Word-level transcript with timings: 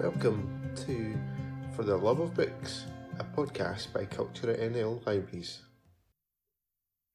Welcome 0.00 0.72
to 0.86 1.16
For 1.76 1.84
the 1.84 1.96
Love 1.96 2.18
of 2.18 2.34
Books, 2.34 2.86
a 3.20 3.24
podcast 3.24 3.92
by 3.92 4.04
Culture 4.04 4.52
NL 4.52 5.06
Libraries. 5.06 5.62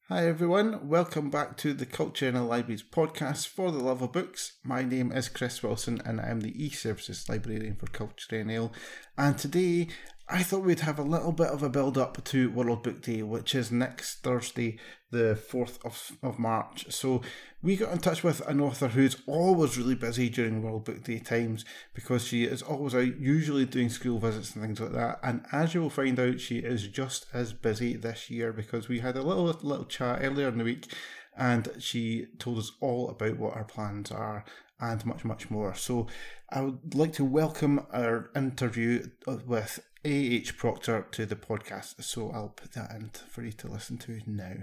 Hi 0.08 0.26
everyone, 0.26 0.88
welcome 0.88 1.28
back 1.28 1.58
to 1.58 1.74
the 1.74 1.84
Culture 1.84 2.32
NL 2.32 2.48
Libraries 2.48 2.82
podcast 2.82 3.48
for 3.48 3.70
the 3.70 3.78
love 3.78 4.00
of 4.00 4.12
books. 4.12 4.54
My 4.64 4.82
name 4.82 5.12
is 5.12 5.28
Chris 5.28 5.62
Wilson 5.62 6.00
and 6.06 6.22
I'm 6.22 6.40
the 6.40 6.64
e-services 6.64 7.28
librarian 7.28 7.76
for 7.76 7.86
Culture 7.86 8.42
NL. 8.42 8.72
And 9.18 9.36
today 9.36 9.88
I 10.32 10.44
thought 10.44 10.62
we'd 10.62 10.80
have 10.80 11.00
a 11.00 11.02
little 11.02 11.32
bit 11.32 11.48
of 11.48 11.64
a 11.64 11.68
build 11.68 11.98
up 11.98 12.22
to 12.26 12.50
World 12.52 12.84
Book 12.84 13.02
Day, 13.02 13.20
which 13.24 13.52
is 13.52 13.72
next 13.72 14.22
Thursday, 14.22 14.78
the 15.10 15.36
4th 15.36 15.84
of, 15.84 16.12
of 16.22 16.38
March. 16.38 16.86
So 16.90 17.22
we 17.62 17.74
got 17.74 17.90
in 17.90 17.98
touch 17.98 18.22
with 18.22 18.40
an 18.46 18.60
author 18.60 18.86
who's 18.86 19.16
always 19.26 19.76
really 19.76 19.96
busy 19.96 20.28
during 20.28 20.62
World 20.62 20.84
Book 20.84 21.02
Day 21.02 21.18
times 21.18 21.64
because 21.94 22.24
she 22.24 22.44
is 22.44 22.62
always 22.62 22.94
out, 22.94 23.18
usually 23.18 23.64
doing 23.64 23.88
school 23.88 24.20
visits 24.20 24.54
and 24.54 24.62
things 24.62 24.78
like 24.78 24.92
that. 24.92 25.18
And 25.24 25.44
as 25.50 25.74
you 25.74 25.80
will 25.80 25.90
find 25.90 26.16
out, 26.20 26.38
she 26.38 26.58
is 26.58 26.86
just 26.86 27.26
as 27.34 27.52
busy 27.52 27.96
this 27.96 28.30
year 28.30 28.52
because 28.52 28.88
we 28.88 29.00
had 29.00 29.16
a 29.16 29.22
little 29.22 29.46
little 29.46 29.84
chat 29.84 30.20
earlier 30.22 30.46
in 30.46 30.58
the 30.58 30.64
week 30.64 30.94
and 31.36 31.72
she 31.80 32.26
told 32.38 32.58
us 32.58 32.70
all 32.80 33.10
about 33.10 33.36
what 33.36 33.54
her 33.54 33.64
plans 33.64 34.12
are 34.12 34.44
and 34.80 35.04
much, 35.04 35.24
much 35.24 35.50
more. 35.50 35.74
So 35.74 36.06
I 36.48 36.62
would 36.62 36.94
like 36.94 37.12
to 37.14 37.24
welcome 37.24 37.86
our 37.92 38.30
interview 38.34 39.08
uh, 39.26 39.38
with 39.46 39.80
A.H. 40.02 40.56
Proctor 40.56 41.06
to 41.12 41.26
the 41.26 41.36
podcast. 41.36 42.02
So 42.02 42.30
I'll 42.30 42.48
put 42.48 42.72
that 42.72 42.90
in 42.92 43.10
for 43.28 43.42
you 43.42 43.52
to 43.52 43.68
listen 43.68 43.98
to 43.98 44.20
now. 44.26 44.54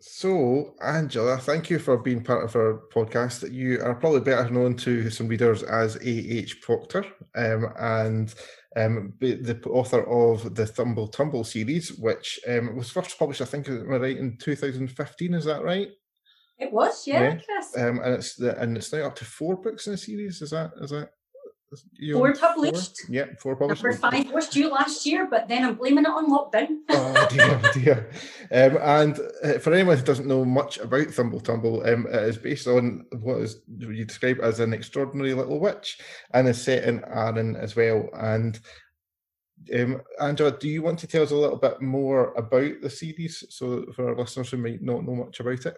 So, 0.00 0.74
Angela, 0.82 1.36
thank 1.36 1.68
you 1.68 1.78
for 1.78 1.98
being 1.98 2.24
part 2.24 2.42
of 2.42 2.56
our 2.56 2.80
podcast. 2.94 3.52
You 3.52 3.82
are 3.82 3.94
probably 3.94 4.20
better 4.20 4.48
known 4.48 4.74
to 4.78 5.10
some 5.10 5.28
readers 5.28 5.62
as 5.62 5.96
A.H. 5.96 6.62
Proctor, 6.62 7.04
um, 7.34 7.66
and 7.78 8.34
um, 8.76 9.14
the 9.20 9.60
author 9.70 10.02
of 10.04 10.54
the 10.54 10.66
Thumble 10.66 11.08
Tumble 11.08 11.44
series, 11.44 11.96
which 11.98 12.38
um, 12.46 12.76
was 12.76 12.90
first 12.90 13.18
published, 13.18 13.40
I 13.40 13.46
think, 13.46 13.68
am 13.68 13.92
I 13.92 13.96
right 13.96 14.16
in 14.16 14.36
2015. 14.36 15.34
Is 15.34 15.44
that 15.46 15.64
right? 15.64 15.88
It 16.58 16.72
was, 16.72 17.06
yeah, 17.06 17.22
yeah. 17.22 17.38
Chris. 17.44 17.76
Um, 17.76 18.00
and 18.00 18.14
it's 18.14 18.34
the, 18.36 18.58
and 18.60 18.76
it's 18.76 18.92
now 18.92 19.06
up 19.06 19.16
to 19.16 19.24
four 19.24 19.56
books 19.56 19.86
in 19.86 19.92
the 19.92 19.98
series. 19.98 20.42
Is 20.42 20.50
that 20.50 20.72
is 20.80 20.90
that? 20.90 21.10
Four 22.12 22.34
published. 22.34 23.00
Four? 23.02 23.14
Yeah, 23.14 23.24
four 23.40 23.56
published. 23.56 23.82
Number 23.82 23.98
five 23.98 24.30
was 24.30 24.48
due 24.48 24.70
last 24.70 25.04
year, 25.04 25.26
but 25.28 25.48
then 25.48 25.64
I'm 25.64 25.74
blaming 25.74 26.04
it 26.04 26.10
on 26.10 26.30
lockdown. 26.30 26.78
oh 26.90 27.26
dear, 27.28 27.60
oh 27.62 27.70
dear. 27.74 28.10
Um, 28.52 28.78
and 28.80 29.20
uh, 29.42 29.58
for 29.58 29.72
anyone 29.72 29.98
who 29.98 30.04
doesn't 30.04 30.28
know 30.28 30.44
much 30.44 30.78
about 30.78 31.08
Thumble 31.08 31.40
Tumble, 31.40 31.84
um, 31.84 32.06
it 32.06 32.22
is 32.22 32.36
based 32.36 32.68
on 32.68 33.06
what 33.18 33.38
is 33.38 33.60
you 33.78 34.04
describe 34.04 34.38
as 34.40 34.60
an 34.60 34.72
extraordinary 34.72 35.34
little 35.34 35.58
witch, 35.58 35.98
and 36.32 36.46
is 36.46 36.62
set 36.62 36.84
in 36.84 37.02
Arran 37.04 37.56
as 37.56 37.74
well. 37.74 38.08
And 38.12 38.58
um, 39.74 40.02
Angela, 40.20 40.56
do 40.56 40.68
you 40.68 40.82
want 40.82 41.00
to 41.00 41.08
tell 41.08 41.24
us 41.24 41.32
a 41.32 41.36
little 41.36 41.58
bit 41.58 41.82
more 41.82 42.32
about 42.34 42.80
the 42.80 42.90
series, 42.90 43.42
so 43.50 43.86
for 43.94 44.10
our 44.10 44.16
listeners 44.16 44.50
who 44.50 44.58
might 44.58 44.82
not 44.82 45.04
know 45.04 45.16
much 45.16 45.40
about 45.40 45.66
it? 45.66 45.76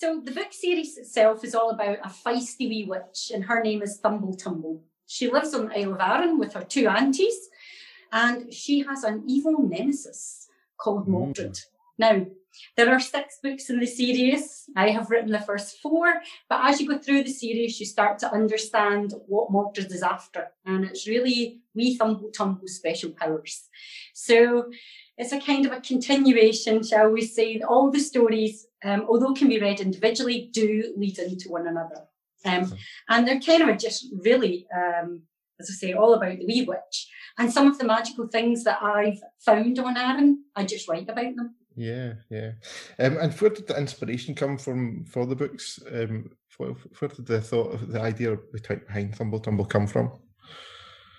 So 0.00 0.20
the 0.24 0.30
book 0.30 0.52
series 0.52 0.96
itself 0.96 1.42
is 1.42 1.56
all 1.56 1.70
about 1.70 1.98
a 2.04 2.08
feisty 2.08 2.68
wee 2.68 2.86
witch, 2.88 3.32
and 3.34 3.42
her 3.46 3.60
name 3.60 3.82
is 3.82 3.98
Thumble 3.98 4.34
Tumble. 4.34 4.80
She 5.08 5.28
lives 5.28 5.52
on 5.54 5.66
the 5.66 5.76
Isle 5.76 5.94
of 5.94 6.00
Arran 6.00 6.38
with 6.38 6.52
her 6.52 6.62
two 6.62 6.86
aunties, 6.86 7.48
and 8.12 8.54
she 8.54 8.84
has 8.84 9.02
an 9.02 9.24
evil 9.26 9.58
nemesis 9.58 10.46
called 10.76 11.08
mm. 11.08 11.08
Mordred. 11.08 11.58
Now, 11.98 12.26
there 12.76 12.94
are 12.94 13.00
six 13.00 13.40
books 13.42 13.70
in 13.70 13.80
the 13.80 13.88
series. 13.88 14.70
I 14.76 14.90
have 14.90 15.10
written 15.10 15.32
the 15.32 15.40
first 15.40 15.80
four, 15.80 16.22
but 16.48 16.64
as 16.64 16.80
you 16.80 16.86
go 16.86 16.98
through 16.98 17.24
the 17.24 17.32
series, 17.32 17.80
you 17.80 17.86
start 17.86 18.20
to 18.20 18.32
understand 18.32 19.14
what 19.26 19.50
Mordred 19.50 19.90
is 19.90 20.04
after, 20.04 20.52
and 20.64 20.84
it's 20.84 21.08
really 21.08 21.62
wee 21.74 21.96
Thumble 21.96 22.30
Tumble 22.30 22.68
special 22.68 23.10
powers. 23.10 23.68
So 24.14 24.70
it's 25.18 25.32
a 25.32 25.40
kind 25.40 25.66
of 25.66 25.72
a 25.72 25.80
continuation, 25.80 26.82
shall 26.82 27.10
we 27.10 27.26
say. 27.26 27.60
All 27.60 27.90
the 27.90 28.00
stories 28.00 28.68
um, 28.84 29.06
although 29.08 29.34
can 29.34 29.48
be 29.48 29.60
read 29.60 29.80
individually, 29.80 30.50
do 30.52 30.94
lead 30.96 31.18
into 31.18 31.50
one 31.50 31.66
another. 31.66 32.06
Um, 32.44 32.72
and 33.08 33.26
they're 33.26 33.40
kind 33.40 33.68
of 33.68 33.78
just 33.78 34.06
really, 34.22 34.66
um, 34.74 35.22
as 35.60 35.68
I 35.70 35.74
say, 35.74 35.92
all 35.92 36.14
about 36.14 36.38
the 36.38 36.46
wee 36.46 36.64
witch. 36.66 37.08
And 37.38 37.52
some 37.52 37.66
of 37.66 37.78
the 37.78 37.84
magical 37.84 38.28
things 38.28 38.64
that 38.64 38.82
I've 38.82 39.20
found 39.40 39.78
on 39.78 39.96
Arran, 39.96 40.44
I 40.54 40.64
just 40.64 40.88
write 40.88 41.08
about 41.08 41.34
them. 41.36 41.56
Yeah, 41.76 42.14
yeah. 42.30 42.52
Um, 42.98 43.16
and 43.18 43.32
where 43.34 43.50
did 43.50 43.66
the 43.66 43.78
inspiration 43.78 44.34
come 44.34 44.58
from 44.58 45.04
for 45.04 45.26
the 45.26 45.36
books? 45.36 45.78
Um, 45.92 46.30
where, 46.56 46.70
where 46.70 47.08
did 47.08 47.26
the 47.26 47.40
thought 47.40 47.74
of 47.74 47.92
the 47.92 48.00
idea 48.00 48.36
behind 48.52 49.14
Thumble 49.14 49.38
Tumble 49.40 49.64
come 49.64 49.86
from? 49.86 50.12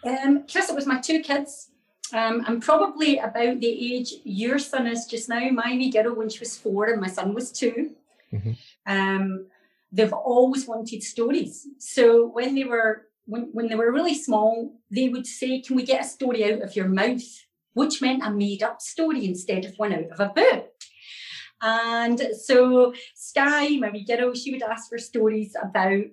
Um, 0.05 0.45
Chris, 0.49 0.69
it 0.69 0.75
was 0.75 0.85
my 0.85 0.99
two 0.99 1.21
kids. 1.21 1.71
Um, 2.14 2.44
I'm 2.47 2.59
probably 2.59 3.18
about 3.18 3.59
the 3.59 3.94
age 3.94 4.14
your 4.24 4.59
son 4.59 4.88
is 4.88 5.06
just 5.06 5.30
now. 5.30 5.50
My 5.50 5.72
wee 5.72 5.92
girl, 5.92 6.16
when 6.16 6.30
she 6.30 6.40
was 6.40 6.58
four 6.58 6.86
and 6.86 7.02
my 7.02 7.08
son 7.08 7.34
was 7.34 7.52
2 7.52 7.92
mm-hmm. 8.34 8.52
um, 8.86 9.47
they've 9.92 10.14
always 10.14 10.68
wanted 10.68 11.03
stories. 11.03 11.68
So 11.78 12.28
when 12.28 12.56
they 12.56 12.64
were 12.64 13.08
when, 13.25 13.50
when 13.52 13.68
they 13.68 13.75
were 13.75 13.92
really 13.92 14.16
small, 14.16 14.74
they 14.90 15.09
would 15.09 15.28
say, 15.28 15.62
"Can 15.62 15.75
we 15.75 15.84
get 15.84 16.02
a 16.02 16.08
story 16.08 16.52
out 16.52 16.62
of 16.62 16.75
your 16.75 16.88
mouth?" 16.88 17.46
Which 17.74 18.02
meant 18.02 18.26
a 18.26 18.31
made 18.31 18.64
up 18.64 18.81
story 18.81 19.26
instead 19.26 19.66
of 19.66 19.76
one 19.78 19.94
out 19.94 20.09
of 20.12 20.20
a 20.20 20.34
book. 20.34 20.72
And 21.62 22.20
so 22.36 22.94
Sky, 23.16 23.78
my 23.78 23.90
wee 23.90 24.06
girl, 24.06 24.34
she 24.34 24.52
would 24.52 24.64
ask 24.64 24.90
for 24.90 24.97
stories 24.97 25.56
about 25.62 26.06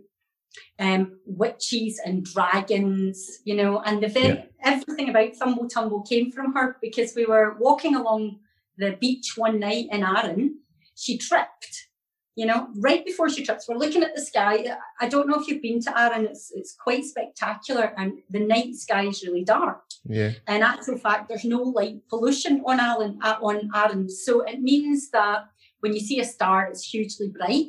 um, 0.78 1.18
witches 1.24 2.00
and 2.04 2.24
dragons, 2.24 3.40
you 3.44 3.54
know, 3.54 3.80
and 3.80 4.02
the 4.02 4.08
very, 4.08 4.26
yeah. 4.26 4.44
everything 4.62 5.08
about 5.08 5.34
Thumble 5.36 5.68
Tumble 5.68 6.02
came 6.02 6.30
from 6.30 6.54
her 6.54 6.76
because 6.80 7.14
we 7.14 7.24
were 7.24 7.56
walking 7.58 7.94
along 7.94 8.38
the 8.78 8.96
beach 9.00 9.34
one 9.36 9.58
night 9.58 9.86
in 9.90 10.02
Arran. 10.02 10.58
She 10.94 11.18
tripped, 11.18 11.88
you 12.34 12.46
know, 12.46 12.68
right 12.76 13.04
before 13.04 13.28
she 13.28 13.44
trips. 13.44 13.68
We're 13.68 13.76
looking 13.76 14.02
at 14.02 14.14
the 14.14 14.20
sky. 14.20 14.66
I 15.00 15.08
don't 15.08 15.28
know 15.28 15.40
if 15.40 15.48
you've 15.48 15.62
been 15.62 15.80
to 15.82 15.98
Arran. 15.98 16.26
It's 16.26 16.52
it's 16.54 16.74
quite 16.74 17.04
spectacular, 17.04 17.94
and 17.96 18.18
the 18.30 18.40
night 18.40 18.74
sky 18.74 19.06
is 19.06 19.22
really 19.22 19.44
dark. 19.44 19.82
Yeah. 20.04 20.32
And 20.46 20.62
actual 20.62 20.98
fact, 20.98 21.28
there's 21.28 21.44
no 21.44 21.62
light 21.62 22.00
pollution 22.08 22.62
on 22.66 22.80
Arran. 22.80 23.18
On 23.22 23.70
Arran, 23.74 24.08
so 24.08 24.42
it 24.42 24.60
means 24.60 25.10
that 25.10 25.48
when 25.80 25.94
you 25.94 26.00
see 26.00 26.20
a 26.20 26.24
star, 26.24 26.66
it's 26.66 26.84
hugely 26.84 27.28
bright. 27.28 27.68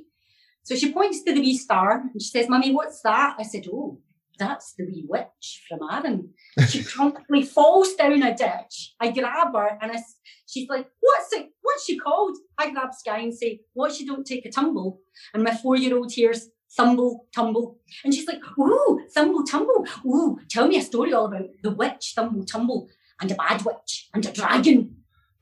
So 0.68 0.76
she 0.76 0.92
points 0.92 1.24
to 1.24 1.34
the 1.34 1.40
wee 1.40 1.58
star 1.58 2.02
and 2.12 2.22
she 2.22 2.28
says, 2.28 2.50
Mummy, 2.50 2.74
what's 2.74 3.00
that? 3.04 3.38
I 3.40 3.44
said, 3.44 3.68
Oh, 3.72 4.02
that's 4.38 4.74
the 4.74 4.84
wee 4.84 5.06
witch 5.08 5.64
from 5.66 5.80
Arran. 5.90 6.34
She 6.68 6.84
promptly 6.94 7.44
falls 7.44 7.94
down 7.94 8.22
a 8.22 8.36
ditch. 8.36 8.94
I 9.00 9.12
grab 9.12 9.54
her 9.54 9.78
and 9.82 9.94
I, 9.94 10.00
she's 10.46 10.68
like, 10.68 10.90
What's 11.00 11.32
it? 11.32 11.52
What's 11.62 11.86
she 11.86 11.98
called? 11.98 12.36
I 12.58 12.72
grab 12.72 12.94
Sky 12.94 13.20
and 13.20 13.34
say, 13.34 13.62
What 13.76 13.94
she 13.94 14.06
don't 14.06 14.28
take 14.28 14.46
a 14.46 14.52
tumble? 14.52 15.00
And 15.34 15.42
my 15.42 15.56
four 15.56 15.78
year 15.78 15.96
old 15.96 16.12
hears, 16.12 16.50
Thumble, 16.76 17.28
tumble. 17.34 17.80
And 18.04 18.14
she's 18.14 18.28
like, 18.28 18.42
Ooh, 18.60 19.00
Thumble, 19.16 19.46
tumble. 19.46 19.86
Ooh, 20.06 20.38
tell 20.50 20.68
me 20.68 20.80
a 20.80 20.82
story 20.82 21.14
all 21.14 21.28
about 21.28 21.48
the 21.64 21.72
witch, 21.72 22.12
Thumble, 22.14 22.44
tumble, 22.44 22.90
and 23.22 23.32
a 23.32 23.36
bad 23.36 23.64
witch, 23.64 24.10
and 24.14 24.26
a 24.26 24.34
dragon. 24.34 24.97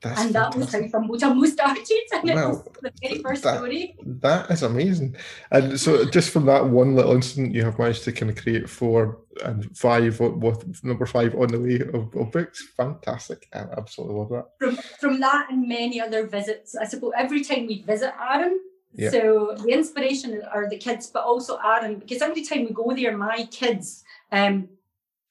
That's 0.08 0.20
and 0.20 0.34
that 0.34 0.54
was 0.54 0.72
how 0.72 0.86
Thumble 0.88 1.18
Tumble 1.18 1.46
started, 1.46 1.86
and 2.12 2.24
well, 2.24 2.50
it 2.50 2.52
was 2.52 2.64
the 2.82 2.92
very 3.02 3.22
first 3.22 3.42
that, 3.42 3.56
story. 3.56 3.96
That 4.04 4.50
is 4.50 4.62
amazing. 4.62 5.16
And 5.50 5.78
so, 5.78 6.04
just 6.04 6.30
from 6.30 6.46
that 6.46 6.66
one 6.66 6.94
little 6.94 7.12
incident, 7.12 7.54
you 7.54 7.64
have 7.64 7.78
managed 7.78 8.04
to 8.04 8.12
kind 8.12 8.30
of 8.30 8.36
create 8.36 8.68
four 8.68 9.18
and 9.44 9.76
five, 9.76 10.20
with 10.20 10.84
number 10.84 11.06
five 11.06 11.34
on 11.34 11.48
the 11.48 11.60
way 11.60 11.80
of, 11.80 12.14
of 12.14 12.30
books. 12.30 12.62
Fantastic! 12.76 13.48
I 13.52 13.66
absolutely 13.76 14.16
love 14.16 14.30
that. 14.30 14.46
From 14.58 14.76
from 15.00 15.20
that 15.20 15.50
and 15.50 15.68
many 15.68 16.00
other 16.00 16.26
visits, 16.26 16.76
I 16.76 16.84
suppose 16.84 17.12
every 17.16 17.42
time 17.42 17.66
we 17.66 17.82
visit 17.82 18.12
Arran, 18.18 18.60
yeah. 18.96 19.10
So 19.10 19.54
the 19.58 19.72
inspiration 19.72 20.42
are 20.50 20.68
the 20.68 20.78
kids, 20.78 21.08
but 21.08 21.24
also 21.24 21.58
Arran, 21.58 21.98
because 21.98 22.22
every 22.22 22.42
time 22.42 22.64
we 22.64 22.72
go 22.72 22.94
there, 22.94 23.16
my 23.16 23.46
kids, 23.50 24.04
um, 24.32 24.68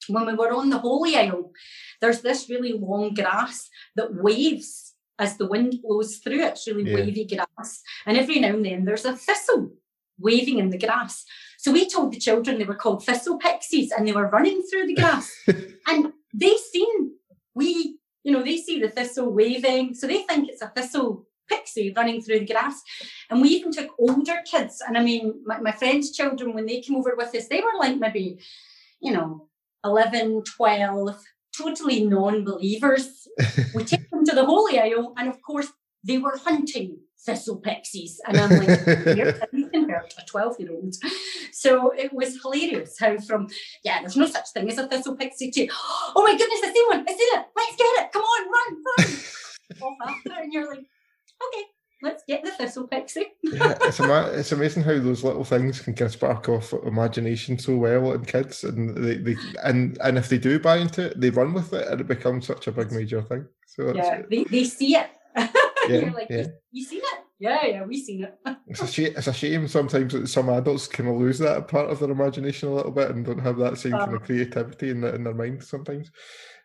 when 0.08 0.26
we 0.26 0.34
were 0.34 0.52
on 0.52 0.70
the 0.70 0.78
Holy 0.78 1.16
Isle, 1.16 1.52
there's 2.00 2.20
this 2.20 2.48
really 2.48 2.72
long 2.72 3.14
grass 3.14 3.68
that 3.96 4.14
waves 4.14 4.94
as 5.18 5.36
the 5.36 5.46
wind 5.46 5.80
blows 5.82 6.16
through. 6.16 6.42
It's 6.42 6.66
really 6.66 6.90
yeah. 6.90 6.96
wavy 6.96 7.26
grass. 7.26 7.82
And 8.04 8.16
every 8.16 8.40
now 8.40 8.50
and 8.50 8.64
then 8.64 8.84
there's 8.84 9.04
a 9.04 9.16
thistle 9.16 9.72
waving 10.18 10.58
in 10.58 10.70
the 10.70 10.78
grass. 10.78 11.24
So 11.58 11.72
we 11.72 11.88
told 11.88 12.12
the 12.12 12.20
children 12.20 12.58
they 12.58 12.64
were 12.64 12.74
called 12.74 13.04
thistle 13.04 13.38
pixies 13.38 13.90
and 13.90 14.06
they 14.06 14.12
were 14.12 14.28
running 14.28 14.62
through 14.62 14.86
the 14.86 14.94
grass. 15.00 15.32
and 15.86 16.12
they 16.34 16.56
seen 16.56 17.12
we, 17.54 17.98
you 18.22 18.32
know, 18.32 18.42
they 18.42 18.58
see 18.58 18.80
the 18.80 18.88
thistle 18.88 19.32
waving. 19.32 19.94
So 19.94 20.06
they 20.06 20.22
think 20.22 20.48
it's 20.48 20.62
a 20.62 20.68
thistle 20.68 21.26
pixie 21.48 21.92
running 21.96 22.20
through 22.20 22.40
the 22.40 22.46
grass. 22.46 22.82
And 23.30 23.40
we 23.40 23.48
even 23.48 23.72
took 23.72 23.90
older 23.98 24.42
kids. 24.44 24.82
And 24.86 24.96
I 24.96 25.02
mean, 25.02 25.42
my, 25.44 25.58
my 25.60 25.72
friends' 25.72 26.12
children, 26.12 26.52
when 26.52 26.66
they 26.66 26.80
came 26.80 26.96
over 26.96 27.14
with 27.16 27.34
us, 27.34 27.48
they 27.48 27.60
were 27.60 27.78
like 27.78 27.98
maybe, 27.98 28.38
you 29.00 29.12
know, 29.12 29.48
11, 29.86 30.42
12, 30.56 31.16
totally 31.56 32.04
non-believers. 32.04 33.28
we 33.74 33.84
take 33.92 34.10
them 34.10 34.24
to 34.24 34.34
the 34.34 34.44
Holy 34.44 34.78
Isle, 34.78 35.14
and 35.16 35.28
of 35.28 35.40
course, 35.42 35.68
they 36.04 36.18
were 36.18 36.36
hunting 36.36 36.98
thistle 37.24 37.56
pixies. 37.56 38.20
And 38.26 38.36
I'm 38.38 38.50
like, 38.50 38.68
you 39.52 39.68
can 39.68 39.88
hurt 39.88 40.14
a 40.18 40.24
12 40.26 40.60
year 40.60 40.72
old. 40.72 40.94
So 41.52 41.90
it 41.90 42.12
was 42.12 42.40
hilarious 42.40 42.96
how, 42.98 43.18
from, 43.18 43.48
yeah, 43.84 44.00
there's 44.00 44.16
no 44.16 44.26
such 44.26 44.50
thing 44.50 44.70
as 44.70 44.78
a 44.78 44.86
thistle 44.86 45.16
pixie 45.16 45.50
to, 45.50 45.68
oh 46.14 46.22
my 46.22 46.36
goodness, 46.36 46.60
I 46.62 46.72
see 46.72 46.84
one, 46.88 47.04
I 47.08 47.12
see 47.12 47.22
it, 47.22 47.44
let's 47.56 47.76
get 47.76 48.04
it, 48.04 48.12
come 48.12 48.22
on, 48.22 48.46
run, 48.52 48.82
run. 48.98 50.36
and 50.42 50.52
you're 50.52 50.68
like, 50.68 50.78
okay, 50.78 51.64
let's 52.02 52.22
get 52.26 52.44
the 52.44 52.50
thistle 52.52 52.86
pixie. 52.86 53.26
yeah, 53.42 53.76
it's, 53.82 54.00
ama- 54.00 54.30
it's 54.32 54.52
amazing 54.52 54.82
how 54.82 54.98
those 54.98 55.24
little 55.24 55.44
things 55.44 55.80
can 55.80 55.94
kind 55.94 56.06
of 56.06 56.12
spark 56.12 56.48
off 56.48 56.72
imagination 56.84 57.58
so 57.58 57.76
well 57.76 58.12
in 58.12 58.24
kids, 58.24 58.64
and 58.64 58.96
they, 58.96 59.16
they 59.16 59.36
and 59.64 59.98
and 60.02 60.18
if 60.18 60.28
they 60.28 60.38
do 60.38 60.58
buy 60.58 60.76
into 60.76 61.06
it, 61.06 61.20
they 61.20 61.30
run 61.30 61.52
with 61.52 61.72
it, 61.72 61.88
and 61.88 62.00
it 62.00 62.06
becomes 62.06 62.46
such 62.46 62.66
a 62.66 62.72
big 62.72 62.92
major 62.92 63.22
thing. 63.22 63.46
So 63.66 63.94
yeah, 63.94 64.22
they, 64.28 64.44
they 64.44 64.64
see 64.64 64.96
it. 64.96 65.10
Yeah, 65.88 66.10
like, 66.12 66.26
yeah. 66.28 66.46
You, 66.72 66.84
seen 66.84 66.98
it? 66.98 67.20
Yeah, 67.38 67.64
yeah, 67.64 67.84
we 67.84 68.02
seen 68.02 68.24
it. 68.24 68.34
it's 68.66 68.82
a 68.82 68.88
shame. 68.88 69.12
It's 69.16 69.28
a 69.28 69.32
shame 69.32 69.68
sometimes 69.68 70.12
that 70.14 70.26
some 70.26 70.48
adults 70.48 70.88
kind 70.88 71.08
of 71.08 71.16
lose 71.16 71.38
that 71.38 71.68
part 71.68 71.90
of 71.90 72.00
their 72.00 72.10
imagination 72.10 72.70
a 72.70 72.74
little 72.74 72.90
bit 72.90 73.10
and 73.10 73.24
don't 73.24 73.38
have 73.38 73.56
that 73.58 73.78
same 73.78 73.94
um, 73.94 74.00
kind 74.00 74.16
of 74.16 74.24
creativity 74.24 74.90
in, 74.90 75.00
the, 75.00 75.14
in 75.14 75.22
their 75.22 75.32
mind 75.32 75.62
sometimes. 75.62 76.10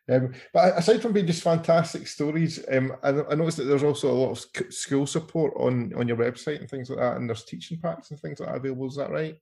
Um, 0.09 0.33
but 0.53 0.77
aside 0.77 1.01
from 1.01 1.13
being 1.13 1.27
just 1.27 1.43
fantastic 1.43 2.07
stories, 2.07 2.63
um, 2.71 2.93
I, 3.03 3.09
I, 3.09 3.35
noticed 3.35 3.57
that 3.57 3.65
there's 3.65 3.83
also 3.83 4.11
a 4.11 4.13
lot 4.13 4.31
of 4.31 4.73
school 4.73 5.05
support 5.05 5.53
on 5.57 5.93
on 5.95 6.07
your 6.07 6.17
website 6.17 6.59
and 6.59 6.69
things 6.69 6.89
like 6.89 6.99
that, 6.99 7.17
and 7.17 7.29
there's 7.29 7.45
teaching 7.45 7.79
packs 7.79 8.11
and 8.11 8.19
things 8.19 8.39
like 8.39 8.49
that 8.49 8.57
available. 8.57 8.87
Is 8.87 8.95
that 8.95 9.11
right? 9.11 9.37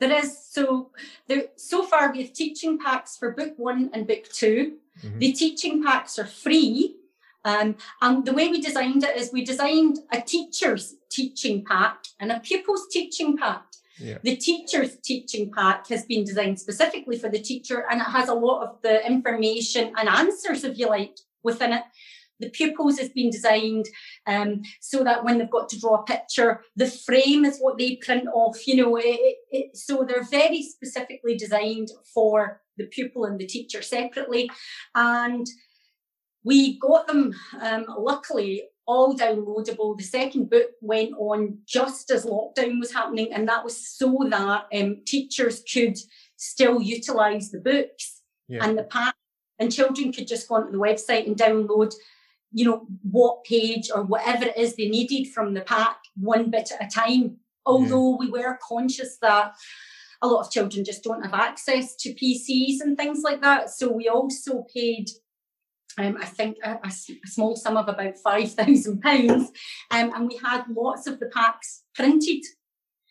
There 0.00 0.12
is. 0.12 0.46
So 0.50 0.90
there, 1.28 1.44
so 1.56 1.84
far 1.84 2.12
we 2.12 2.22
have 2.22 2.32
teaching 2.32 2.78
packs 2.78 3.16
for 3.16 3.32
book 3.32 3.54
one 3.56 3.90
and 3.92 4.06
book 4.06 4.24
2 4.32 4.76
mm-hmm. 5.02 5.18
The 5.18 5.32
teaching 5.32 5.82
packs 5.82 6.18
are 6.18 6.26
free. 6.26 6.96
Um, 7.44 7.76
and 8.00 8.24
the 8.24 8.32
way 8.32 8.48
we 8.48 8.60
designed 8.60 9.02
it 9.02 9.16
is 9.16 9.32
we 9.32 9.44
designed 9.44 9.98
a 10.12 10.20
teacher's 10.20 10.94
teaching 11.10 11.64
pack 11.64 12.04
and 12.20 12.30
a 12.30 12.38
pupil's 12.38 12.86
teaching 12.88 13.36
pack. 13.36 13.64
The 14.22 14.36
teacher's 14.36 14.96
teaching 14.96 15.50
pack 15.50 15.88
has 15.88 16.04
been 16.04 16.24
designed 16.24 16.58
specifically 16.58 17.18
for 17.18 17.28
the 17.28 17.40
teacher 17.40 17.86
and 17.90 18.00
it 18.00 18.04
has 18.04 18.28
a 18.28 18.34
lot 18.34 18.62
of 18.62 18.82
the 18.82 19.04
information 19.06 19.92
and 19.96 20.08
answers, 20.08 20.64
if 20.64 20.78
you 20.78 20.88
like, 20.88 21.16
within 21.42 21.72
it. 21.72 21.82
The 22.40 22.50
pupils 22.50 22.98
has 22.98 23.08
been 23.10 23.30
designed 23.30 23.86
um, 24.26 24.62
so 24.80 25.04
that 25.04 25.24
when 25.24 25.38
they've 25.38 25.50
got 25.50 25.68
to 25.68 25.78
draw 25.78 26.00
a 26.00 26.04
picture, 26.04 26.62
the 26.74 26.90
frame 26.90 27.44
is 27.44 27.58
what 27.60 27.78
they 27.78 27.96
print 27.96 28.26
off. 28.34 28.66
You 28.66 28.76
know, 28.76 28.96
it, 28.96 29.36
it, 29.50 29.76
so 29.76 30.04
they're 30.04 30.24
very 30.24 30.62
specifically 30.62 31.36
designed 31.36 31.92
for 32.12 32.60
the 32.76 32.86
pupil 32.86 33.26
and 33.26 33.38
the 33.38 33.46
teacher 33.46 33.80
separately. 33.80 34.50
And 34.94 35.46
we 36.42 36.80
got 36.80 37.06
them, 37.06 37.32
um, 37.60 37.86
luckily, 37.96 38.64
all 38.86 39.16
downloadable. 39.16 39.96
The 39.96 40.04
second 40.04 40.50
book 40.50 40.70
went 40.80 41.12
on 41.18 41.58
just 41.66 42.10
as 42.10 42.26
lockdown 42.26 42.80
was 42.80 42.92
happening, 42.92 43.32
and 43.32 43.48
that 43.48 43.64
was 43.64 43.88
so 43.88 44.26
that 44.30 44.66
um, 44.74 45.02
teachers 45.06 45.62
could 45.72 45.96
still 46.36 46.80
utilize 46.80 47.50
the 47.50 47.60
books 47.60 48.22
yeah. 48.48 48.64
and 48.64 48.76
the 48.76 48.84
pack, 48.84 49.14
and 49.58 49.72
children 49.72 50.12
could 50.12 50.26
just 50.26 50.48
go 50.48 50.56
onto 50.56 50.72
the 50.72 50.78
website 50.78 51.26
and 51.26 51.36
download, 51.36 51.94
you 52.52 52.64
know, 52.64 52.86
what 53.02 53.44
page 53.44 53.90
or 53.94 54.02
whatever 54.02 54.46
it 54.46 54.56
is 54.56 54.74
they 54.74 54.88
needed 54.88 55.32
from 55.32 55.54
the 55.54 55.60
pack, 55.60 55.98
one 56.16 56.50
bit 56.50 56.70
at 56.72 56.86
a 56.86 56.90
time. 56.90 57.36
Although 57.64 58.18
yeah. 58.20 58.30
we 58.30 58.30
were 58.30 58.58
conscious 58.66 59.18
that 59.22 59.54
a 60.22 60.26
lot 60.26 60.46
of 60.46 60.52
children 60.52 60.84
just 60.84 61.02
don't 61.02 61.22
have 61.22 61.34
access 61.34 61.96
to 61.96 62.14
PCs 62.14 62.80
and 62.80 62.96
things 62.96 63.22
like 63.22 63.40
that. 63.42 63.70
So 63.70 63.90
we 63.90 64.08
also 64.08 64.64
paid 64.72 65.10
um, 65.98 66.16
I 66.20 66.24
think 66.24 66.56
a, 66.64 66.78
a, 66.84 66.90
small 67.26 67.56
sum 67.56 67.76
of 67.76 67.88
about 67.88 68.16
five 68.18 68.52
thousand 68.54 69.00
pounds, 69.00 69.50
um, 69.90 70.12
and 70.14 70.28
we 70.28 70.38
had 70.38 70.64
lots 70.68 71.06
of 71.06 71.20
the 71.20 71.26
packs 71.26 71.84
printed. 71.94 72.42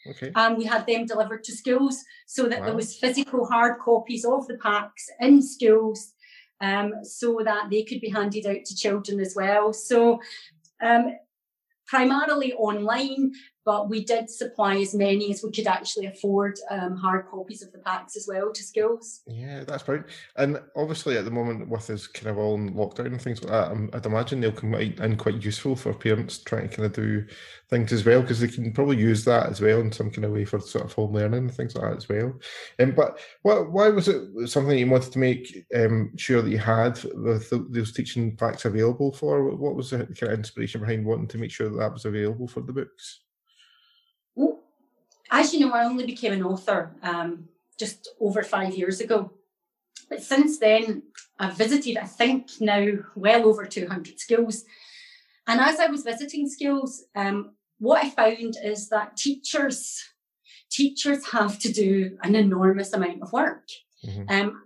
Okay. 0.07 0.31
And 0.35 0.57
we 0.57 0.65
had 0.65 0.87
them 0.87 1.05
delivered 1.05 1.43
to 1.43 1.51
schools 1.51 2.03
so 2.25 2.47
that 2.47 2.61
wow. 2.61 2.65
there 2.65 2.75
was 2.75 2.97
physical 2.97 3.45
hard 3.45 3.79
copies 3.79 4.25
of 4.25 4.47
the 4.47 4.57
packs 4.57 5.07
in 5.19 5.43
schools, 5.43 6.13
um, 6.59 6.93
so 7.03 7.41
that 7.43 7.69
they 7.69 7.83
could 7.83 8.01
be 8.01 8.09
handed 8.09 8.47
out 8.47 8.65
to 8.65 8.75
children 8.75 9.19
as 9.19 9.35
well. 9.35 9.73
So 9.73 10.19
um, 10.81 11.17
primarily 11.85 12.53
online, 12.53 13.33
but 13.65 13.89
we 13.89 14.03
did 14.03 14.29
supply 14.29 14.77
as 14.77 14.95
many 14.95 15.31
as 15.31 15.43
we 15.43 15.51
could 15.51 15.67
actually 15.67 16.07
afford 16.07 16.57
um, 16.69 16.95
hard 16.95 17.27
copies 17.27 17.61
of 17.61 17.71
the 17.71 17.77
packs 17.79 18.15
as 18.15 18.27
well 18.27 18.51
to 18.51 18.63
schools. 18.63 19.21
Yeah, 19.27 19.63
that's 19.63 19.83
brilliant. 19.83 20.09
And 20.35 20.59
obviously, 20.75 21.17
at 21.17 21.25
the 21.25 21.31
moment, 21.31 21.69
with 21.69 21.89
us 21.89 22.07
kind 22.07 22.29
of 22.29 22.37
all 22.37 22.55
in 22.55 22.73
lockdown 22.73 23.07
and 23.07 23.21
things 23.21 23.43
like 23.43 23.51
that, 23.51 23.89
I'd 23.93 24.05
imagine 24.05 24.41
they'll 24.41 24.51
come 24.51 24.73
in 24.73 25.15
quite 25.17 25.43
useful 25.43 25.75
for 25.75 25.93
parents 25.93 26.39
trying 26.39 26.69
to 26.69 26.75
kind 26.75 26.85
of 26.85 26.93
do 26.93 27.25
things 27.69 27.93
as 27.93 28.05
well 28.05 28.21
because 28.21 28.39
they 28.39 28.47
can 28.47 28.71
probably 28.73 28.97
use 28.97 29.23
that 29.25 29.49
as 29.49 29.61
well 29.61 29.79
in 29.79 29.91
some 29.91 30.09
kind 30.09 30.25
of 30.25 30.31
way 30.31 30.45
for 30.45 30.59
sort 30.59 30.85
of 30.85 30.93
home 30.93 31.13
learning 31.13 31.39
and 31.39 31.53
things 31.53 31.75
like 31.75 31.89
that 31.89 31.97
as 31.97 32.09
well. 32.09 32.33
Um, 32.79 32.91
but 32.91 33.19
what, 33.43 33.71
why 33.71 33.89
was 33.89 34.07
it 34.07 34.49
something 34.49 34.77
you 34.77 34.89
wanted 34.89 35.13
to 35.13 35.19
make 35.19 35.65
um, 35.75 36.11
sure 36.17 36.41
that 36.41 36.49
you 36.49 36.57
had 36.57 36.95
the, 36.95 37.65
those 37.69 37.93
teaching 37.93 38.35
packs 38.35 38.65
available 38.65 39.13
for? 39.13 39.55
What 39.55 39.75
was 39.75 39.91
the 39.91 39.97
kind 39.99 40.33
of 40.33 40.39
inspiration 40.39 40.81
behind 40.81 41.05
wanting 41.05 41.27
to 41.27 41.37
make 41.37 41.51
sure 41.51 41.69
that 41.69 41.77
that 41.77 41.93
was 41.93 42.05
available 42.05 42.47
for 42.47 42.61
the 42.61 42.73
books? 42.73 43.21
As 45.31 45.53
you 45.53 45.61
know, 45.61 45.71
I 45.71 45.85
only 45.85 46.05
became 46.05 46.33
an 46.33 46.43
author 46.43 46.91
um, 47.01 47.47
just 47.79 48.09
over 48.19 48.43
five 48.43 48.75
years 48.75 48.99
ago. 48.99 49.31
But 50.09 50.21
since 50.21 50.59
then, 50.59 51.03
I've 51.39 51.57
visited, 51.57 51.97
I 51.97 52.05
think 52.05 52.49
now, 52.59 52.85
well 53.15 53.47
over 53.47 53.65
200 53.65 54.19
schools. 54.19 54.65
And 55.47 55.61
as 55.61 55.79
I 55.79 55.87
was 55.87 56.03
visiting 56.03 56.49
schools, 56.49 57.05
um, 57.15 57.55
what 57.79 58.03
I 58.03 58.09
found 58.09 58.57
is 58.63 58.89
that 58.89 59.15
teachers, 59.15 60.03
teachers 60.69 61.25
have 61.31 61.57
to 61.59 61.71
do 61.71 62.17
an 62.23 62.35
enormous 62.35 62.91
amount 62.93 63.21
of 63.21 63.31
work. 63.31 63.67
Mm-hmm. 64.05 64.29
Um, 64.29 64.63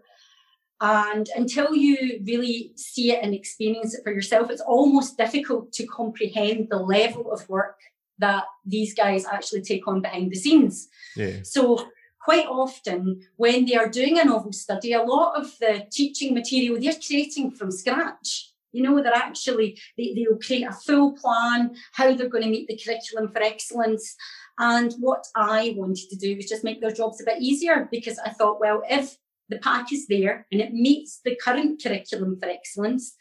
and 0.81 1.29
until 1.35 1.73
you 1.75 2.21
really 2.25 2.73
see 2.75 3.11
it 3.11 3.23
and 3.23 3.33
experience 3.33 3.93
it 3.93 4.03
for 4.03 4.11
yourself, 4.11 4.49
it's 4.49 4.61
almost 4.61 5.17
difficult 5.17 5.71
to 5.73 5.85
comprehend 5.85 6.67
the 6.69 6.79
level 6.79 7.31
of 7.31 7.47
work 7.47 7.79
that 8.19 8.45
these 8.65 8.93
guys 8.93 9.25
actually 9.25 9.61
take 9.61 9.87
on 9.87 10.01
behind 10.01 10.31
the 10.31 10.35
scenes. 10.35 10.87
Yeah. 11.15 11.37
So 11.43 11.87
quite 12.21 12.47
often 12.47 13.21
when 13.35 13.65
they 13.65 13.75
are 13.75 13.89
doing 13.89 14.19
a 14.19 14.25
novel 14.25 14.51
study, 14.51 14.93
a 14.93 15.03
lot 15.03 15.39
of 15.39 15.57
the 15.59 15.85
teaching 15.91 16.33
material 16.33 16.79
they're 16.79 16.93
creating 17.05 17.51
from 17.51 17.71
scratch. 17.71 18.51
You 18.71 18.83
know, 18.83 19.01
they're 19.01 19.13
actually, 19.13 19.79
they, 19.97 20.13
they'll 20.13 20.37
create 20.37 20.67
a 20.67 20.73
full 20.73 21.13
plan, 21.13 21.75
how 21.93 22.13
they're 22.13 22.27
going 22.27 22.43
to 22.43 22.49
meet 22.49 22.67
the 22.67 22.77
curriculum 22.83 23.31
for 23.31 23.41
excellence. 23.41 24.15
And 24.59 24.93
what 24.99 25.25
I 25.33 25.73
wanted 25.77 26.09
to 26.09 26.17
do 26.17 26.35
was 26.35 26.49
just 26.49 26.65
make 26.65 26.81
their 26.81 26.91
jobs 26.91 27.21
a 27.21 27.25
bit 27.25 27.41
easier 27.41 27.87
because 27.89 28.19
I 28.19 28.31
thought, 28.31 28.59
well, 28.59 28.81
if 28.89 29.15
the 29.47 29.59
pack 29.59 29.93
is 29.93 30.07
there 30.07 30.45
and 30.51 30.59
it 30.59 30.73
meets 30.73 31.21
the 31.23 31.35
current 31.35 31.81
curriculum 31.81 32.37
for 32.37 32.49
excellence, 32.49 33.15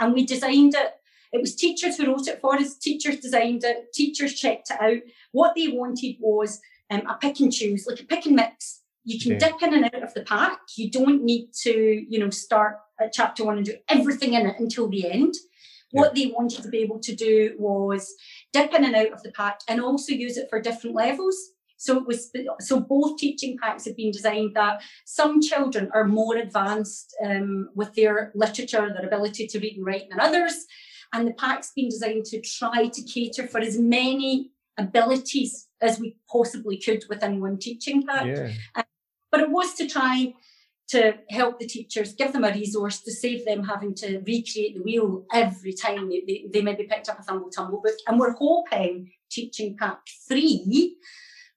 and 0.00 0.12
we 0.12 0.26
designed 0.26 0.74
it 0.74 0.94
it 1.32 1.40
was 1.40 1.54
teachers 1.54 1.96
who 1.96 2.06
wrote 2.06 2.28
it 2.28 2.40
for 2.40 2.54
us, 2.54 2.76
teachers 2.76 3.20
designed 3.20 3.64
it, 3.64 3.92
teachers 3.92 4.34
checked 4.34 4.70
it 4.70 4.80
out. 4.80 5.02
What 5.32 5.54
they 5.56 5.68
wanted 5.68 6.16
was 6.20 6.60
um, 6.90 7.02
a 7.06 7.16
pick 7.20 7.40
and 7.40 7.52
choose, 7.52 7.86
like 7.86 8.00
a 8.00 8.04
pick 8.04 8.26
and 8.26 8.36
mix. 8.36 8.82
You 9.04 9.20
can 9.20 9.38
dip 9.38 9.62
in 9.62 9.74
and 9.74 9.84
out 9.84 10.02
of 10.02 10.14
the 10.14 10.22
pack. 10.22 10.58
You 10.76 10.90
don't 10.90 11.22
need 11.22 11.50
to, 11.62 12.04
you 12.08 12.18
know, 12.18 12.30
start 12.30 12.78
at 13.00 13.12
chapter 13.12 13.44
one 13.44 13.56
and 13.56 13.66
do 13.66 13.76
everything 13.88 14.34
in 14.34 14.46
it 14.46 14.58
until 14.58 14.88
the 14.88 15.10
end. 15.10 15.34
Yeah. 15.92 16.00
What 16.00 16.14
they 16.14 16.26
wanted 16.26 16.62
to 16.62 16.68
be 16.68 16.78
able 16.78 16.98
to 17.00 17.14
do 17.14 17.54
was 17.58 18.12
dip 18.52 18.74
in 18.74 18.84
and 18.84 18.96
out 18.96 19.12
of 19.12 19.22
the 19.22 19.30
pack 19.30 19.60
and 19.68 19.80
also 19.80 20.12
use 20.12 20.36
it 20.36 20.48
for 20.50 20.60
different 20.60 20.96
levels. 20.96 21.36
So 21.76 21.98
it 21.98 22.06
was 22.06 22.32
so 22.60 22.80
both 22.80 23.18
teaching 23.18 23.58
packs 23.58 23.84
have 23.84 23.96
been 23.96 24.10
designed 24.10 24.56
that 24.56 24.82
some 25.04 25.40
children 25.40 25.90
are 25.94 26.04
more 26.04 26.36
advanced 26.36 27.14
um, 27.24 27.68
with 27.74 27.94
their 27.94 28.32
literature, 28.34 28.92
their 28.92 29.06
ability 29.06 29.46
to 29.48 29.60
read 29.60 29.76
and 29.76 29.86
write 29.86 30.08
than 30.10 30.18
others. 30.18 30.66
And 31.12 31.26
the 31.26 31.34
pack's 31.34 31.72
been 31.74 31.88
designed 31.88 32.24
to 32.26 32.40
try 32.40 32.88
to 32.88 33.02
cater 33.02 33.46
for 33.46 33.60
as 33.60 33.78
many 33.78 34.50
abilities 34.78 35.68
as 35.80 35.98
we 35.98 36.16
possibly 36.30 36.78
could 36.78 37.04
within 37.08 37.40
one 37.40 37.58
teaching 37.58 38.06
pack. 38.06 38.26
Yeah. 38.26 38.50
Uh, 38.74 38.82
but 39.30 39.40
it 39.40 39.50
was 39.50 39.74
to 39.74 39.88
try 39.88 40.34
to 40.88 41.14
help 41.30 41.58
the 41.58 41.66
teachers, 41.66 42.14
give 42.14 42.32
them 42.32 42.44
a 42.44 42.52
resource 42.52 43.00
to 43.00 43.12
save 43.12 43.44
them 43.44 43.64
having 43.64 43.94
to 43.94 44.18
recreate 44.20 44.76
the 44.76 44.82
wheel 44.82 45.24
every 45.32 45.72
time 45.72 46.08
they, 46.08 46.22
they, 46.26 46.46
they 46.52 46.62
maybe 46.62 46.84
picked 46.84 47.08
up 47.08 47.18
a 47.18 47.22
Thumble 47.22 47.50
Tumble 47.50 47.82
book. 47.82 47.96
And 48.06 48.20
we're 48.20 48.36
hoping 48.36 49.10
Teaching 49.30 49.76
Pack 49.76 49.98
3 50.28 50.96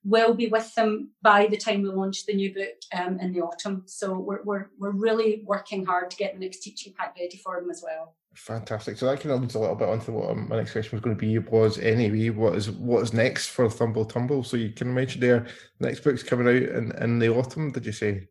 will 0.02 0.34
be 0.34 0.48
with 0.48 0.74
them 0.74 1.10
by 1.22 1.46
the 1.46 1.56
time 1.56 1.82
we 1.82 1.90
launch 1.90 2.26
the 2.26 2.34
new 2.34 2.52
book 2.52 2.74
um, 2.92 3.20
in 3.20 3.32
the 3.32 3.40
autumn. 3.40 3.84
So 3.86 4.18
we're, 4.18 4.42
we're, 4.42 4.66
we're 4.78 4.90
really 4.90 5.44
working 5.46 5.84
hard 5.84 6.10
to 6.10 6.16
get 6.16 6.34
the 6.34 6.40
next 6.40 6.62
teaching 6.62 6.92
pack 6.98 7.16
ready 7.18 7.36
for 7.36 7.60
them 7.60 7.70
as 7.70 7.82
well. 7.84 8.16
Fantastic. 8.34 8.96
So 8.96 9.06
that 9.06 9.20
kind 9.20 9.34
of 9.34 9.40
leads 9.40 9.54
a 9.54 9.58
little 9.58 9.74
bit 9.74 9.88
onto 9.88 10.12
what 10.12 10.30
um, 10.30 10.48
my 10.48 10.56
next 10.56 10.72
question 10.72 10.96
was 10.96 11.02
going 11.02 11.16
to 11.16 11.20
be 11.20 11.38
was 11.38 11.78
anyway, 11.78 12.30
what 12.30 12.54
is 12.54 12.70
what 12.70 13.02
is 13.02 13.12
next 13.12 13.48
for 13.48 13.68
Thumble 13.68 14.04
Tumble? 14.04 14.44
So 14.44 14.56
you 14.56 14.70
can 14.70 14.94
mention 14.94 15.20
there 15.20 15.46
next 15.80 16.00
book's 16.00 16.22
coming 16.22 16.46
out 16.46 16.76
in, 16.76 16.92
in 17.02 17.18
the 17.18 17.28
autumn, 17.28 17.72
did 17.72 17.84
you 17.84 17.92
say? 17.92 18.28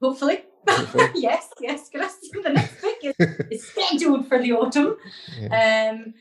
Hopefully. 0.00 0.44
Hopefully. 0.68 1.08
yes, 1.14 1.48
yes, 1.60 1.88
the 1.90 2.50
next 2.52 2.80
book 2.80 2.96
is, 3.02 3.14
is 3.50 3.66
scheduled 3.66 4.28
for 4.28 4.40
the 4.40 4.52
autumn. 4.52 4.96
Yeah. 5.40 5.90
Um, 5.92 6.14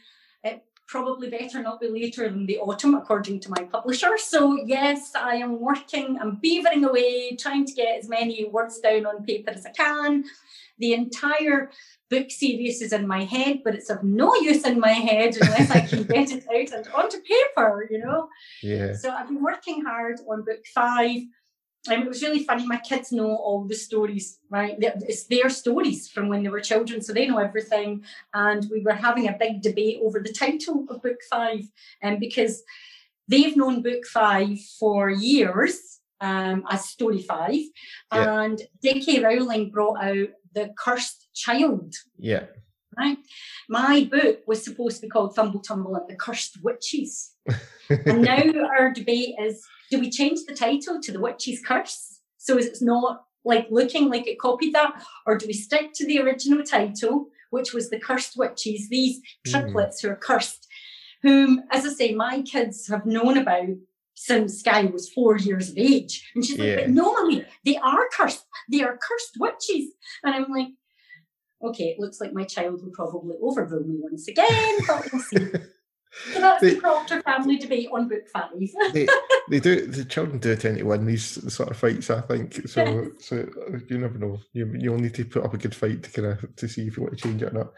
it 0.44 0.64
probably 0.88 1.30
better 1.30 1.62
not 1.62 1.80
be 1.80 1.88
later 1.88 2.30
than 2.30 2.46
the 2.46 2.58
autumn, 2.60 2.96
according 2.96 3.40
to 3.42 3.50
my 3.50 3.64
publisher. 3.64 4.18
So 4.18 4.58
yes, 4.66 5.14
I 5.16 5.36
am 5.36 5.60
working. 5.60 6.18
I'm 6.20 6.38
beavering 6.44 6.88
away, 6.88 7.36
trying 7.36 7.66
to 7.66 7.74
get 7.74 8.00
as 8.00 8.10
many 8.10 8.46
words 8.46 8.80
down 8.80 9.06
on 9.06 9.24
paper 9.24 9.52
as 9.52 9.66
I 9.66 9.72
can. 9.72 10.24
The 10.77 10.94
entire 10.94 11.72
book 12.10 12.29
series 12.29 12.82
is 12.82 12.94
in 12.94 13.08
my 13.08 13.24
head, 13.24 13.62
but 13.63 13.75
it's 13.75 13.89
of 13.89 14.03
no 14.03 14.36
use 14.36 14.65
in 14.65 14.79
my 14.79 14.91
head 14.91 15.36
unless 15.39 15.72
I 15.72 15.82
can 15.82 16.03
get 16.03 16.32
it 16.32 16.46
out 16.48 16.77
and 16.77 16.88
onto 16.94 17.17
paper, 17.22 17.88
you 17.89 18.00
know? 18.00 18.29
Yeah. 18.62 18.94
So 18.94 19.12
I've 19.12 19.27
been 19.27 19.41
working 19.44 19.84
hard 19.84 20.20
on 20.27 20.44
book 20.44 20.65
five. 20.74 21.22
And 21.88 22.01
it 22.01 22.08
was 22.08 22.24
really 22.24 22.44
funny. 22.44 22.65
My 22.65 22.79
kids 22.79 23.12
know 23.12 23.36
all 23.36 23.63
the 23.67 23.75
stories, 23.75 24.39
right? 24.50 24.75
It's 24.79 25.25
their 25.25 25.50
stories 25.50 26.10
from 26.10 26.29
when 26.29 26.41
they 26.41 26.50
were 26.50 26.60
children, 26.60 27.01
so 27.01 27.13
they 27.13 27.27
know 27.27 27.38
everything. 27.38 28.03
And 28.34 28.67
we 28.72 28.82
were 28.82 28.94
having 28.94 29.27
a 29.27 29.38
big 29.39 29.62
debate 29.62 30.00
over 30.03 30.20
the 30.20 30.34
title 30.34 30.86
of 30.89 31.03
book 31.03 31.20
five, 31.29 31.62
and 32.01 32.15
um, 32.15 32.20
because 32.20 32.63
they've 33.27 33.55
known 33.55 33.84
book 33.84 34.05
five 34.05 34.60
for 34.79 35.12
years 35.12 36.00
um, 36.22 36.63
as 36.72 36.86
story 36.86 37.22
five, 37.22 37.62
yeah. 38.12 38.41
and 38.41 38.62
J.K. 38.84 39.24
Rowling 39.24 39.70
brought 39.70 40.03
out 40.03 40.29
the 40.56 40.74
cursed 40.78 41.28
child. 41.36 41.94
Yeah. 42.18 42.46
Right. 42.98 43.18
My 43.70 44.08
book 44.10 44.40
was 44.48 44.64
supposed 44.64 44.98
to 44.98 45.02
be 45.04 45.10
called 45.10 45.36
Thumble 45.36 45.60
Tumble 45.60 45.96
and 45.96 46.08
the 46.08 46.16
Cursed 46.16 46.64
Witches. 46.64 47.34
and 47.90 48.22
now 48.22 48.42
our 48.80 48.94
debate 48.94 49.36
is 49.38 49.62
do 49.92 50.00
we 50.00 50.10
change 50.10 50.40
the 50.48 50.56
title 50.56 51.00
to 51.02 51.12
The 51.12 51.20
Witch's 51.20 51.62
Curse? 51.62 52.22
So 52.38 52.58
it's 52.58 52.82
not 52.82 53.26
like 53.44 53.68
looking 53.70 54.10
like 54.10 54.28
it 54.28 54.40
copied 54.40 54.74
that, 54.74 55.04
or 55.28 55.38
do 55.38 55.46
we 55.46 55.54
stick 55.54 55.92
to 55.94 56.06
the 56.06 56.20
original 56.20 56.64
title, 56.64 57.28
which 57.52 57.74
was 57.74 57.90
The 57.90 58.00
Cursed 58.00 58.38
Witches, 58.38 58.90
these 58.90 59.22
hmm. 59.46 59.52
triplets 59.52 60.00
mm. 60.00 60.08
who 60.08 60.14
are 60.14 60.16
cursed, 60.18 60.68
whom, 61.22 61.64
as 61.72 61.86
I 61.86 61.90
say, 61.90 62.14
my 62.14 62.42
kids 62.42 62.88
have 62.88 63.06
known 63.06 63.38
about 63.38 63.68
since 64.15 64.60
Sky 64.60 64.86
was 64.86 65.10
four 65.10 65.38
years 65.38 65.69
of 65.69 65.77
age. 65.77 66.31
And 66.34 66.43
she's 66.43 66.57
like, 66.57 66.75
but 66.77 66.89
no, 66.89 67.13
mommy, 67.13 67.45
they 67.63 67.77
are 67.77 68.07
cursed. 68.12 68.45
They 68.72 68.81
are 68.81 68.98
cursed 68.98 69.38
witches. 69.39 69.91
And 70.24 70.34
I'm 70.34 70.50
like, 70.50 70.69
okay, 71.62 71.86
it 71.86 72.00
looks 72.00 72.19
like 72.19 72.34
my 72.34 72.45
child 72.45 72.81
will 72.84 72.91
probably 72.91 73.36
overrule 73.41 73.84
me 73.84 73.98
once 74.00 74.27
again, 74.27 74.79
but 74.88 75.07
we'll 75.12 75.22
see. 75.22 75.51
So 76.31 76.39
that's 76.39 76.62
they, 76.62 76.75
the 76.75 76.79
Proctor 76.79 77.22
family 77.24 77.57
debate 77.57 77.89
on 77.91 78.07
book 78.07 78.27
five. 78.29 78.51
they, 78.93 79.05
they 79.50 79.60
do. 79.60 79.86
The 79.86 80.05
children 80.05 80.39
do 80.39 80.55
tend 80.55 80.77
to 80.77 80.84
win 80.84 81.05
these 81.05 81.53
sort 81.53 81.69
of 81.69 81.77
fights. 81.77 82.10
I 82.10 82.22
think 82.22 82.67
so. 82.69 83.10
so 83.19 83.45
you 83.89 83.98
never 83.98 84.17
know. 84.17 84.39
You 84.53 84.74
you'll 84.79 84.98
need 84.98 85.13
to 85.15 85.25
put 85.25 85.43
up 85.43 85.53
a 85.53 85.57
good 85.57 85.75
fight 85.75 86.03
to 86.03 86.12
kind 86.12 86.27
of 86.27 86.55
to 86.55 86.69
see 86.69 86.88
if 86.88 86.95
you 86.95 87.03
want 87.03 87.17
to 87.17 87.22
change 87.22 87.41
it 87.41 87.53
or 87.53 87.57
not. 87.57 87.74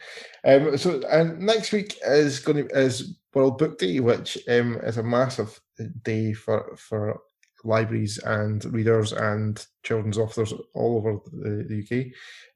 Um. 0.46 0.77
So 0.77 1.01
and 1.10 1.39
next 1.39 1.72
week 1.72 1.98
is 2.06 2.39
going 2.39 2.67
to 2.67 2.79
is 2.79 3.17
World 3.34 3.58
Book 3.58 3.79
Day, 3.79 4.00
which 4.01 4.38
um 4.48 4.75
is 4.84 4.98
a 4.98 5.03
massive 5.03 5.60
day 6.04 6.34
for 6.34 6.76
for 6.78 7.22
libraries 7.64 8.18
and 8.20 8.64
readers 8.74 9.14
and 9.14 9.66
children's 9.84 10.18
authors 10.18 10.54
all 10.74 10.98
over 10.98 11.20
the, 11.32 11.66
the 11.68 11.84
UK. 11.84 12.08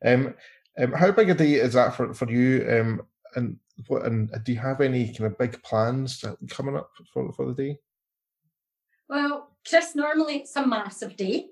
Um, 0.05 0.35
um, 0.79 0.93
how 0.93 1.11
big 1.11 1.29
a 1.29 1.33
day 1.33 1.55
is 1.55 1.73
that 1.73 1.95
for, 1.95 2.13
for 2.13 2.29
you? 2.29 2.65
Um, 2.69 3.01
and 3.35 3.57
what 3.87 4.05
and 4.05 4.31
do 4.43 4.51
you 4.51 4.59
have 4.59 4.81
any 4.81 5.07
kind 5.07 5.31
of 5.31 5.37
big 5.37 5.61
plans 5.63 6.23
coming 6.49 6.77
up 6.77 6.91
for, 7.13 7.31
for 7.33 7.45
the 7.47 7.53
day? 7.53 7.77
Well, 9.09 9.49
Chris, 9.67 9.95
normally 9.95 10.37
it's 10.37 10.55
a 10.55 10.65
massive 10.65 11.15
day 11.15 11.47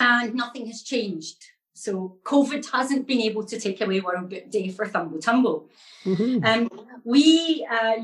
and 0.00 0.34
nothing 0.34 0.66
has 0.66 0.82
changed. 0.82 1.44
So 1.74 2.18
COVID 2.24 2.70
hasn't 2.70 3.06
been 3.06 3.20
able 3.20 3.44
to 3.44 3.58
take 3.58 3.80
away 3.80 4.00
World 4.00 4.30
Book 4.30 4.50
Day 4.50 4.68
for 4.68 4.86
Thumble 4.86 5.18
Tumble. 5.18 5.68
Mm-hmm. 6.04 6.44
Um, 6.44 6.70
we 7.04 7.66
uh, 7.70 7.96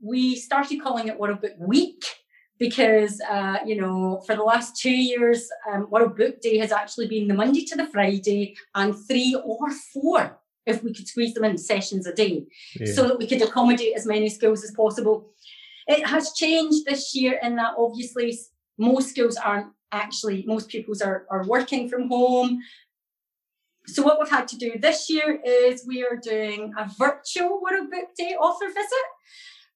we 0.00 0.34
started 0.36 0.82
calling 0.82 1.08
it 1.08 1.18
World 1.18 1.40
Book 1.40 1.54
Week 1.58 2.04
because 2.62 3.20
uh, 3.28 3.58
you 3.66 3.76
know 3.80 4.22
for 4.24 4.36
the 4.36 4.48
last 4.52 4.76
two 4.76 4.96
years 5.12 5.50
um, 5.68 5.90
World 5.90 6.16
Book 6.16 6.40
Day 6.40 6.58
has 6.58 6.70
actually 6.70 7.08
been 7.08 7.26
the 7.26 7.34
Monday 7.34 7.64
to 7.64 7.74
the 7.76 7.88
Friday 7.94 8.56
and 8.76 8.94
three 9.08 9.34
or 9.44 9.68
four 9.92 10.38
if 10.64 10.76
we 10.84 10.94
could 10.94 11.08
squeeze 11.08 11.34
them 11.34 11.42
in 11.42 11.58
sessions 11.58 12.06
a 12.06 12.14
day 12.14 12.46
yeah. 12.78 12.92
so 12.94 13.08
that 13.08 13.18
we 13.18 13.26
could 13.26 13.42
accommodate 13.42 13.96
as 13.96 14.06
many 14.06 14.28
schools 14.28 14.62
as 14.62 14.70
possible. 14.82 15.16
It 15.88 16.06
has 16.06 16.34
changed 16.34 16.86
this 16.86 17.16
year 17.16 17.40
in 17.42 17.56
that 17.56 17.74
obviously 17.76 18.38
most 18.78 19.10
schools 19.10 19.36
aren't 19.36 19.72
actually, 19.90 20.44
most 20.46 20.68
pupils 20.68 21.02
are, 21.02 21.26
are 21.32 21.44
working 21.48 21.88
from 21.88 22.08
home. 22.08 22.60
So 23.88 24.04
what 24.04 24.20
we've 24.20 24.30
had 24.38 24.46
to 24.52 24.56
do 24.56 24.78
this 24.78 25.10
year 25.10 25.40
is 25.44 25.84
we 25.84 26.04
are 26.04 26.16
doing 26.16 26.72
a 26.78 26.88
virtual 26.96 27.60
World 27.60 27.90
Book 27.90 28.10
Day 28.16 28.36
author 28.46 28.68
visit. 28.68 29.06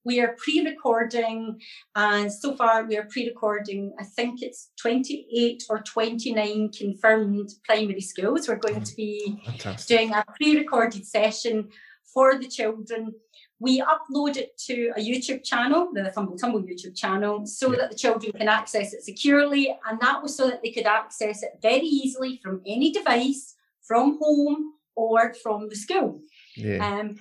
We 0.07 0.21
are 0.21 0.37
pre-recording, 0.37 1.59
and 1.93 2.31
so 2.31 2.55
far 2.55 2.85
we 2.85 2.97
are 2.97 3.03
pre-recording. 3.11 3.91
I 3.99 4.05
think 4.05 4.41
it's 4.41 4.69
28 4.79 5.63
or 5.69 5.81
29 5.81 6.71
confirmed 6.71 7.49
primary 7.65 7.99
schools. 7.99 8.47
We're 8.47 8.55
going 8.55 8.85
to 8.85 8.95
be 8.95 9.37
Fantastic. 9.43 9.97
doing 9.97 10.13
a 10.13 10.23
pre-recorded 10.37 11.05
session 11.05 11.67
for 12.13 12.39
the 12.39 12.47
children. 12.47 13.15
We 13.59 13.81
upload 13.81 14.37
it 14.37 14.57
to 14.67 14.93
a 14.95 15.01
YouTube 15.01 15.43
channel, 15.43 15.89
the 15.93 16.09
Thumble 16.09 16.37
Tumble 16.37 16.63
YouTube 16.63 16.95
channel, 16.95 17.45
so 17.45 17.71
yeah. 17.71 17.79
that 17.79 17.91
the 17.91 17.97
children 17.97 18.31
can 18.31 18.47
access 18.47 18.93
it 18.93 19.03
securely. 19.03 19.75
And 19.89 19.99
that 19.99 20.23
was 20.23 20.37
so 20.37 20.47
that 20.47 20.61
they 20.63 20.71
could 20.71 20.85
access 20.85 21.43
it 21.43 21.59
very 21.61 21.85
easily 21.85 22.39
from 22.41 22.61
any 22.65 22.93
device, 22.93 23.55
from 23.85 24.17
home 24.21 24.71
or 24.95 25.33
from 25.33 25.67
the 25.67 25.75
school. 25.75 26.21
Yeah. 26.55 26.77
Um, 26.87 27.17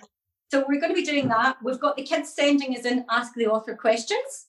so 0.51 0.65
we're 0.69 0.81
going 0.81 0.95
to 0.95 1.01
be 1.01 1.05
doing 1.05 1.29
that. 1.29 1.57
We've 1.63 1.81
got 1.81 1.97
the 1.97 2.03
kids 2.03 2.33
sending 2.33 2.77
us 2.77 2.85
in 2.85 3.05
Ask 3.11 3.35
the 3.35 3.47
Author 3.47 3.75
questions. 3.75 4.47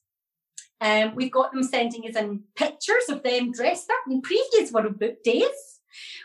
Um, 0.80 1.16
we've 1.16 1.32
got 1.32 1.52
them 1.52 1.64
sending 1.64 2.08
us 2.08 2.16
in 2.16 2.44
pictures 2.56 3.10
of 3.10 3.24
them 3.24 3.52
dressed 3.52 3.90
up 3.90 4.12
in 4.12 4.22
previous 4.22 4.72
World 4.72 5.00
Book 5.00 5.24
days. 5.24 5.80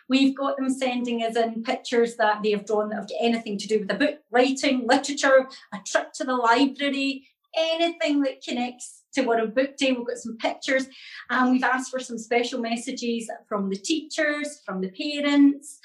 We've 0.08 0.36
got 0.36 0.58
them 0.58 0.68
sending 0.68 1.22
us 1.22 1.36
in 1.36 1.62
pictures 1.62 2.16
that 2.16 2.42
they 2.42 2.50
have 2.50 2.66
drawn 2.66 2.90
that 2.90 2.96
have 2.96 3.08
got 3.08 3.16
anything 3.20 3.56
to 3.58 3.66
do 3.66 3.78
with 3.78 3.88
the 3.88 3.94
book, 3.94 4.18
writing, 4.30 4.86
literature, 4.86 5.48
a 5.72 5.78
trip 5.86 6.12
to 6.14 6.24
the 6.24 6.34
library, 6.34 7.28
anything 7.56 8.20
that 8.22 8.42
connects 8.42 9.02
to 9.14 9.22
World 9.22 9.54
Book 9.54 9.76
Day. 9.76 9.92
We've 9.92 10.06
got 10.06 10.18
some 10.18 10.36
pictures 10.36 10.86
and 11.30 11.52
we've 11.52 11.62
asked 11.62 11.90
for 11.90 12.00
some 12.00 12.18
special 12.18 12.60
messages 12.60 13.30
from 13.48 13.70
the 13.70 13.76
teachers, 13.76 14.60
from 14.66 14.80
the 14.80 14.90
parents, 14.90 15.78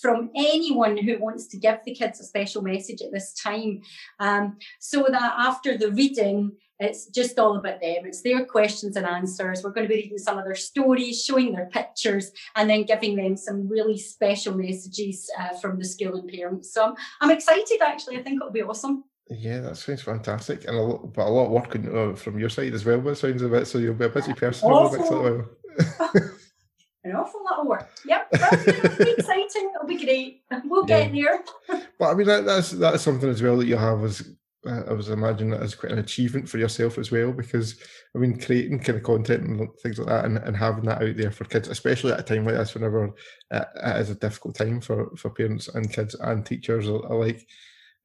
from 0.00 0.30
anyone 0.36 0.96
who 0.96 1.18
wants 1.18 1.46
to 1.48 1.58
give 1.58 1.78
the 1.84 1.94
kids 1.94 2.20
a 2.20 2.24
special 2.24 2.62
message 2.62 3.00
at 3.02 3.12
this 3.12 3.32
time. 3.34 3.80
Um, 4.20 4.58
so 4.78 5.06
that 5.08 5.34
after 5.38 5.76
the 5.76 5.90
reading, 5.90 6.52
it's 6.78 7.06
just 7.06 7.38
all 7.38 7.56
about 7.56 7.80
them. 7.80 8.04
It's 8.04 8.20
their 8.20 8.44
questions 8.44 8.96
and 8.96 9.06
answers. 9.06 9.62
We're 9.62 9.70
going 9.70 9.88
to 9.88 9.94
be 9.94 10.02
reading 10.02 10.18
some 10.18 10.38
of 10.38 10.44
their 10.44 10.54
stories, 10.54 11.24
showing 11.24 11.52
their 11.52 11.66
pictures, 11.66 12.32
and 12.54 12.68
then 12.68 12.82
giving 12.82 13.16
them 13.16 13.36
some 13.36 13.66
really 13.66 13.96
special 13.96 14.54
messages 14.54 15.30
uh, 15.38 15.56
from 15.56 15.78
the 15.78 15.84
school 15.84 16.16
and 16.16 16.28
parents. 16.30 16.74
So 16.74 16.84
I'm, 16.84 16.94
I'm 17.22 17.30
excited 17.30 17.80
actually. 17.82 18.18
I 18.18 18.22
think 18.22 18.36
it'll 18.36 18.52
be 18.52 18.62
awesome. 18.62 19.04
Yeah, 19.28 19.60
that 19.60 19.76
sounds 19.76 20.02
fantastic, 20.02 20.68
and 20.68 20.76
a 20.76 20.80
lot, 20.80 21.12
but 21.12 21.26
a 21.26 21.28
lot 21.28 21.46
of 21.46 21.50
work 21.50 21.74
uh, 21.74 22.14
from 22.14 22.38
your 22.38 22.48
side 22.48 22.74
as 22.74 22.84
well. 22.84 23.00
But 23.00 23.10
it 23.10 23.16
sounds 23.16 23.42
a 23.42 23.48
bit 23.48 23.66
so 23.66 23.78
you'll 23.78 23.94
be 23.94 24.04
a 24.04 24.08
busy 24.08 24.34
person 24.34 24.70
over 24.70 24.96
the 24.96 24.98
next 24.98 25.10
little 25.10 25.44
while. 26.12 26.30
An 27.10 27.16
awful 27.16 27.42
lot 27.44 27.60
of 27.60 27.66
work. 27.66 27.88
Yep, 28.04 28.28
it'll 28.32 29.04
be 29.04 29.10
exciting. 29.12 29.70
It'll 29.74 29.86
be 29.86 30.04
great. 30.04 30.42
We'll 30.64 30.88
yeah. 30.88 31.08
get 31.08 31.44
there. 31.68 31.82
but 31.98 32.10
I 32.10 32.14
mean, 32.14 32.26
that, 32.26 32.44
that's 32.44 32.70
that's 32.72 33.02
something 33.02 33.28
as 33.28 33.42
well 33.42 33.56
that 33.58 33.66
you 33.66 33.76
have 33.76 34.02
as 34.04 34.28
uh, 34.66 34.82
I 34.88 34.92
was 34.92 35.08
imagining 35.08 35.50
that 35.50 35.62
as 35.62 35.74
quite 35.74 35.92
an 35.92 35.98
achievement 35.98 36.48
for 36.48 36.58
yourself 36.58 36.98
as 36.98 37.10
well, 37.10 37.32
because 37.32 37.80
I 38.14 38.18
mean, 38.18 38.40
creating 38.40 38.80
kind 38.80 38.98
of 38.98 39.04
content 39.04 39.44
and 39.44 39.68
things 39.82 39.98
like 39.98 40.08
that, 40.08 40.24
and, 40.24 40.38
and 40.38 40.56
having 40.56 40.84
that 40.84 41.02
out 41.02 41.16
there 41.16 41.30
for 41.30 41.44
kids, 41.44 41.68
especially 41.68 42.12
at 42.12 42.20
a 42.20 42.22
time 42.22 42.44
like 42.44 42.56
this, 42.56 42.74
whenever 42.74 43.10
uh, 43.50 43.64
it 43.84 44.00
is 44.00 44.10
a 44.10 44.14
difficult 44.16 44.56
time 44.56 44.80
for 44.80 45.14
for 45.16 45.30
parents 45.30 45.68
and 45.68 45.92
kids 45.92 46.14
and 46.14 46.44
teachers 46.44 46.88
alike 46.88 47.46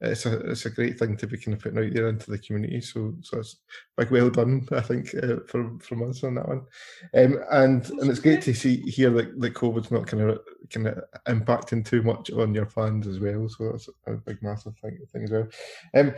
it's 0.01 0.25
a 0.25 0.39
it's 0.49 0.65
a 0.65 0.69
great 0.69 0.97
thing 0.97 1.15
to 1.17 1.27
be 1.27 1.37
kind 1.37 1.55
of 1.55 1.61
putting 1.61 1.77
out 1.77 1.93
there 1.93 2.09
into 2.09 2.31
the 2.31 2.39
community. 2.39 2.81
So 2.81 3.13
so 3.21 3.39
it's 3.39 3.57
big 3.97 4.09
well 4.09 4.29
done, 4.29 4.67
I 4.71 4.81
think, 4.81 5.13
uh, 5.15 5.37
from 5.47 5.79
from 5.79 6.09
us 6.09 6.23
on 6.23 6.35
that 6.35 6.47
one. 6.47 6.65
Um, 7.13 7.39
and 7.51 7.89
and 7.89 8.09
it's 8.09 8.19
great 8.19 8.41
to 8.43 8.53
see 8.53 8.81
here 8.81 9.11
that, 9.11 9.39
that 9.39 9.53
COVID's 9.53 9.91
not 9.91 10.07
kind 10.07 10.23
of 10.23 10.39
kind 10.71 10.87
of 10.87 11.03
impacting 11.27 11.85
too 11.85 12.01
much 12.01 12.31
on 12.31 12.55
your 12.55 12.65
plans 12.65 13.07
as 13.07 13.19
well. 13.19 13.47
So 13.47 13.71
that's 13.71 13.89
a 14.07 14.11
big 14.13 14.41
massive 14.41 14.75
thing, 14.77 14.97
thing 15.11 15.23
as 15.23 15.31
well. 15.31 15.47
Um, 15.93 16.15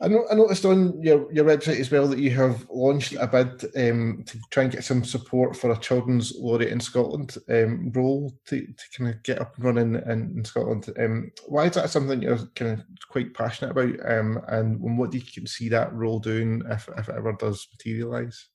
I, 0.00 0.08
know, 0.08 0.26
I 0.30 0.34
noticed 0.34 0.64
on 0.64 1.00
your, 1.02 1.32
your 1.32 1.44
website 1.44 1.78
as 1.78 1.90
well 1.90 2.08
that 2.08 2.18
you 2.18 2.30
have 2.32 2.66
launched 2.68 3.14
a 3.14 3.26
bid 3.26 3.64
um, 3.76 4.24
to 4.26 4.38
try 4.50 4.64
and 4.64 4.72
get 4.72 4.84
some 4.84 5.04
support 5.04 5.56
for 5.56 5.70
a 5.70 5.78
children's 5.78 6.34
laureate 6.36 6.72
in 6.72 6.80
Scotland 6.80 7.36
um, 7.48 7.92
role 7.92 8.32
to, 8.46 8.60
to 8.60 8.84
kind 8.98 9.10
of 9.10 9.22
get 9.22 9.40
up 9.40 9.54
and 9.56 9.64
running 9.64 9.94
in, 9.94 10.34
in 10.36 10.44
Scotland. 10.44 10.92
Um, 10.98 11.30
why 11.46 11.66
is 11.66 11.74
that 11.74 11.90
something 11.90 12.20
you're 12.20 12.38
kind 12.56 12.72
of 12.72 12.84
quite 13.08 13.34
passionate 13.34 13.70
about? 13.70 14.10
Um, 14.10 14.40
and 14.48 14.98
what 14.98 15.12
do 15.12 15.18
you 15.18 15.46
see 15.46 15.68
that 15.68 15.92
role 15.92 16.18
doing 16.18 16.62
if, 16.68 16.88
if 16.98 17.08
it 17.08 17.14
ever 17.16 17.32
does 17.32 17.66
materialise? 17.72 18.48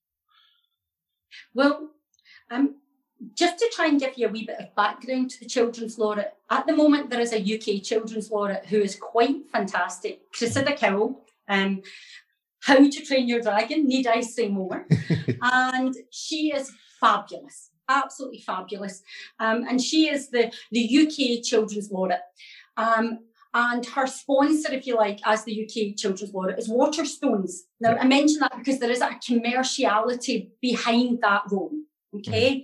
Well, 1.53 1.89
um, 2.51 2.75
just 3.33 3.59
to 3.59 3.69
try 3.73 3.87
and 3.87 3.99
give 3.99 4.17
you 4.17 4.27
a 4.27 4.31
wee 4.31 4.45
bit 4.45 4.59
of 4.59 4.75
background 4.75 5.29
to 5.31 5.39
the 5.39 5.45
Children's 5.45 5.97
Laureate, 5.97 6.33
at 6.49 6.65
the 6.65 6.75
moment 6.75 7.09
there 7.09 7.19
is 7.19 7.33
a 7.33 7.37
UK 7.37 7.83
Children's 7.83 8.31
Laureate 8.31 8.65
who 8.65 8.79
is 8.79 8.95
quite 8.95 9.49
fantastic, 9.51 10.31
Cressida 10.31 10.73
Cowell. 10.75 11.25
Um, 11.49 11.81
How 12.61 12.77
to 12.77 13.05
Train 13.05 13.27
Your 13.27 13.41
Dragon, 13.41 13.87
need 13.87 14.07
I 14.07 14.21
say 14.21 14.47
more? 14.47 14.85
and 15.41 15.95
she 16.11 16.53
is 16.53 16.71
fabulous, 16.99 17.71
absolutely 17.89 18.41
fabulous. 18.41 19.01
Um, 19.39 19.65
and 19.67 19.81
she 19.81 20.09
is 20.09 20.29
the, 20.29 20.51
the 20.71 20.99
UK 20.99 21.43
Children's 21.43 21.91
Laureate. 21.91 22.21
Um, 22.77 23.19
and 23.53 23.83
her 23.87 24.05
sponsor, 24.05 24.71
if 24.71 24.85
you 24.85 24.95
like, 24.95 25.19
as 25.25 25.43
the 25.43 25.63
UK 25.63 25.97
Children's 25.97 26.33
Laureate 26.33 26.59
is 26.59 26.69
Waterstones. 26.69 27.61
Now, 27.81 27.95
I 27.95 28.05
mention 28.05 28.39
that 28.41 28.55
because 28.57 28.79
there 28.79 28.91
is 28.91 29.01
a 29.01 29.17
commerciality 29.27 30.49
behind 30.61 31.19
that 31.21 31.43
role. 31.51 31.71
Okay. 32.15 32.59
Mm-hmm. 32.59 32.63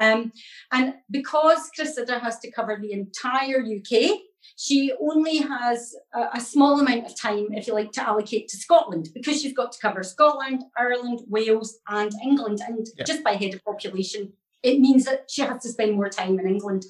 Um, 0.00 0.32
and 0.72 0.94
because 1.10 1.70
Cressida 1.74 2.18
has 2.20 2.38
to 2.40 2.50
cover 2.50 2.78
the 2.80 2.92
entire 2.92 3.60
UK, 3.60 4.18
she 4.60 4.92
only 5.00 5.38
has 5.38 5.96
a, 6.12 6.26
a, 6.34 6.40
small 6.40 6.78
amount 6.78 7.06
of 7.06 7.18
time, 7.18 7.48
if 7.52 7.66
you 7.66 7.72
like, 7.72 7.92
to 7.92 8.06
allocate 8.06 8.46
to 8.46 8.58
Scotland 8.58 9.08
because 9.14 9.40
she's 9.40 9.54
got 9.54 9.72
to 9.72 9.78
cover 9.80 10.02
Scotland, 10.02 10.64
Ireland, 10.76 11.20
Wales, 11.28 11.78
and 11.88 12.12
England. 12.22 12.60
And 12.66 12.86
yeah. 12.94 13.04
just 13.04 13.24
by 13.24 13.36
head 13.36 13.54
of 13.54 13.64
population, 13.64 14.34
it 14.62 14.78
means 14.78 15.06
that 15.06 15.30
she 15.30 15.40
has 15.40 15.62
to 15.62 15.70
spend 15.70 15.94
more 15.94 16.10
time 16.10 16.38
in 16.38 16.46
England. 16.46 16.84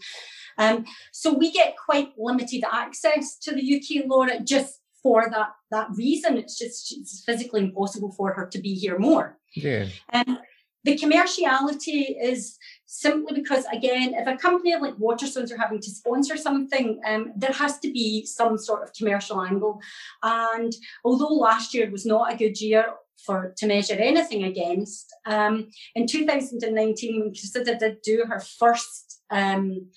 Um, 0.58 0.84
so 1.12 1.32
we 1.32 1.52
get 1.52 1.76
quite 1.76 2.08
limited 2.18 2.64
access 2.68 3.38
to 3.38 3.54
the 3.54 3.76
UK 3.76 4.04
laureate 4.04 4.44
just 4.44 4.80
for 5.00 5.30
that 5.30 5.50
that 5.70 5.90
reason. 5.94 6.38
It's 6.38 6.58
just 6.58 6.92
it's 6.98 7.22
physically 7.24 7.60
impossible 7.60 8.10
for 8.10 8.32
her 8.32 8.46
to 8.46 8.58
be 8.58 8.74
here 8.74 8.98
more. 8.98 9.38
Yeah. 9.54 9.86
Um, 10.12 10.40
the 10.84 10.96
commerciality 10.96 12.14
is 12.20 12.58
simply 12.86 13.40
because, 13.40 13.64
again, 13.72 14.14
if 14.14 14.26
a 14.26 14.36
company 14.36 14.74
like 14.76 14.94
Waterstones 14.94 15.52
are 15.52 15.58
having 15.58 15.80
to 15.80 15.90
sponsor 15.90 16.36
something, 16.36 17.00
um, 17.06 17.32
there 17.36 17.52
has 17.52 17.78
to 17.80 17.92
be 17.92 18.26
some 18.26 18.58
sort 18.58 18.82
of 18.82 18.92
commercial 18.94 19.40
angle. 19.42 19.80
And 20.22 20.72
although 21.04 21.34
last 21.34 21.74
year 21.74 21.90
was 21.90 22.06
not 22.06 22.32
a 22.32 22.36
good 22.36 22.60
year 22.60 22.86
for 23.24 23.54
to 23.58 23.66
measure 23.66 23.94
anything 23.94 24.44
against, 24.44 25.14
um, 25.26 25.68
in 25.94 26.06
2019, 26.06 27.20
when 27.20 27.30
Cressida 27.30 27.78
did 27.78 28.02
do 28.02 28.24
her 28.28 28.40
first 28.40 29.22
um, 29.30 29.88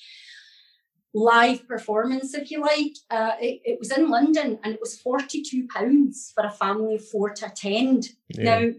live 1.14 1.68
performance, 1.68 2.34
if 2.34 2.52
you 2.52 2.62
like. 2.62 2.94
Uh, 3.10 3.34
it, 3.40 3.62
it, 3.64 3.80
was 3.80 3.92
in 3.92 4.10
London 4.10 4.60
and 4.64 4.74
it 4.74 4.80
was 4.80 5.02
£42 5.02 6.34
for 6.34 6.46
a 6.46 6.52
family 6.52 6.96
of 6.96 7.08
four 7.08 7.30
to 7.30 7.46
attend. 7.46 8.10
Yeah. 8.30 8.44
Now, 8.44 8.72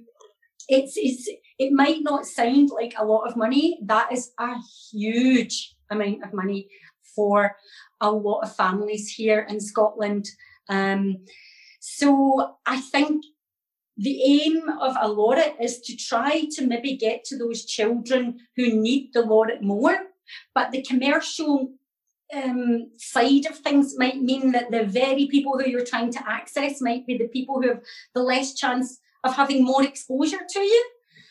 it's, 0.69 0.95
it's 0.97 1.29
it 1.59 1.73
might 1.73 2.03
not 2.03 2.27
sound 2.27 2.71
like 2.71 2.95
a 2.97 3.05
lot 3.05 3.29
of 3.29 3.37
money. 3.37 3.79
That 3.83 4.13
is 4.13 4.33
a 4.39 4.55
huge 4.91 5.75
amount 5.91 6.25
of 6.25 6.33
money 6.33 6.69
for 7.15 7.57
a 8.01 8.11
lot 8.11 8.41
of 8.41 8.57
families 8.57 9.09
here 9.11 9.47
in 9.49 9.61
Scotland. 9.61 10.29
Um, 10.69 11.19
so 11.81 12.57
I 12.67 12.81
think 12.81 13.25
the 13.97 14.23
aim 14.25 14.69
of 14.81 14.97
a 15.01 15.09
laureate 15.09 15.57
is 15.61 15.81
to 15.83 15.97
try 15.97 16.47
to 16.53 16.67
maybe 16.67 16.97
get 16.97 17.25
to 17.25 17.39
those 17.39 17.65
children 17.65 18.41
who 18.57 18.81
need 18.81 19.11
the 19.13 19.23
laureate 19.23 19.63
more. 19.63 19.97
But 20.55 20.73
the 20.73 20.83
commercial 20.83 21.73
um, 22.35 22.91
side 22.97 23.47
of 23.47 23.59
things 23.59 23.97
might 23.97 24.21
mean 24.21 24.53
that 24.53 24.71
the 24.71 24.85
very 24.85 25.27
people 25.27 25.59
who 25.59 25.71
you're 25.71 25.85
trying 25.85 26.11
to 26.13 26.29
access 26.29 26.81
might 26.81 27.07
be 27.07 27.17
the 27.17 27.29
people 27.29 27.61
who 27.61 27.69
have 27.69 27.83
the 28.15 28.23
less 28.23 28.55
chance 28.55 28.99
of 29.23 29.35
having 29.35 29.65
more 29.65 29.85
exposure 29.85 30.41
to 30.49 30.61
you. 30.61 30.85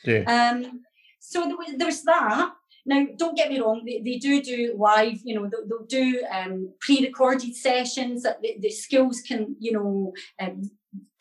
Yeah. 0.03 0.24
Um, 0.27 0.81
so 1.19 1.41
there 1.48 1.57
was, 1.57 1.74
there 1.77 1.88
was 1.88 2.03
that. 2.03 2.53
Now, 2.86 3.05
don't 3.17 3.38
get 3.38 3.50
me 3.50 3.62
wrong, 3.62 3.83
they, 3.86 4.01
they 4.01 4.17
do 4.17 4.41
do 4.41 4.75
live, 4.77 5.19
you 5.24 5.36
know, 5.36 5.48
they'll, 5.48 5.65
they'll 5.65 5.86
do 5.86 6.22
um, 6.29 6.74
pre-recorded 6.81 7.55
sessions 7.55 8.24
that 8.24 8.41
the, 8.41 8.57
the 8.60 8.69
schools 8.69 9.22
can, 9.22 9.55
you 9.57 9.72
know, 9.72 10.13
um, 10.41 10.69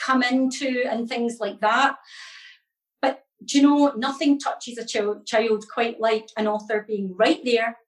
come 0.01 0.25
into 0.25 0.85
and 0.91 1.09
things 1.09 1.39
like 1.39 1.61
that. 1.61 1.97
But 3.01 3.25
do 3.45 3.59
you 3.59 3.63
know, 3.63 3.93
nothing 3.97 4.41
touches 4.41 4.77
a 4.77 4.85
child, 4.85 5.25
child 5.25 5.65
quite 5.73 6.01
like 6.01 6.31
an 6.37 6.49
author 6.49 6.85
being 6.87 7.15
right 7.17 7.41
there, 7.45 7.79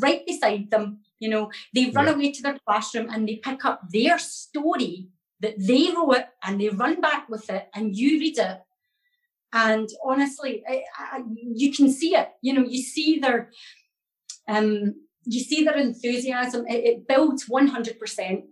right 0.00 0.26
beside 0.26 0.70
them. 0.72 1.00
You 1.20 1.28
know, 1.28 1.52
they 1.72 1.90
run 1.90 2.06
yeah. 2.06 2.14
away 2.14 2.32
to 2.32 2.42
their 2.42 2.58
classroom 2.66 3.08
and 3.10 3.28
they 3.28 3.36
pick 3.36 3.64
up 3.64 3.82
their 3.92 4.18
story 4.18 5.08
that 5.38 5.54
they 5.56 5.92
wrote 5.94 6.26
and 6.42 6.60
they 6.60 6.68
run 6.68 7.00
back 7.00 7.28
with 7.28 7.48
it 7.48 7.68
and 7.74 7.96
you 7.96 8.18
read 8.18 8.38
it 8.38 8.60
and 9.52 9.88
honestly, 10.04 10.62
I, 10.68 10.82
I, 10.98 11.22
you 11.36 11.72
can 11.72 11.90
see 11.90 12.14
it. 12.16 12.28
You 12.40 12.54
know, 12.54 12.64
you 12.64 12.82
see 12.82 13.18
their, 13.18 13.50
um, 14.48 14.94
you 15.24 15.40
see 15.40 15.64
their 15.64 15.76
enthusiasm. 15.76 16.66
It, 16.66 16.84
it 16.84 17.08
builds 17.08 17.48
one 17.48 17.68
hundred 17.68 17.98
percent. 17.98 18.44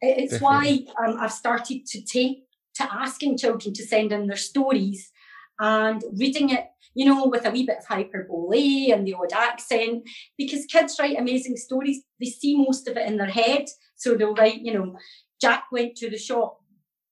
It's 0.00 0.40
why 0.40 0.84
um, 1.02 1.16
I've 1.18 1.32
started 1.32 1.86
to 1.86 2.04
take 2.04 2.44
to 2.76 2.92
asking 2.92 3.38
children 3.38 3.74
to 3.74 3.84
send 3.84 4.12
in 4.12 4.28
their 4.28 4.36
stories 4.36 5.10
and 5.58 6.04
reading 6.12 6.50
it, 6.50 6.66
you 6.94 7.04
know, 7.04 7.26
with 7.26 7.44
a 7.44 7.50
wee 7.50 7.66
bit 7.66 7.78
of 7.78 7.86
hyperbole 7.86 8.92
and 8.92 9.04
the 9.04 9.14
odd 9.14 9.32
accent, 9.32 10.08
because 10.36 10.66
kids 10.66 10.96
write 11.00 11.18
amazing 11.18 11.56
stories. 11.56 12.02
They 12.20 12.26
see 12.26 12.56
most 12.56 12.86
of 12.86 12.96
it 12.96 13.08
in 13.08 13.16
their 13.16 13.26
head. 13.26 13.64
So 13.96 14.14
they'll 14.14 14.34
write, 14.34 14.60
you 14.60 14.72
know, 14.72 14.96
Jack 15.40 15.64
went 15.72 15.96
to 15.96 16.08
the 16.08 16.18
shop. 16.18 16.60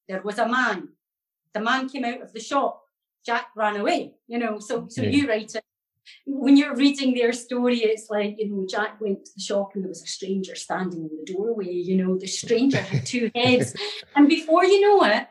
There 0.09 0.23
was 0.23 0.39
a 0.39 0.49
man. 0.49 0.91
The 1.53 1.61
man 1.61 1.89
came 1.89 2.05
out 2.05 2.23
of 2.23 2.33
the 2.33 2.41
shop. 2.41 2.85
Jack 3.27 3.49
ran 3.57 3.77
away, 3.77 4.15
you 4.29 4.39
know. 4.39 4.59
So 4.59 4.87
so 4.89 5.03
yeah. 5.03 5.11
you 5.11 5.29
write 5.29 5.55
it. 5.55 5.65
When 6.25 6.57
you're 6.57 6.77
reading 6.77 7.15
their 7.15 7.33
story, 7.33 7.79
it's 7.79 8.09
like, 8.09 8.37
you 8.39 8.49
know, 8.49 8.65
Jack 8.69 9.01
went 9.01 9.25
to 9.25 9.33
the 9.35 9.41
shop 9.41 9.73
and 9.75 9.83
there 9.83 9.89
was 9.89 10.05
a 10.05 10.07
stranger 10.07 10.55
standing 10.55 11.01
in 11.01 11.11
the 11.19 11.33
doorway, 11.33 11.73
you 11.73 11.97
know, 11.97 12.17
the 12.17 12.29
stranger 12.29 12.79
had 12.79 13.05
two 13.05 13.29
heads. 13.35 13.75
and 14.15 14.29
before 14.29 14.65
you 14.65 14.81
know 14.81 15.05
it, 15.05 15.27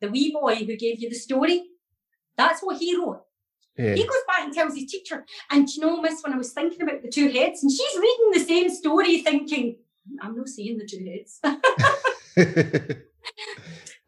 the 0.00 0.10
wee 0.10 0.32
boy 0.32 0.56
who 0.56 0.76
gave 0.76 1.00
you 1.00 1.08
the 1.08 1.14
story, 1.14 1.68
that's 2.36 2.62
what 2.62 2.78
he 2.78 2.96
wrote. 2.96 3.22
Yeah. 3.76 3.94
He 3.94 4.02
goes 4.02 4.24
back 4.26 4.40
and 4.40 4.52
tells 4.52 4.74
his 4.74 4.90
teacher, 4.90 5.24
and 5.52 5.68
you 5.68 5.82
know, 5.82 6.00
miss, 6.00 6.20
when 6.22 6.32
I 6.32 6.36
was 6.36 6.52
thinking 6.52 6.82
about 6.82 7.02
the 7.02 7.08
two 7.08 7.30
heads, 7.30 7.62
and 7.62 7.70
she's 7.70 7.96
reading 7.96 8.30
the 8.32 8.40
same 8.40 8.70
story, 8.70 9.22
thinking, 9.22 9.76
I'm 10.20 10.36
not 10.36 10.48
seeing 10.48 10.78
the 10.78 10.86
two 10.86 11.04
heads. 11.04 11.40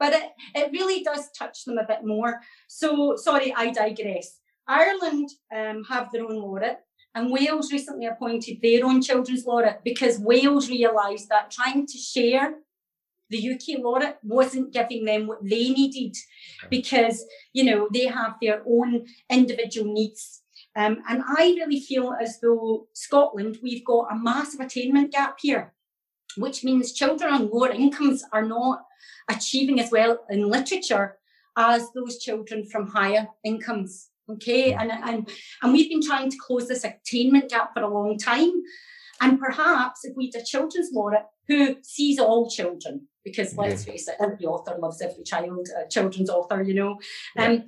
but 0.01 0.15
it, 0.15 0.31
it 0.55 0.73
really 0.73 1.05
does 1.05 1.31
touch 1.39 1.65
them 1.65 1.79
a 1.79 1.87
bit 1.87 2.01
more. 2.03 2.41
So, 2.67 3.15
sorry, 3.17 3.55
I 3.55 3.71
digress. 3.71 4.41
Ireland 4.67 5.29
um, 5.55 5.85
have 5.89 6.11
their 6.11 6.25
own 6.25 6.41
laureate, 6.41 6.81
and 7.15 7.31
Wales 7.31 7.71
recently 7.71 8.07
appointed 8.07 8.59
their 8.63 8.85
own 8.85 9.03
children's 9.03 9.47
laureate 9.47 9.83
because 9.85 10.19
Wales 10.19 10.69
realised 10.71 11.29
that 11.29 11.51
trying 11.51 11.87
to 11.87 11.99
share 11.99 12.55
the 13.29 13.53
UK 13.53 13.81
laureate 13.81 14.19
wasn't 14.23 14.73
giving 14.73 15.05
them 15.05 15.27
what 15.27 15.43
they 15.43 15.71
needed 15.71 16.17
because, 16.69 17.25
you 17.53 17.65
know, 17.65 17.89
they 17.93 18.07
have 18.07 18.35
their 18.41 18.63
own 18.67 19.07
individual 19.29 19.93
needs. 19.93 20.43
Um, 20.77 20.99
and 21.09 21.23
I 21.27 21.57
really 21.59 21.81
feel 21.81 22.15
as 22.21 22.41
though 22.41 22.89
Scotland, 22.93 23.59
we've 23.63 23.85
got 23.85 24.13
a 24.13 24.17
massive 24.17 24.61
attainment 24.61 25.13
gap 25.13 25.39
here, 25.41 25.73
which 26.37 26.65
means 26.65 26.93
children 26.93 27.33
on 27.33 27.51
lower 27.51 27.71
incomes 27.71 28.25
are 28.33 28.45
not 28.45 28.85
achieving 29.29 29.81
as 29.81 29.91
well 29.91 30.19
in 30.31 30.49
literature 30.49 31.19
as 31.57 31.91
those 31.95 32.19
children 32.19 32.65
from 32.67 32.87
higher 32.89 33.29
incomes. 33.45 34.09
Okay, 34.29 34.73
and, 34.73 34.93
and, 34.93 35.29
and 35.61 35.73
we've 35.73 35.91
been 35.91 36.03
trying 36.03 36.31
to 36.31 36.37
close 36.37 36.69
this 36.69 36.85
attainment 36.85 37.51
gap 37.51 37.75
for 37.75 37.83
a 37.83 37.89
long 37.93 38.17
time. 38.17 38.53
And 39.21 39.41
perhaps 39.41 40.05
if 40.05 40.17
we 40.17 40.31
had 40.33 40.43
a 40.43 40.45
children's 40.45 40.91
laureate 40.93 41.27
who 41.49 41.77
sees 41.83 42.19
all 42.21 42.49
children, 42.49 43.09
because 43.25 43.57
let's 43.57 43.85
face 43.85 44.09
it, 44.09 44.15
every 44.21 44.47
author 44.47 44.79
loves 44.79 45.03
every 45.03 45.25
child, 45.25 45.69
a 45.77 45.89
children's 45.89 46.31
author, 46.31 46.63
you 46.63 46.75
know. 46.75 47.01
Yeah. 47.37 47.47
Um, 47.47 47.65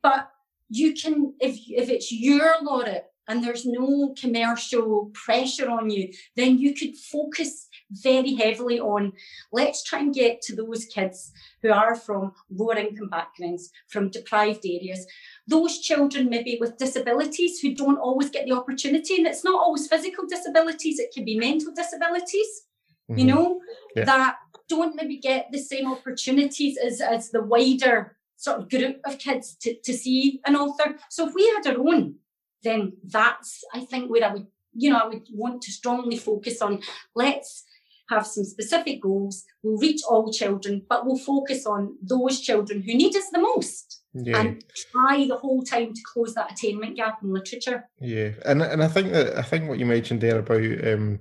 but 0.00 0.30
you 0.68 0.94
can, 0.94 1.34
if 1.40 1.58
if 1.68 1.88
it's 1.90 2.12
your 2.12 2.54
laureate 2.62 3.06
and 3.28 3.42
there's 3.42 3.66
no 3.66 4.14
commercial 4.18 5.10
pressure 5.12 5.68
on 5.68 5.90
you, 5.90 6.12
then 6.36 6.58
you 6.58 6.72
could 6.72 6.96
focus 6.96 7.65
very 7.90 8.34
heavily 8.34 8.80
on 8.80 9.12
let's 9.52 9.82
try 9.84 10.00
and 10.00 10.14
get 10.14 10.40
to 10.42 10.56
those 10.56 10.84
kids 10.86 11.32
who 11.62 11.70
are 11.70 11.94
from 11.94 12.32
lower 12.50 12.76
income 12.76 13.08
backgrounds, 13.08 13.70
from 13.88 14.10
deprived 14.10 14.64
areas, 14.64 15.06
those 15.46 15.78
children 15.78 16.28
maybe 16.28 16.58
with 16.60 16.78
disabilities 16.78 17.60
who 17.60 17.74
don't 17.74 17.98
always 17.98 18.30
get 18.30 18.46
the 18.46 18.52
opportunity. 18.52 19.16
And 19.16 19.26
it's 19.26 19.44
not 19.44 19.60
always 19.60 19.86
physical 19.86 20.26
disabilities, 20.26 20.98
it 20.98 21.12
can 21.14 21.24
be 21.24 21.38
mental 21.38 21.72
disabilities, 21.72 22.62
mm-hmm. 23.10 23.18
you 23.18 23.24
know, 23.26 23.60
yeah. 23.94 24.04
that 24.04 24.36
don't 24.68 24.96
maybe 24.96 25.18
get 25.18 25.48
the 25.52 25.58
same 25.58 25.90
opportunities 25.90 26.76
as, 26.76 27.00
as 27.00 27.30
the 27.30 27.42
wider 27.42 28.16
sort 28.36 28.58
of 28.58 28.68
group 28.68 29.00
of 29.04 29.18
kids 29.18 29.56
to, 29.60 29.74
to 29.80 29.92
see 29.94 30.40
an 30.44 30.56
author. 30.56 30.96
So 31.08 31.28
if 31.28 31.34
we 31.34 31.46
had 31.46 31.66
our 31.66 31.78
own, 31.78 32.16
then 32.62 32.94
that's 33.04 33.64
I 33.72 33.80
think 33.84 34.10
where 34.10 34.24
I 34.24 34.32
would, 34.32 34.46
you 34.74 34.90
know, 34.90 34.98
I 34.98 35.06
would 35.06 35.26
want 35.32 35.62
to 35.62 35.72
strongly 35.72 36.16
focus 36.16 36.60
on 36.60 36.80
let's 37.14 37.64
have 38.08 38.26
some 38.26 38.44
specific 38.44 39.02
goals. 39.02 39.44
We'll 39.62 39.78
reach 39.78 40.02
all 40.08 40.32
children, 40.32 40.82
but 40.88 41.06
we'll 41.06 41.18
focus 41.18 41.66
on 41.66 41.96
those 42.02 42.40
children 42.40 42.82
who 42.82 42.94
need 42.94 43.16
us 43.16 43.30
the 43.30 43.40
most. 43.40 44.02
Yeah. 44.14 44.40
And 44.40 44.64
try 44.92 45.26
the 45.28 45.36
whole 45.36 45.62
time 45.62 45.92
to 45.92 46.00
close 46.12 46.34
that 46.34 46.52
attainment 46.52 46.96
gap 46.96 47.18
in 47.22 47.34
literature. 47.34 47.86
Yeah, 48.00 48.30
and 48.46 48.62
and 48.62 48.82
I 48.82 48.88
think 48.88 49.12
that 49.12 49.36
I 49.36 49.42
think 49.42 49.68
what 49.68 49.78
you 49.78 49.84
mentioned 49.84 50.22
there 50.22 50.38
about 50.38 50.62
um, 50.86 51.18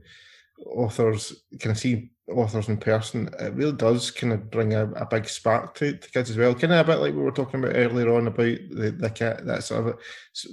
authors 0.66 1.44
kind 1.60 1.72
of 1.72 1.78
see 1.78 2.12
authors 2.32 2.70
in 2.70 2.78
person, 2.78 3.30
it 3.40 3.54
really 3.54 3.74
does 3.74 4.10
kind 4.12 4.34
of 4.34 4.50
bring 4.50 4.74
a, 4.74 4.90
a 4.94 5.06
big 5.06 5.28
spark 5.28 5.76
to, 5.76 5.96
to 5.96 6.12
kids 6.12 6.30
as 6.30 6.38
well. 6.38 6.56
Kind 6.56 6.74
of 6.74 6.88
a 6.88 6.92
bit 6.92 7.00
like 7.00 7.14
we 7.14 7.22
were 7.22 7.32
talking 7.32 7.64
about 7.64 7.76
earlier 7.76 8.14
on 8.16 8.28
about 8.28 8.58
the, 8.72 8.96
the 8.98 9.10
cat 9.10 9.46
that 9.46 9.64
sort 9.64 9.88
of 9.88 10.00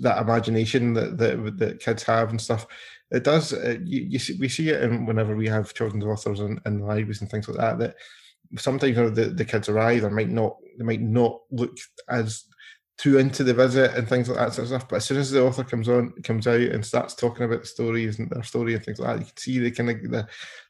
that 0.02 0.20
imagination 0.20 0.92
that, 0.94 1.16
that 1.18 1.58
that 1.58 1.80
kids 1.80 2.02
have 2.02 2.30
and 2.30 2.40
stuff. 2.40 2.66
It 3.12 3.24
does. 3.24 3.52
Uh, 3.52 3.76
you, 3.84 4.02
you 4.02 4.18
see, 4.18 4.36
we 4.40 4.48
see 4.48 4.70
it 4.70 4.82
in 4.82 5.06
whenever 5.06 5.36
we 5.36 5.46
have 5.48 5.74
children's 5.74 6.04
authors 6.04 6.40
in, 6.40 6.60
in 6.64 6.80
libraries 6.80 7.20
and 7.20 7.30
things 7.30 7.46
like 7.46 7.58
that. 7.58 7.78
That 7.78 7.96
sometimes 8.58 8.96
the, 8.96 9.26
the 9.26 9.44
kids 9.44 9.68
arrive 9.68 10.04
or 10.04 10.10
might 10.10 10.30
not 10.30 10.56
they 10.78 10.84
might 10.84 11.02
not 11.02 11.40
look 11.50 11.76
as 12.08 12.44
too 12.98 13.18
into 13.18 13.42
the 13.42 13.54
visit 13.54 13.94
and 13.94 14.08
things 14.08 14.28
like 14.28 14.38
that 14.38 14.54
sort 14.54 14.64
of 14.64 14.68
stuff. 14.68 14.88
But 14.88 14.96
as 14.96 15.04
soon 15.04 15.18
as 15.18 15.30
the 15.30 15.42
author 15.42 15.64
comes 15.64 15.88
on, 15.88 16.12
comes 16.22 16.46
out 16.46 16.60
and 16.60 16.84
starts 16.84 17.14
talking 17.14 17.44
about 17.44 17.62
the 17.62 17.66
stories 17.66 18.18
and 18.18 18.30
their 18.30 18.42
story 18.42 18.74
and 18.74 18.84
things 18.84 19.00
like 19.00 19.16
that, 19.16 19.20
you 19.20 19.26
can 19.26 19.36
see 19.36 19.58
the 19.58 19.70
kind 19.70 19.90
of 19.90 20.10
the, 20.10 20.28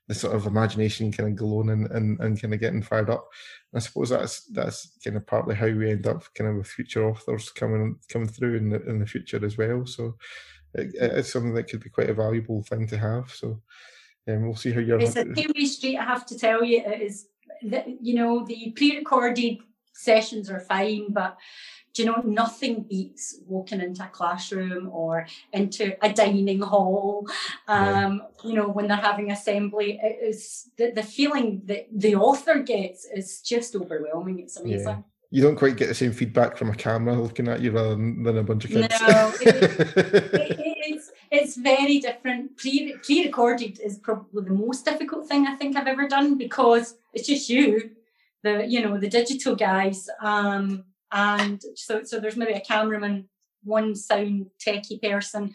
the 0.09 0.15
sort 0.15 0.35
of 0.35 0.47
imagination 0.47 1.13
kind 1.13 1.29
of 1.29 1.37
glowing 1.37 1.71
and, 1.71 1.91
and, 1.91 2.21
and 2.21 2.41
kind 2.41 2.55
of 2.55 2.61
getting 2.61 2.83
fired 2.83 3.11
up. 3.11 3.29
And 3.73 3.81
I 3.81 3.85
suppose 3.85 4.11
that's 4.11 4.45
that's 4.47 4.97
kind 5.05 5.17
of 5.17 5.27
partly 5.27 5.55
how 5.55 5.69
we 5.69 5.91
end 5.91 6.07
up 6.07 6.25
kind 6.35 6.51
of 6.51 6.57
with 6.57 6.69
future 6.69 7.09
authors 7.09 7.51
coming 7.51 7.97
coming 8.09 8.29
through 8.29 8.57
in 8.57 8.71
the 8.71 8.83
in 8.89 8.99
the 8.99 9.07
future 9.07 9.45
as 9.45 9.59
well. 9.59 9.85
So 9.85 10.17
it, 10.75 10.95
it's 10.95 11.33
something 11.33 11.55
that 11.55 11.69
could 11.69 11.81
be 11.81 11.91
quite 11.91 12.11
a 12.11 12.15
valuable 12.15 12.63
thing 12.63 12.87
to 12.89 12.99
have. 12.99 13.31
So 13.31 13.61
um, 14.29 14.47
we'll 14.47 14.57
see 14.57 14.73
how 14.73 14.81
you're. 14.81 15.01
It's 15.01 15.17
a 15.17 15.25
two-way 15.25 15.67
street. 15.67 15.99
I 15.99 16.05
have 16.05 16.27
to 16.27 16.39
tell 16.39 16.65
you, 16.65 16.83
it 16.85 17.03
is. 17.03 17.27
You 17.61 18.15
know, 18.15 18.45
the 18.45 18.73
pre-recorded 18.75 19.59
sessions 19.93 20.51
are 20.51 20.59
fine, 20.61 21.13
but 21.13 21.37
do 21.95 22.03
you 22.03 22.09
know 22.09 22.23
nothing 22.25 22.83
beats 22.83 23.39
walking 23.47 23.81
into 23.81 24.03
a 24.03 24.09
classroom 24.09 24.89
or 24.91 25.27
into 25.53 25.95
a 26.05 26.13
dining 26.13 26.61
hall 26.61 27.27
um, 27.69 28.23
yeah. 28.45 28.49
you 28.49 28.55
know 28.55 28.69
when 28.69 28.89
they're 28.89 28.97
having 28.97 29.31
assembly 29.31 30.01
it 30.03 30.19
is 30.23 30.71
the, 30.79 30.91
the 30.93 31.03
feeling 31.03 31.61
that 31.67 31.87
the 31.93 32.15
author 32.15 32.61
gets 32.61 33.05
is 33.05 33.41
just 33.41 33.77
overwhelming 33.77 34.39
it's 34.39 34.57
amazing. 34.57 35.05
You 35.33 35.43
don't 35.43 35.57
quite 35.57 35.77
get 35.77 35.89
the 35.89 35.95
same 35.95 36.13
feedback 36.13 36.59
from 36.59 36.69
a 36.69 36.75
camera 36.75 37.15
looking 37.15 37.49
at 37.49 37.63
you 37.63 37.73
rather 37.73 37.91
than, 37.91 38.23
than 38.23 38.37
a 38.37 38.43
bunch 38.43 38.67
of 38.67 38.71
kids. 38.71 38.95
No 39.01 39.33
it, 39.41 39.65
it, 39.65 40.61
it's 40.61 41.11
it's 41.31 41.57
very 41.57 41.99
different. 41.99 42.57
Pre 42.59 42.95
pre-recorded 43.03 43.81
is 43.81 43.99
probably 43.99 44.45
the 44.45 44.53
most 44.53 44.85
difficult 44.85 45.27
thing 45.27 45.47
i 45.47 45.55
think 45.57 45.77
i've 45.77 45.87
ever 45.87 46.07
done 46.07 46.37
because 46.37 46.97
it's 47.15 47.27
just 47.27 47.49
you 47.49 47.91
the 48.43 48.67
you 48.67 48.83
know 48.83 48.99
the 48.99 49.09
digital 49.09 49.55
guys 49.55 50.09
um 50.21 50.85
and 51.13 51.63
so 51.75 52.03
so 52.03 52.19
there's 52.19 52.37
maybe 52.37 52.53
a 52.53 52.61
cameraman 52.61 53.29
one 53.65 53.95
sound 53.95 54.47
techie 54.65 55.01
person 55.01 55.53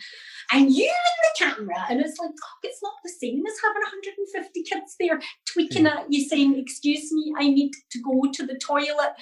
and 0.54 0.74
you 0.74 0.86
in 0.86 1.18
the 1.26 1.46
camera 1.46 1.86
and 1.90 2.00
it's 2.00 2.18
like 2.20 2.30
oh, 2.30 2.58
it's 2.63 2.82
not 2.82 2.94
the 3.04 3.10
same 3.10 3.46
as 3.46 3.54
having 3.62 3.82
150 3.82 4.63
kids 4.63 4.96
there 5.00 5.20
tweaking 5.46 5.84
mm. 5.84 5.92
at 5.92 6.12
you 6.12 6.24
saying 6.28 6.58
excuse 6.58 7.12
me 7.12 7.34
i 7.38 7.48
need 7.48 7.74
to 7.90 8.00
go 8.02 8.24
to 8.32 8.46
the 8.46 8.58
toilet 8.58 9.13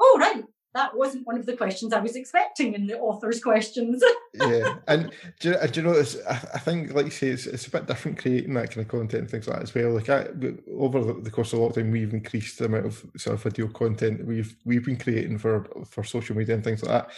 oh 0.00 0.18
right 0.20 0.44
that 0.74 0.96
wasn't 0.96 1.26
one 1.26 1.38
of 1.38 1.44
the 1.44 1.56
questions 1.56 1.92
I 1.92 2.00
was 2.00 2.16
expecting 2.16 2.74
in 2.74 2.86
the 2.86 2.98
author's 2.98 3.42
questions. 3.42 4.02
yeah, 4.34 4.76
and 4.88 5.12
do 5.38 5.50
you, 5.50 5.68
do 5.68 5.80
you 5.80 5.86
know, 5.86 6.04
I, 6.28 6.58
think, 6.58 6.94
like 6.94 7.06
you 7.06 7.10
say, 7.10 7.28
it's, 7.28 7.46
it's 7.46 7.66
a 7.66 7.70
bit 7.70 7.86
different 7.86 8.18
creating 8.18 8.54
that 8.54 8.70
kind 8.70 8.84
of 8.84 8.88
content 8.88 9.22
and 9.22 9.30
things 9.30 9.46
like 9.46 9.56
that 9.58 9.62
as 9.64 9.74
well. 9.74 9.90
Like 9.90 10.08
I, 10.08 10.28
over 10.74 11.12
the, 11.20 11.30
course 11.30 11.52
of 11.52 11.58
lockdown, 11.58 11.92
we've 11.92 12.14
increased 12.14 12.58
the 12.58 12.66
amount 12.66 12.86
of 12.86 13.04
sort 13.16 13.34
of 13.34 13.42
video 13.42 13.68
content 13.68 14.26
we've 14.26 14.56
we've 14.64 14.84
been 14.84 14.96
creating 14.96 15.38
for 15.38 15.66
for 15.90 16.04
social 16.04 16.36
media 16.36 16.54
and 16.54 16.64
things 16.64 16.82
like 16.82 17.06
that. 17.06 17.14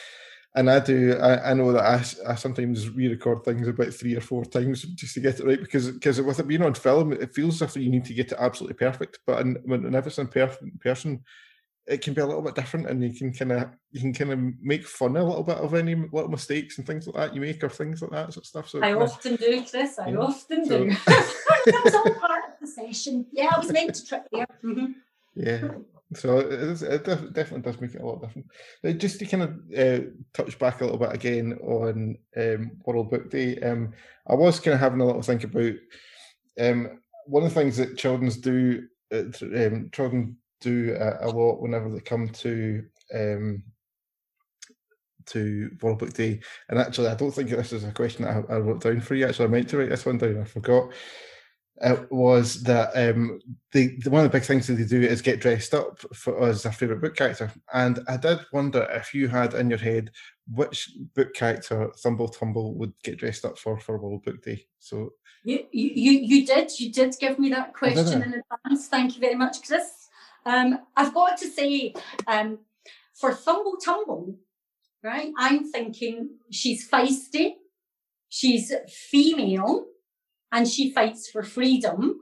And 0.57 0.71
I 0.71 0.79
do, 0.79 1.17
I, 1.21 1.51
I 1.51 1.55
know 1.55 1.73
that 1.73 1.85
I, 1.85 2.31
I 2.31 2.35
sometimes 2.37 2.89
re-record 2.89 3.43
things 3.45 3.67
about 3.67 3.93
three 3.93 4.15
or 4.15 4.21
four 4.21 4.45
times 4.45 4.83
just 4.83 5.15
to 5.15 5.21
get 5.21 5.41
it 5.41 5.47
right 5.47 5.61
because 5.61 5.91
because 5.91 6.21
with 6.21 6.41
it 6.41 6.49
being 6.49 6.63
on 6.63 6.75
film, 6.75 7.13
it 7.13 7.35
feels 7.35 7.63
as 7.63 7.77
if 7.77 7.83
you 7.83 7.91
need 7.91 8.05
to 8.07 8.15
get 8.15 8.33
it 8.33 8.39
absolutely 8.39 8.75
perfect. 8.75 9.21
But 9.27 9.45
when 9.45 9.83
whenever 9.83 10.09
it's 10.09 10.19
in 10.19 10.27
person, 10.27 11.25
it 11.87 12.01
can 12.01 12.15
be 12.15 12.21
a 12.21 12.27
little 12.27 12.43
bit 12.43 12.55
different 12.55 12.89
and 12.89 13.03
you 13.03 13.13
can 13.13 13.33
kind 13.33 13.53
of 13.53 13.69
you 13.91 14.01
can 14.01 14.13
kind 14.13 14.33
of 14.33 14.39
make 14.63 14.87
fun 14.87 15.17
a 15.17 15.25
little 15.25 15.43
bit 15.43 15.59
of 15.59 15.75
any 15.75 15.95
little 15.95 16.29
mistakes 16.29 16.79
and 16.79 16.87
things 16.87 17.07
like 17.07 17.17
that 17.17 17.35
you 17.35 17.41
make 17.41 17.63
or 17.63 17.69
things 17.69 18.01
like 18.01 18.11
that 18.11 18.33
sort 18.33 18.45
of 18.45 18.47
stuff 18.47 18.69
so 18.69 18.81
i 18.81 18.93
often 18.95 19.37
do 19.37 19.65
chris 19.69 19.99
i 19.99 20.09
yeah. 20.09 20.17
often 20.17 20.65
so. 20.65 20.85
do 20.85 20.91
that 21.07 21.83
was 21.85 21.95
all 21.95 22.15
part 22.15 22.45
of 22.45 22.61
the 22.61 22.67
session 22.67 23.27
yeah 23.33 23.51
i 23.55 23.59
was 23.59 23.71
meant 23.71 23.95
to 23.95 24.07
trip 24.07 24.27
there 24.33 24.47
mm-hmm. 24.65 24.93
yeah 25.35 25.69
so 26.15 26.39
it, 26.39 26.53
is, 26.53 26.83
it, 26.83 27.05
definitely 27.05 27.61
does 27.61 27.81
make 27.81 27.95
it 27.95 28.01
a 28.01 28.07
lot 28.07 28.23
different 28.23 29.01
just 29.01 29.19
to 29.19 29.27
kind 29.27 29.43
of 29.43 29.51
uh, 29.77 30.05
touch 30.33 30.59
back 30.59 30.81
a 30.81 30.85
little 30.85 30.99
bit 30.99 31.13
again 31.13 31.55
on 31.63 32.17
um, 32.37 32.71
world 32.85 33.11
book 33.11 33.31
day 33.31 33.59
um, 33.61 33.93
i 34.29 34.35
was 34.35 34.61
kind 34.61 34.75
of 34.75 34.81
having 34.81 35.01
a 35.01 35.05
little 35.05 35.23
think 35.23 35.45
about 35.45 35.75
um, 36.61 37.01
one 37.27 37.43
of 37.43 37.53
the 37.53 37.61
things 37.61 37.77
that 37.77 37.99
children's 37.99 38.37
do 38.37 38.87
uh, 39.13 39.25
um, 39.43 39.91
children 39.93 40.37
do 40.65 40.97
a, 40.99 41.27
a 41.27 41.29
lot 41.29 41.61
whenever 41.61 41.89
they 41.91 42.01
come 42.01 42.29
to 42.29 42.85
um, 43.15 43.63
to 45.27 45.71
World 45.81 45.99
Book 45.99 46.13
Day. 46.13 46.41
And 46.69 46.79
actually, 46.79 47.09
I 47.09 47.15
don't 47.15 47.31
think 47.31 47.51
this 47.51 47.73
is 47.73 47.85
a 47.85 47.93
question 47.93 48.25
that 48.25 48.45
I, 48.51 48.55
I 48.55 48.59
wrote 48.59 48.83
down 48.83 49.01
for 49.01 49.15
you. 49.15 49.27
Actually, 49.27 49.47
I 49.47 49.49
meant 49.49 49.69
to 49.71 49.79
write 49.79 49.91
this 49.91 50.07
one 50.07 50.19
down. 50.19 50.41
I 50.41 50.45
forgot. 50.45 50.93
It 51.81 52.13
was 52.13 52.63
that 52.63 52.93
um, 52.95 53.41
the, 53.73 53.99
the, 53.99 54.11
one 54.11 54.25
of 54.25 54.31
the 54.31 54.39
big 54.39 54.47
things 54.47 54.69
that 54.69 54.75
they 54.75 54.85
do 54.85 55.01
is 55.03 55.21
get 55.21 55.41
dressed 55.41 55.75
up 55.75 55.99
for 56.15 56.47
as 56.47 56.63
their 56.63 56.73
favourite 56.73 57.03
book 57.03 57.17
character. 57.17 57.53
And 57.73 57.99
I 58.07 58.17
did 58.17 58.39
wonder 58.53 58.87
if 58.91 59.13
you 59.13 59.27
had 59.27 59.55
in 59.55 59.71
your 59.71 59.79
head 59.81 60.11
which 60.47 60.91
book 61.15 61.35
character 61.35 61.91
Thumble 61.99 62.29
Tumble 62.29 62.75
would 62.75 62.93
get 63.03 63.19
dressed 63.19 63.45
up 63.45 63.59
for 63.59 63.79
for 63.81 63.99
World 63.99 64.25
Book 64.25 64.41
Day. 64.43 64.67
So 64.79 65.15
you 65.43 65.67
you 65.73 66.13
you 66.13 66.47
did 66.47 66.79
you 66.79 66.93
did 66.93 67.17
give 67.19 67.41
me 67.41 67.51
that 67.51 67.75
question 67.75 68.23
in 68.23 68.35
advance. 68.35 68.87
Thank 68.87 69.17
you 69.17 69.21
very 69.21 69.35
much, 69.35 69.67
Chris. 69.67 70.04
Um, 70.47 70.81
I've 70.97 71.15
got 71.15 71.39
to 71.39 71.49
say, 71.49 71.95
um, 72.27 72.59
for 73.15 73.33
Thumble 73.33 73.77
Tumble, 73.83 74.37
right, 75.03 75.33
I'm 75.39 75.71
thinking 75.71 76.31
she's 76.51 76.89
feisty, 76.89 77.55
she's 78.29 78.73
female, 78.89 79.87
and 80.53 80.69
she 80.69 80.93
fights 80.93 81.31
for 81.31 81.43
freedom. 81.43 82.21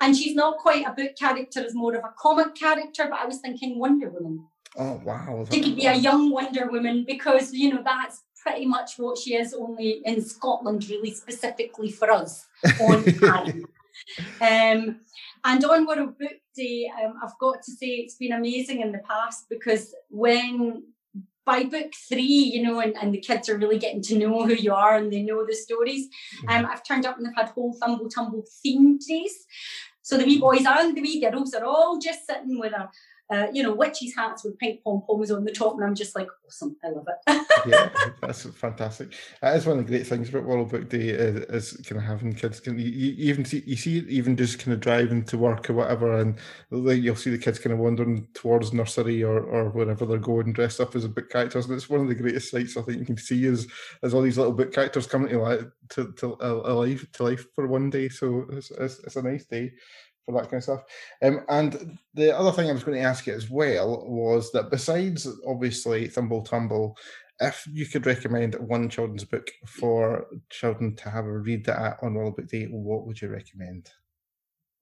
And 0.00 0.16
she's 0.16 0.34
not 0.34 0.58
quite 0.58 0.86
a 0.86 0.92
book 0.92 1.16
character, 1.16 1.64
as 1.64 1.74
more 1.74 1.94
of 1.94 2.04
a 2.04 2.14
comic 2.18 2.54
character, 2.54 3.06
but 3.10 3.18
I 3.18 3.26
was 3.26 3.38
thinking 3.38 3.78
Wonder 3.78 4.10
Woman. 4.10 4.46
Oh, 4.76 5.00
wow. 5.04 5.44
She 5.50 5.60
could 5.60 5.76
be 5.76 5.86
a 5.86 5.94
young 5.94 6.30
Wonder 6.30 6.70
Woman 6.70 7.04
because, 7.06 7.52
you 7.52 7.74
know, 7.74 7.82
that's 7.84 8.22
pretty 8.40 8.64
much 8.64 8.92
what 8.96 9.18
she 9.18 9.34
is, 9.34 9.52
only 9.52 10.02
in 10.04 10.22
Scotland, 10.22 10.88
really 10.88 11.12
specifically 11.12 11.90
for 11.90 12.10
us 12.10 12.46
on 12.80 13.04
time. 13.20 13.64
um, 14.40 15.00
and 15.44 15.64
on 15.64 15.86
World 15.86 16.18
Book 16.18 16.38
Day, 16.54 16.90
um, 17.02 17.14
I've 17.22 17.38
got 17.40 17.62
to 17.62 17.72
say 17.72 17.86
it's 17.86 18.16
been 18.16 18.32
amazing 18.32 18.80
in 18.80 18.92
the 18.92 18.98
past 18.98 19.46
because 19.48 19.94
when 20.08 20.82
by 21.44 21.64
book 21.64 21.92
three, 22.08 22.50
you 22.54 22.62
know, 22.62 22.80
and, 22.80 22.94
and 23.00 23.14
the 23.14 23.20
kids 23.20 23.48
are 23.48 23.56
really 23.56 23.78
getting 23.78 24.02
to 24.02 24.18
know 24.18 24.44
who 24.44 24.52
you 24.52 24.72
are 24.72 24.96
and 24.96 25.10
they 25.10 25.22
know 25.22 25.46
the 25.46 25.54
stories, 25.54 26.06
mm-hmm. 26.06 26.64
um, 26.64 26.70
I've 26.70 26.84
turned 26.84 27.06
up 27.06 27.16
and 27.16 27.24
they've 27.24 27.34
had 27.34 27.48
whole 27.48 27.74
Thumble 27.80 28.10
Tumble 28.10 28.44
theme 28.62 28.98
days. 28.98 29.46
So 30.02 30.18
the 30.18 30.24
wee 30.24 30.38
boys 30.38 30.64
and 30.66 30.96
the 30.96 31.00
wee 31.00 31.20
girls 31.20 31.54
are 31.54 31.64
all 31.64 31.98
just 31.98 32.26
sitting 32.26 32.58
with 32.58 32.72
a 32.72 32.90
uh, 33.30 33.46
you 33.52 33.62
know, 33.62 33.74
witches 33.74 34.14
hats 34.16 34.42
with 34.42 34.58
pink 34.58 34.82
pom 34.82 35.02
poms 35.06 35.30
on 35.30 35.44
the 35.44 35.52
top, 35.52 35.74
and 35.74 35.84
I'm 35.84 35.94
just 35.94 36.16
like, 36.16 36.28
awesome, 36.46 36.76
I 36.82 36.88
love 36.88 37.06
it. 37.08 37.46
yeah, 37.66 37.90
that's 38.22 38.44
fantastic. 38.44 39.12
That 39.42 39.56
is 39.56 39.66
one 39.66 39.78
of 39.78 39.86
the 39.86 39.90
great 39.90 40.06
things 40.06 40.30
about 40.30 40.44
World 40.44 40.70
Book 40.70 40.88
Day 40.88 41.08
is, 41.10 41.74
is 41.74 41.86
kind 41.86 42.00
of 42.00 42.06
having 42.06 42.32
kids. 42.32 42.60
Can 42.60 42.78
you, 42.78 42.86
you, 42.86 43.30
even 43.30 43.44
see 43.44 43.62
you 43.66 43.76
see 43.76 43.98
it 43.98 44.08
even 44.08 44.36
just 44.36 44.58
kind 44.58 44.72
of 44.72 44.80
driving 44.80 45.24
to 45.24 45.36
work 45.36 45.68
or 45.68 45.74
whatever, 45.74 46.18
and 46.18 46.38
you'll 46.70 47.16
see 47.16 47.30
the 47.30 47.38
kids 47.38 47.58
kind 47.58 47.74
of 47.74 47.78
wandering 47.80 48.26
towards 48.32 48.72
nursery 48.72 49.22
or 49.22 49.40
or 49.40 49.70
wherever 49.70 50.06
they're 50.06 50.18
going, 50.18 50.54
dressed 50.54 50.80
up 50.80 50.96
as 50.96 51.04
a 51.04 51.08
book 51.08 51.28
characters, 51.28 51.66
and 51.66 51.74
it's 51.74 51.90
one 51.90 52.00
of 52.00 52.08
the 52.08 52.14
greatest 52.14 52.50
sights 52.50 52.76
I 52.76 52.82
think 52.82 52.98
you 52.98 53.06
can 53.06 53.18
see 53.18 53.44
is 53.44 53.66
as 54.02 54.14
all 54.14 54.22
these 54.22 54.38
little 54.38 54.54
book 54.54 54.72
characters 54.72 55.06
coming 55.06 55.28
to 55.28 55.38
life 55.38 55.64
to 55.90 56.12
to, 56.12 56.34
uh, 56.36 56.86
to 57.12 57.22
life 57.22 57.46
for 57.54 57.66
one 57.66 57.90
day. 57.90 58.08
So 58.08 58.46
it's, 58.52 58.70
it's, 58.70 59.00
it's 59.00 59.16
a 59.16 59.22
nice 59.22 59.44
day 59.44 59.72
for 60.28 60.38
that 60.38 60.50
kind 60.50 60.58
of 60.58 60.62
stuff. 60.62 60.84
Um, 61.22 61.40
and 61.48 61.98
the 62.12 62.36
other 62.36 62.52
thing 62.52 62.68
I 62.68 62.74
was 62.74 62.84
going 62.84 63.00
to 63.00 63.08
ask 63.08 63.26
you 63.26 63.32
as 63.32 63.48
well 63.48 64.04
was 64.06 64.52
that 64.52 64.70
besides 64.70 65.26
obviously 65.46 66.06
Thumble 66.06 66.42
Tumble, 66.42 66.98
if 67.40 67.66
you 67.72 67.86
could 67.86 68.04
recommend 68.04 68.54
one 68.56 68.90
children's 68.90 69.24
book 69.24 69.50
for 69.66 70.26
children 70.50 70.94
to 70.96 71.08
have 71.08 71.24
a 71.24 71.32
read 71.32 71.66
at 71.68 71.98
on 72.02 72.14
World 72.14 72.36
Book 72.36 72.48
Day, 72.48 72.66
what 72.66 73.06
would 73.06 73.22
you 73.22 73.28
recommend? 73.28 73.90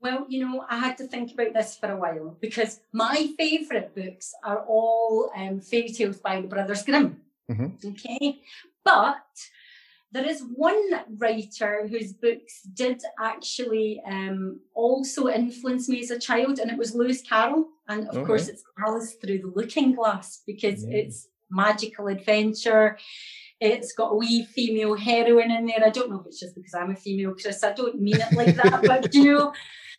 Well, 0.01 0.27
you 0.29 0.45
know, 0.45 0.65
I 0.69 0.79
had 0.79 0.99
to 0.99 1.07
think 1.07 1.33
about 1.33 1.55
this 1.55 1.77
for 1.77 1.93
a 1.93 1.97
while 1.97 2.37
because 2.41 2.81
my 2.93 3.29
favourite 3.39 3.95
books 3.95 4.35
are 4.43 4.65
all 4.67 5.31
um, 5.37 5.61
fairy 5.61 5.91
tales 5.91 6.19
by 6.19 6.41
the 6.41 6.49
Brothers 6.49 6.83
Grimm. 6.83 7.21
Mm-hmm. 7.49 7.89
Okay, 7.91 8.41
but 8.85 9.23
there 10.13 10.25
is 10.25 10.43
one 10.55 11.01
writer 11.19 11.87
whose 11.89 12.13
books 12.13 12.63
did 12.75 13.03
actually 13.21 14.01
um, 14.07 14.61
also 14.75 15.29
influence 15.29 15.89
me 15.89 16.01
as 16.01 16.11
a 16.11 16.19
child, 16.19 16.59
and 16.59 16.71
it 16.71 16.79
was 16.79 16.95
Lewis 16.95 17.23
Carroll. 17.23 17.67
And 17.89 18.09
of 18.09 18.27
course, 18.27 18.49
it's 18.49 18.63
Alice 18.85 19.15
Through 19.15 19.39
the 19.41 19.53
Looking 19.55 19.95
Glass 19.95 20.43
because 20.47 20.85
yeah. 20.85 20.99
it's 20.99 21.29
magical 21.51 22.09
adventure. 22.09 22.99
It's 23.61 23.93
got 23.93 24.13
a 24.13 24.17
wee 24.17 24.45
female 24.45 24.95
heroine 24.95 25.51
in 25.51 25.67
there. 25.67 25.85
I 25.85 25.91
don't 25.91 26.11
know 26.11 26.21
if 26.21 26.27
it's 26.27 26.41
just 26.41 26.55
because 26.55 26.75
I'm 26.75 26.91
a 26.91 26.97
female, 26.97 27.35
Chris. 27.35 27.65
I 27.65 27.73
don't 27.73 28.01
mean 28.01 28.21
it 28.21 28.33
like 28.33 28.55
that, 28.57 28.83
but 28.87 29.15
you 29.15 29.25
know, 29.35 29.53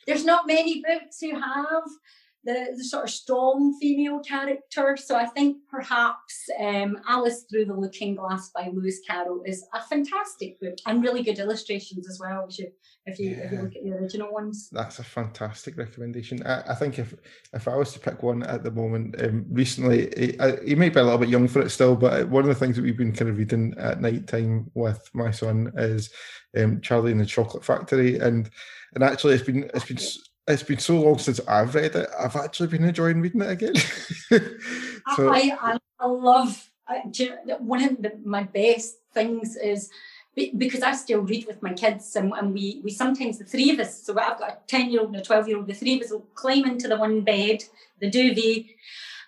there's 0.05 0.25
not 0.25 0.47
many 0.47 0.81
books 0.81 1.19
who 1.19 1.31
have 1.31 1.83
the, 2.47 2.73
the 2.77 2.83
sort 2.83 3.03
of 3.03 3.10
strong 3.10 3.77
female 3.79 4.19
character. 4.21 4.95
So 4.95 5.17
I 5.17 5.25
think 5.25 5.57
perhaps 5.69 6.49
um, 6.57 6.97
Alice 7.07 7.43
Through 7.49 7.65
the 7.65 7.73
Looking 7.73 8.15
Glass 8.15 8.51
by 8.55 8.71
Lewis 8.73 9.01
Carroll 9.05 9.43
is 9.45 9.65
a 9.73 9.81
fantastic 9.81 10.57
book 10.62 10.77
and 10.86 11.03
really 11.03 11.23
good 11.23 11.39
illustrations 11.39 12.10
as 12.10 12.19
well. 12.21 12.47
If 12.49 12.57
you 12.57 12.71
if 13.05 13.19
you, 13.19 13.31
yeah. 13.31 13.38
if 13.38 13.51
you 13.51 13.62
look 13.62 13.75
at 13.75 13.83
the 13.83 13.91
original 13.91 14.33
ones, 14.33 14.69
that's 14.71 14.99
a 14.99 15.03
fantastic 15.03 15.77
recommendation. 15.77 16.41
I, 16.45 16.71
I 16.71 16.75
think 16.75 16.99
if 16.99 17.13
if 17.53 17.67
I 17.67 17.75
was 17.75 17.91
to 17.93 17.99
pick 17.99 18.23
one 18.23 18.43
at 18.43 18.63
the 18.63 18.71
moment, 18.71 19.21
um, 19.21 19.45
recently 19.49 20.10
he, 20.65 20.75
might 20.75 20.93
be 20.93 20.99
a 21.01 21.03
little 21.03 21.19
bit 21.19 21.29
young 21.29 21.49
for 21.49 21.62
it 21.62 21.69
still, 21.69 21.97
but 21.97 22.29
one 22.29 22.43
of 22.43 22.49
the 22.49 22.55
things 22.55 22.77
that 22.77 22.81
we've 22.81 22.97
been 22.97 23.13
kind 23.13 23.29
of 23.29 23.38
reading 23.38 23.75
at 23.77 24.01
night 24.01 24.27
time 24.27 24.71
with 24.73 25.10
my 25.13 25.31
son 25.31 25.71
is 25.75 26.12
um, 26.57 26.79
Charlie 26.79 27.12
and 27.12 27.19
the 27.19 27.25
Chocolate 27.25 27.65
Factory, 27.65 28.19
and 28.19 28.49
and 28.95 29.03
actually 29.03 29.33
it's 29.33 29.43
been 29.43 29.69
it's 29.73 29.86
been 29.86 29.99
it's 30.47 30.63
been 30.63 30.79
so 30.79 30.99
long 30.99 31.17
since 31.17 31.39
I've 31.47 31.75
read 31.75 31.95
it. 31.95 32.10
I've 32.17 32.36
actually 32.36 32.67
been 32.67 32.86
enjoying 32.86 33.21
reading 33.21 33.41
it 33.41 33.49
again. 33.49 33.75
so, 35.15 35.29
I, 35.29 35.53
I, 35.62 35.77
I 35.99 36.05
love 36.05 36.69
I, 36.88 37.01
one 37.60 37.83
of 37.83 38.01
the, 38.01 38.13
my 38.23 38.43
best 38.43 38.99
things 39.13 39.55
is 39.57 39.89
because 40.36 40.83
I 40.83 40.93
still 40.93 41.21
read 41.21 41.47
with 41.47 41.63
my 41.63 41.73
kids, 41.73 42.15
and, 42.15 42.31
and, 42.33 42.53
we 42.53 42.79
we 42.83 42.91
sometimes 42.91 43.39
the 43.39 43.43
three 43.43 43.71
of 43.71 43.79
us. 43.79 44.03
So 44.03 44.17
I've 44.19 44.38
got 44.38 44.51
a 44.51 44.57
ten 44.67 44.91
year 44.91 45.01
old 45.01 45.10
and 45.10 45.19
a 45.19 45.23
twelve 45.23 45.47
year 45.47 45.57
old. 45.57 45.67
The 45.67 45.73
three 45.73 45.95
of 45.95 46.03
us 46.03 46.12
will 46.12 46.27
climb 46.36 46.65
into 46.65 46.88
the 46.88 46.97
one 46.97 47.21
bed, 47.21 47.63
the 47.99 48.10
duvet, 48.10 48.65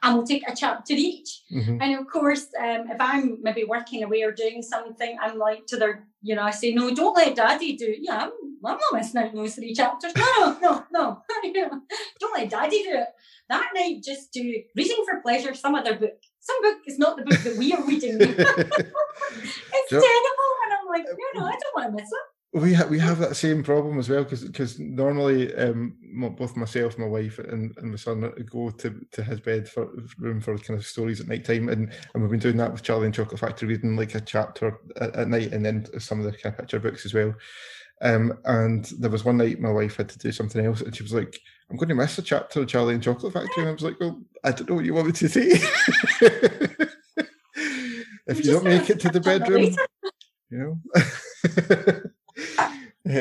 and 0.01 0.15
we'll 0.15 0.25
take 0.25 0.47
a 0.47 0.55
chapter 0.55 0.93
each. 0.93 1.41
Mm-hmm. 1.51 1.81
And 1.81 1.99
of 1.99 2.07
course, 2.07 2.47
um, 2.59 2.89
if 2.89 2.99
I'm 2.99 3.37
maybe 3.41 3.63
working 3.63 4.03
away 4.03 4.21
or 4.23 4.31
doing 4.31 4.61
something, 4.61 5.17
I'm 5.21 5.37
like 5.37 5.65
to 5.67 5.77
their, 5.77 6.07
you 6.21 6.35
know, 6.35 6.43
I 6.43 6.51
say, 6.51 6.73
no, 6.73 6.93
don't 6.93 7.15
let 7.15 7.35
daddy 7.35 7.75
do 7.75 7.85
it. 7.85 7.99
Yeah, 8.01 8.17
I'm, 8.17 8.31
I'm 8.65 8.77
not 8.77 8.93
missing 8.93 9.21
out 9.21 9.29
on 9.29 9.35
those 9.35 9.55
three 9.55 9.73
chapters. 9.73 10.13
No, 10.15 10.57
no, 10.59 10.59
no, 10.61 10.85
no. 10.91 11.21
don't 12.19 12.37
let 12.37 12.49
daddy 12.49 12.83
do 12.83 12.91
it. 12.93 13.07
That 13.49 13.69
night, 13.75 14.03
just 14.03 14.31
do 14.31 14.61
reading 14.75 15.03
for 15.09 15.21
pleasure, 15.21 15.53
some 15.53 15.75
other 15.75 15.95
book. 15.95 16.21
Some 16.39 16.61
book 16.61 16.77
is 16.85 16.97
not 16.97 17.17
the 17.17 17.23
book 17.23 17.39
that 17.39 17.57
we 17.57 17.73
are 17.73 17.83
reading. 17.83 18.17
it's 18.19 19.89
terrible. 19.89 20.49
And 20.63 20.73
I'm 20.73 20.87
like, 20.87 21.05
no, 21.05 21.41
no, 21.41 21.45
I 21.45 21.51
don't 21.51 21.75
want 21.75 21.87
to 21.87 21.91
miss 21.91 22.11
it 22.11 22.38
we 22.53 22.73
ha- 22.73 22.87
we 22.89 22.97
have 22.97 23.19
that 23.19 23.35
same 23.35 23.61
problem 23.61 23.99
as 23.99 24.09
well 24.09 24.23
because 24.23 24.43
because 24.43 24.79
normally 24.79 25.53
um, 25.55 25.95
both 26.35 26.55
myself, 26.55 26.97
my 26.97 27.05
wife, 27.05 27.37
and, 27.37 27.77
and 27.77 27.91
my 27.91 27.95
son 27.95 28.21
go 28.49 28.71
to, 28.71 29.05
to 29.11 29.23
his 29.23 29.39
bed 29.39 29.69
for 29.69 29.87
room 30.17 30.41
for 30.41 30.57
kind 30.57 30.79
of 30.79 30.85
stories 30.85 31.19
at 31.19 31.27
night 31.27 31.45
time, 31.45 31.69
and, 31.69 31.93
and 32.13 32.23
we've 32.23 32.31
been 32.31 32.39
doing 32.39 32.57
that 32.57 32.71
with 32.71 32.81
Charlie 32.81 33.05
and 33.05 33.13
Chocolate 33.13 33.39
Factory, 33.39 33.67
reading 33.67 33.95
like 33.95 34.15
a 34.15 34.21
chapter 34.21 34.79
at, 34.99 35.15
at 35.15 35.27
night, 35.27 35.53
and 35.53 35.63
then 35.63 35.85
some 35.99 36.19
of 36.19 36.25
the 36.25 36.31
kind 36.31 36.53
of 36.53 36.57
picture 36.57 36.79
books 36.79 37.05
as 37.05 37.13
well. 37.13 37.35
Um, 38.01 38.39
and 38.45 38.85
there 38.97 39.11
was 39.11 39.25
one 39.25 39.37
night 39.37 39.59
my 39.59 39.71
wife 39.71 39.97
had 39.97 40.09
to 40.09 40.17
do 40.17 40.31
something 40.31 40.65
else, 40.65 40.81
and 40.81 40.95
she 40.95 41.03
was 41.03 41.13
like, 41.13 41.39
"I'm 41.69 41.77
going 41.77 41.89
to 41.89 41.95
miss 41.95 42.17
a 42.17 42.23
chapter 42.23 42.61
of 42.61 42.67
Charlie 42.67 42.95
and 42.95 43.03
Chocolate 43.03 43.33
Factory," 43.33 43.61
and 43.63 43.69
I 43.69 43.73
was 43.73 43.83
like, 43.83 43.99
"Well, 43.99 44.19
I 44.43 44.51
don't 44.51 44.69
know 44.69 44.75
what 44.75 44.85
you 44.85 44.95
want 44.95 45.07
me 45.07 45.13
to 45.13 45.29
say." 45.29 45.49
if 48.25 48.43
you 48.43 48.53
don't 48.53 48.63
make 48.63 48.89
it 48.89 48.99
to 49.01 49.09
the 49.09 49.21
bedroom, 49.21 49.75
you 50.49 50.57
know. 50.57 50.79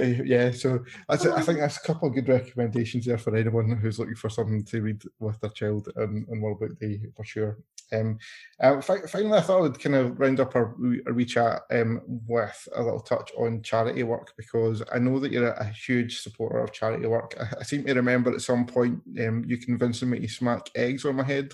yeah, 0.25 0.51
so 0.51 0.85
that's, 1.09 1.27
I 1.27 1.41
think 1.43 1.59
that's 1.59 1.77
a 1.77 1.87
couple 1.87 2.09
of 2.09 2.15
good 2.15 2.29
recommendations 2.29 3.07
there 3.07 3.19
for 3.19 3.35
anyone 3.37 3.77
who's 3.77 3.99
looking 3.99 4.15
for 4.15 4.29
something 4.29 4.65
to 4.65 4.83
read 4.83 5.03
with 5.19 5.41
their 5.41 5.51
child 5.51 5.89
and, 5.97 6.27
and 6.29 6.43
World 6.43 6.61
Book 6.61 6.79
Day 6.79 7.01
for 7.17 7.25
sure. 7.25 7.59
Um, 7.93 8.19
uh, 8.61 8.81
finally, 8.81 9.39
I 9.39 9.41
thought 9.41 9.59
I 9.59 9.63
would 9.63 9.81
kind 9.81 9.95
of 9.95 10.21
round 10.21 10.41
up 10.41 10.55
our, 10.55 10.77
our 11.07 11.13
wee 11.13 11.25
chat 11.25 11.63
um, 11.71 12.03
with 12.27 12.69
a 12.75 12.83
little 12.83 13.01
touch 13.01 13.33
on 13.39 13.63
charity 13.63 14.03
work 14.03 14.35
because 14.37 14.83
I 14.93 14.99
know 14.99 15.19
that 15.21 15.33
you're 15.33 15.49
a, 15.49 15.65
huge 15.65 16.21
supporter 16.21 16.59
of 16.59 16.73
charity 16.73 17.07
work. 17.07 17.35
I, 17.41 17.61
I 17.61 17.63
seem 17.63 17.85
to 17.85 17.95
remember 17.95 18.33
at 18.35 18.43
some 18.43 18.67
point 18.67 19.01
um, 19.21 19.45
you 19.47 19.57
convinced 19.57 20.03
me 20.03 20.19
to 20.21 20.29
smack 20.29 20.69
eggs 20.75 21.05
on 21.05 21.17
my 21.17 21.25
head 21.25 21.53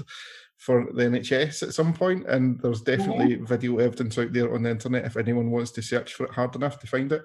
for 0.57 0.87
the 0.93 1.03
NHS 1.03 1.63
at 1.63 1.75
some 1.75 1.93
point, 1.93 2.27
and 2.27 2.61
there's 2.61 2.81
definitely 2.81 3.37
yeah. 3.37 3.45
video 3.45 3.79
evidence 3.79 4.19
out 4.19 4.33
there 4.33 4.55
on 4.55 4.63
the 4.63 4.71
internet 4.71 5.05
if 5.05 5.17
anyone 5.17 5.51
wants 5.51 5.71
to 5.73 5.83
search 5.83 6.15
for 6.15 6.25
it 6.25 6.33
hard 6.33 6.55
enough 6.57 6.79
to 6.81 6.87
find 6.87 7.13
it. 7.13 7.23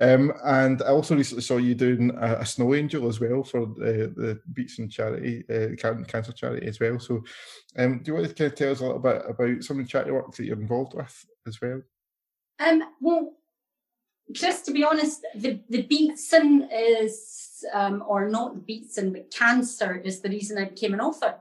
Um, 0.00 0.32
and 0.44 0.82
I 0.82 0.86
also 0.86 1.14
recently 1.14 1.42
saw 1.42 1.58
you 1.58 1.74
doing 1.74 2.10
a, 2.20 2.38
a 2.40 2.46
snow 2.46 2.74
angel 2.74 3.08
as 3.08 3.20
well 3.20 3.44
for 3.44 3.66
the, 3.66 4.12
the 4.16 4.40
Beatson 4.52 4.90
charity, 4.90 5.44
uh, 5.48 5.76
cancer 5.76 6.32
charity 6.32 6.66
as 6.66 6.80
well. 6.80 6.98
So, 6.98 7.22
um, 7.78 7.98
do 7.98 8.10
you 8.10 8.14
want 8.14 8.28
to 8.28 8.34
kind 8.34 8.52
of 8.52 8.58
tell 8.58 8.72
us 8.72 8.80
a 8.80 8.86
little 8.86 8.98
bit 8.98 9.22
about 9.28 9.62
some 9.62 9.78
of 9.78 9.84
the 9.84 9.90
charity 9.90 10.10
work 10.10 10.34
that 10.34 10.44
you're 10.44 10.60
involved 10.60 10.94
with 10.94 11.24
as 11.46 11.60
well? 11.60 11.80
Um, 12.58 12.82
well, 13.00 13.34
just 14.32 14.64
to 14.66 14.72
be 14.72 14.84
honest, 14.84 15.24
the, 15.36 15.60
the 15.68 15.84
Beatson 15.84 16.68
is, 16.72 17.64
um, 17.72 18.02
or 18.06 18.28
not 18.28 18.66
Beatson, 18.66 19.12
but 19.12 19.32
cancer 19.32 19.96
is 20.04 20.20
the 20.20 20.28
reason 20.28 20.58
I 20.58 20.64
became 20.64 20.94
an 20.94 21.00
author. 21.00 21.36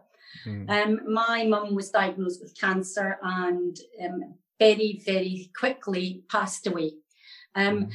Mm. 0.46 0.70
Um, 0.70 1.14
my 1.14 1.46
mum 1.46 1.74
was 1.74 1.90
diagnosed 1.90 2.42
with 2.42 2.60
cancer 2.60 3.18
and 3.24 3.78
um, 4.04 4.36
very, 4.60 5.02
very 5.06 5.52
quickly 5.58 6.24
passed 6.30 6.68
away. 6.68 6.94
Um, 7.56 7.86
mm. 7.86 7.92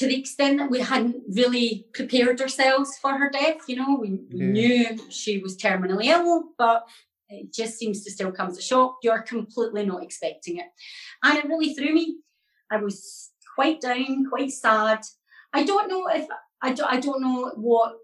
To 0.00 0.06
the 0.06 0.18
extent 0.18 0.58
that 0.58 0.70
we 0.70 0.80
hadn't 0.80 1.22
really 1.28 1.86
prepared 1.92 2.40
ourselves 2.40 2.96
for 2.96 3.18
her 3.18 3.28
death, 3.28 3.68
you 3.68 3.76
know, 3.76 3.98
we, 4.00 4.12
we 4.32 4.40
mm-hmm. 4.40 4.52
knew 4.52 4.98
she 5.10 5.38
was 5.38 5.58
terminally 5.58 6.06
ill, 6.06 6.44
but 6.56 6.88
it 7.28 7.52
just 7.52 7.78
seems 7.78 8.02
to 8.04 8.10
still 8.10 8.32
come 8.32 8.48
as 8.48 8.56
a 8.56 8.62
shock. 8.62 8.96
You're 9.02 9.20
completely 9.20 9.84
not 9.84 10.02
expecting 10.02 10.56
it. 10.56 10.68
And 11.22 11.36
it 11.36 11.44
really 11.44 11.74
threw 11.74 11.92
me. 11.92 12.16
I 12.70 12.78
was 12.78 13.30
quite 13.54 13.82
down, 13.82 14.24
quite 14.30 14.52
sad. 14.52 15.00
I 15.52 15.64
don't 15.64 15.88
know 15.90 16.06
if 16.08 16.26
I 16.62 16.72
don't, 16.72 16.90
I 16.90 16.98
don't 16.98 17.20
know 17.20 17.52
what 17.56 17.96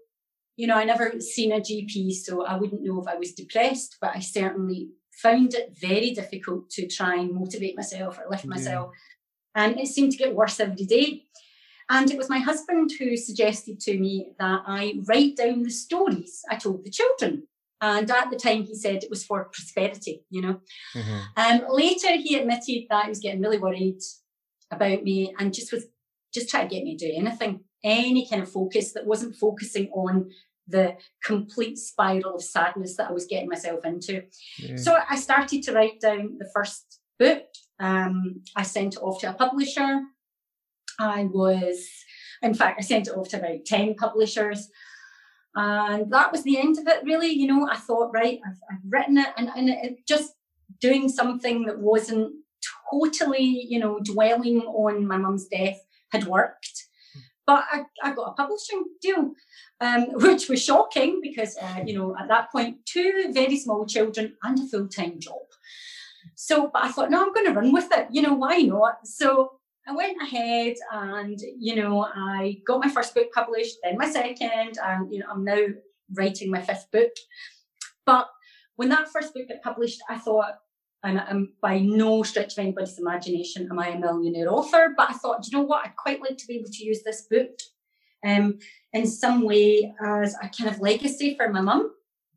you 0.55 0.65
know, 0.65 0.75
I 0.75 0.85
never 0.85 1.19
seen 1.19 1.51
a 1.51 1.59
GP, 1.59 2.11
so 2.13 2.43
I 2.43 2.57
wouldn't 2.57 2.83
know 2.83 2.99
if 2.99 3.07
I 3.07 3.15
was 3.15 3.33
depressed, 3.33 3.97
but 4.01 4.15
I 4.15 4.19
certainly 4.19 4.89
found 5.11 5.53
it 5.53 5.77
very 5.79 6.11
difficult 6.11 6.69
to 6.71 6.87
try 6.87 7.15
and 7.15 7.33
motivate 7.33 7.75
myself 7.75 8.19
or 8.19 8.25
lift 8.29 8.43
yeah. 8.43 8.49
myself. 8.49 8.91
And 9.53 9.79
it 9.79 9.87
seemed 9.87 10.11
to 10.11 10.17
get 10.17 10.35
worse 10.35 10.59
every 10.59 10.85
day. 10.85 11.25
And 11.89 12.11
it 12.11 12.17
was 12.17 12.29
my 12.29 12.39
husband 12.39 12.91
who 12.99 13.15
suggested 13.15 13.79
to 13.81 13.97
me 13.97 14.31
that 14.39 14.63
I 14.67 14.99
write 15.05 15.37
down 15.37 15.63
the 15.63 15.69
stories 15.69 16.41
I 16.49 16.57
told 16.57 16.83
the 16.83 16.91
children. 16.91 17.43
And 17.79 18.09
at 18.09 18.29
the 18.29 18.37
time, 18.37 18.63
he 18.63 18.75
said 18.75 19.03
it 19.03 19.09
was 19.09 19.23
for 19.23 19.45
prosperity, 19.45 20.23
you 20.29 20.41
know. 20.41 20.61
Mm-hmm. 20.95 21.19
Um, 21.37 21.61
later, 21.69 22.13
he 22.13 22.35
admitted 22.35 22.87
that 22.89 23.03
he 23.03 23.09
was 23.09 23.19
getting 23.19 23.41
really 23.41 23.59
worried 23.59 24.01
about 24.71 25.03
me 25.03 25.33
and 25.37 25.53
just 25.53 25.71
was 25.71 25.85
just 26.33 26.49
trying 26.49 26.67
to 26.67 26.75
get 26.75 26.83
me 26.83 26.97
to 26.97 27.07
do 27.07 27.13
anything, 27.15 27.61
any 27.83 28.27
kind 28.27 28.41
of 28.41 28.51
focus 28.51 28.93
that 28.93 29.05
wasn't 29.05 29.35
focusing 29.35 29.89
on 29.91 30.29
the 30.67 30.97
complete 31.23 31.77
spiral 31.77 32.35
of 32.35 32.43
sadness 32.43 32.97
that 32.97 33.09
I 33.09 33.13
was 33.13 33.25
getting 33.25 33.47
myself 33.47 33.85
into. 33.85 34.23
Yeah. 34.57 34.75
So 34.75 34.97
I 35.09 35.15
started 35.15 35.63
to 35.63 35.73
write 35.73 36.01
down 36.01 36.37
the 36.39 36.49
first 36.53 36.99
book. 37.17 37.45
Um, 37.79 38.41
I 38.55 38.63
sent 38.63 38.95
it 38.95 39.01
off 39.01 39.21
to 39.21 39.29
a 39.29 39.33
publisher. 39.33 40.01
I 40.99 41.25
was, 41.25 41.87
in 42.41 42.53
fact, 42.53 42.79
I 42.79 42.83
sent 42.83 43.07
it 43.07 43.15
off 43.15 43.29
to 43.29 43.37
about 43.37 43.65
10 43.65 43.95
publishers. 43.95 44.69
And 45.55 46.11
that 46.11 46.31
was 46.31 46.43
the 46.43 46.59
end 46.59 46.77
of 46.77 46.87
it, 46.87 47.03
really. 47.03 47.29
You 47.29 47.47
know, 47.47 47.67
I 47.69 47.77
thought, 47.77 48.13
right, 48.13 48.39
I've, 48.45 48.59
I've 48.71 48.91
written 48.91 49.17
it, 49.17 49.29
and, 49.37 49.49
and 49.55 49.69
it, 49.69 50.07
just 50.07 50.33
doing 50.79 51.09
something 51.09 51.65
that 51.65 51.79
wasn't 51.79 52.33
totally, 52.91 53.65
you 53.67 53.79
know, 53.79 53.99
dwelling 53.99 54.61
on 54.61 55.07
my 55.07 55.17
mum's 55.17 55.47
death 55.47 55.79
had 56.11 56.25
worked. 56.25 56.85
But 57.45 57.63
I, 57.71 57.85
I 58.03 58.13
got 58.13 58.31
a 58.31 58.33
publishing 58.33 58.85
deal, 59.01 59.33
um, 59.81 60.03
which 60.15 60.49
was 60.49 60.63
shocking 60.63 61.21
because, 61.23 61.57
uh, 61.57 61.81
you 61.85 61.97
know, 61.97 62.15
at 62.19 62.27
that 62.27 62.51
point, 62.51 62.85
two 62.85 63.31
very 63.31 63.57
small 63.57 63.85
children 63.85 64.35
and 64.43 64.59
a 64.59 64.67
full 64.67 64.87
time 64.87 65.19
job. 65.19 65.41
So, 66.35 66.69
but 66.71 66.83
I 66.83 66.91
thought, 66.91 67.09
no, 67.09 67.21
I'm 67.21 67.33
going 67.33 67.47
to 67.47 67.53
run 67.53 67.71
with 67.71 67.89
it. 67.91 68.07
You 68.11 68.21
know, 68.21 68.33
why 68.33 68.57
not? 68.57 69.07
So 69.07 69.56
I 69.87 69.93
went 69.93 70.21
ahead 70.21 70.75
and, 70.91 71.39
you 71.57 71.75
know, 71.75 72.03
I 72.03 72.57
got 72.67 72.83
my 72.83 72.89
first 72.89 73.15
book 73.15 73.31
published, 73.33 73.77
then 73.83 73.97
my 73.97 74.09
second, 74.09 74.77
and, 74.83 75.11
you 75.11 75.19
know, 75.19 75.27
I'm 75.31 75.45
now 75.45 75.65
writing 76.13 76.51
my 76.51 76.61
fifth 76.61 76.87
book. 76.91 77.11
But 78.05 78.27
when 78.75 78.89
that 78.89 79.09
first 79.09 79.33
book 79.33 79.47
got 79.47 79.61
published, 79.61 80.01
I 80.09 80.17
thought, 80.17 80.55
and 81.03 81.19
I'm 81.19 81.53
by 81.61 81.79
no 81.79 82.23
stretch 82.23 82.53
of 82.53 82.59
anybody's 82.59 82.99
imagination 82.99 83.67
am 83.71 83.79
I 83.79 83.89
a 83.89 83.99
millionaire 83.99 84.51
author, 84.51 84.93
but 84.97 85.09
I 85.09 85.13
thought, 85.13 85.47
you 85.47 85.57
know 85.57 85.63
what, 85.63 85.85
I'd 85.85 85.95
quite 85.95 86.21
like 86.21 86.37
to 86.37 86.47
be 86.47 86.55
able 86.55 86.69
to 86.69 86.83
use 86.83 87.03
this 87.03 87.27
book 87.29 87.57
um, 88.25 88.59
in 88.91 89.07
some 89.07 89.43
way 89.43 89.93
as 90.03 90.35
a 90.41 90.49
kind 90.49 90.69
of 90.69 90.81
legacy 90.81 91.35
for 91.35 91.49
my 91.49 91.61
mum. 91.61 91.93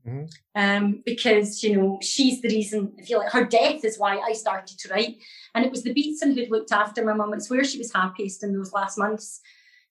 Mm-hmm. 0.06 0.24
Um, 0.54 1.02
because 1.04 1.62
you 1.62 1.76
know 1.76 1.98
she's 2.00 2.40
the 2.40 2.48
reason. 2.48 2.92
I 2.98 3.04
feel 3.04 3.18
like, 3.18 3.32
her 3.32 3.44
death 3.44 3.84
is 3.84 3.98
why 3.98 4.18
I 4.18 4.32
started 4.32 4.78
to 4.78 4.88
write, 4.88 5.18
and 5.54 5.64
it 5.64 5.70
was 5.70 5.82
the 5.82 5.92
Beatson 5.92 6.34
who'd 6.34 6.50
looked 6.50 6.72
after 6.72 7.04
my 7.04 7.12
mum. 7.12 7.34
It's 7.34 7.50
where 7.50 7.64
she 7.64 7.78
was 7.78 7.92
happiest 7.92 8.42
in 8.42 8.56
those 8.56 8.72
last 8.72 8.96
months. 8.96 9.40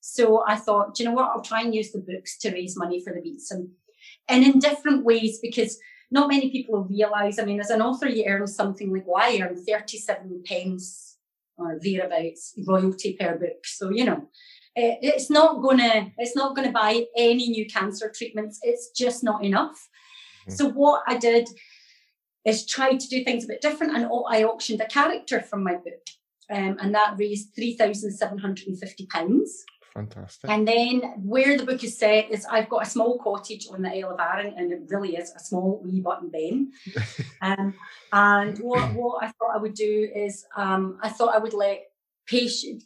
So 0.01 0.43
I 0.47 0.55
thought, 0.55 0.97
you 0.97 1.05
know 1.05 1.11
what, 1.11 1.29
I'll 1.29 1.41
try 1.41 1.61
and 1.61 1.75
use 1.75 1.91
the 1.91 1.99
books 1.99 2.37
to 2.39 2.51
raise 2.51 2.75
money 2.77 3.03
for 3.03 3.13
the 3.13 3.21
Beatson, 3.21 3.69
and 4.27 4.43
in 4.43 4.57
different 4.57 5.05
ways 5.05 5.39
because 5.41 5.77
not 6.09 6.29
many 6.29 6.49
people 6.49 6.73
will 6.75 6.85
realise. 6.85 7.37
I 7.37 7.45
mean, 7.45 7.59
as 7.59 7.69
an 7.69 7.81
author, 7.81 8.09
you 8.09 8.25
earn 8.25 8.47
something 8.47 8.91
like 8.91 9.05
why 9.05 9.29
I 9.29 9.41
earn 9.41 9.63
thirty-seven 9.63 10.43
pence 10.45 11.17
or 11.55 11.77
thereabouts 11.79 12.55
royalty 12.67 13.15
per 13.19 13.37
book. 13.37 13.65
So 13.65 13.91
you 13.91 14.05
know, 14.05 14.29
it's 14.75 15.29
not 15.29 15.61
gonna 15.61 16.11
it's 16.17 16.35
not 16.35 16.55
gonna 16.55 16.71
buy 16.71 17.05
any 17.17 17.49
new 17.49 17.65
cancer 17.65 18.11
treatments. 18.15 18.59
It's 18.63 18.91
just 18.91 19.23
not 19.23 19.43
enough. 19.43 19.89
Mm-hmm. 20.41 20.53
So 20.53 20.69
what 20.69 21.03
I 21.07 21.17
did 21.17 21.49
is 22.45 22.65
try 22.65 22.95
to 22.95 23.07
do 23.07 23.23
things 23.23 23.43
a 23.43 23.47
bit 23.47 23.61
different, 23.61 23.95
and 23.95 24.05
I 24.05 24.43
auctioned 24.43 24.81
a 24.81 24.87
character 24.87 25.41
from 25.41 25.63
my 25.63 25.73
book, 25.75 26.05
um, 26.49 26.77
and 26.79 26.93
that 26.95 27.15
raised 27.17 27.55
three 27.55 27.75
thousand 27.75 28.11
seven 28.11 28.37
hundred 28.37 28.67
and 28.67 28.79
fifty 28.79 29.05
pounds. 29.07 29.63
Fantastic. 29.93 30.49
And 30.49 30.67
then 30.67 31.01
where 31.17 31.57
the 31.57 31.65
book 31.65 31.83
is 31.83 31.97
set 31.97 32.29
is 32.31 32.45
I've 32.45 32.69
got 32.69 32.83
a 32.85 32.89
small 32.89 33.17
cottage 33.19 33.67
on 33.71 33.81
the 33.81 33.89
Isle 33.89 34.13
of 34.13 34.19
Arran, 34.19 34.53
and 34.55 34.71
it 34.71 34.81
really 34.87 35.15
is 35.15 35.33
a 35.35 35.39
small 35.39 35.81
wee 35.83 35.99
button 35.99 36.29
ben. 36.29 36.71
um, 37.41 37.73
and 38.13 38.57
what, 38.59 38.93
what 38.93 39.23
I 39.23 39.27
thought 39.27 39.55
I 39.55 39.57
would 39.57 39.73
do 39.73 40.09
is 40.15 40.45
um, 40.55 40.99
I 41.01 41.09
thought 41.09 41.35
I 41.35 41.39
would 41.39 41.53
let 41.53 41.87
patient 42.27 42.83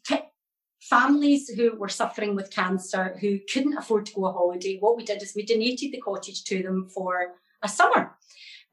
families 0.90 1.50
who 1.50 1.76
were 1.76 1.90
suffering 1.90 2.36
with 2.36 2.52
cancer 2.52 3.18
who 3.22 3.40
couldn't 3.52 3.78
afford 3.78 4.06
to 4.06 4.14
go 4.14 4.26
on 4.26 4.34
holiday. 4.34 4.78
What 4.80 4.98
we 4.98 5.04
did 5.04 5.22
is 5.22 5.34
we 5.36 5.46
donated 5.46 5.92
the 5.92 6.02
cottage 6.02 6.44
to 6.46 6.62
them 6.62 6.90
for 6.90 7.34
a 7.62 7.70
summer. 7.70 8.18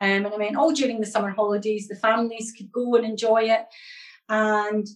Um, 0.01 0.25
and 0.25 0.27
I 0.29 0.37
mean, 0.37 0.57
all 0.57 0.73
during 0.73 1.01
the 1.01 1.07
summer 1.07 1.31
holidays, 1.31 1.87
the 1.87 1.95
families 1.95 2.53
could 2.57 2.73
go 2.73 2.97
and 2.97 3.05
enjoy 3.05 3.43
it. 3.45 3.67
And 4.29 4.87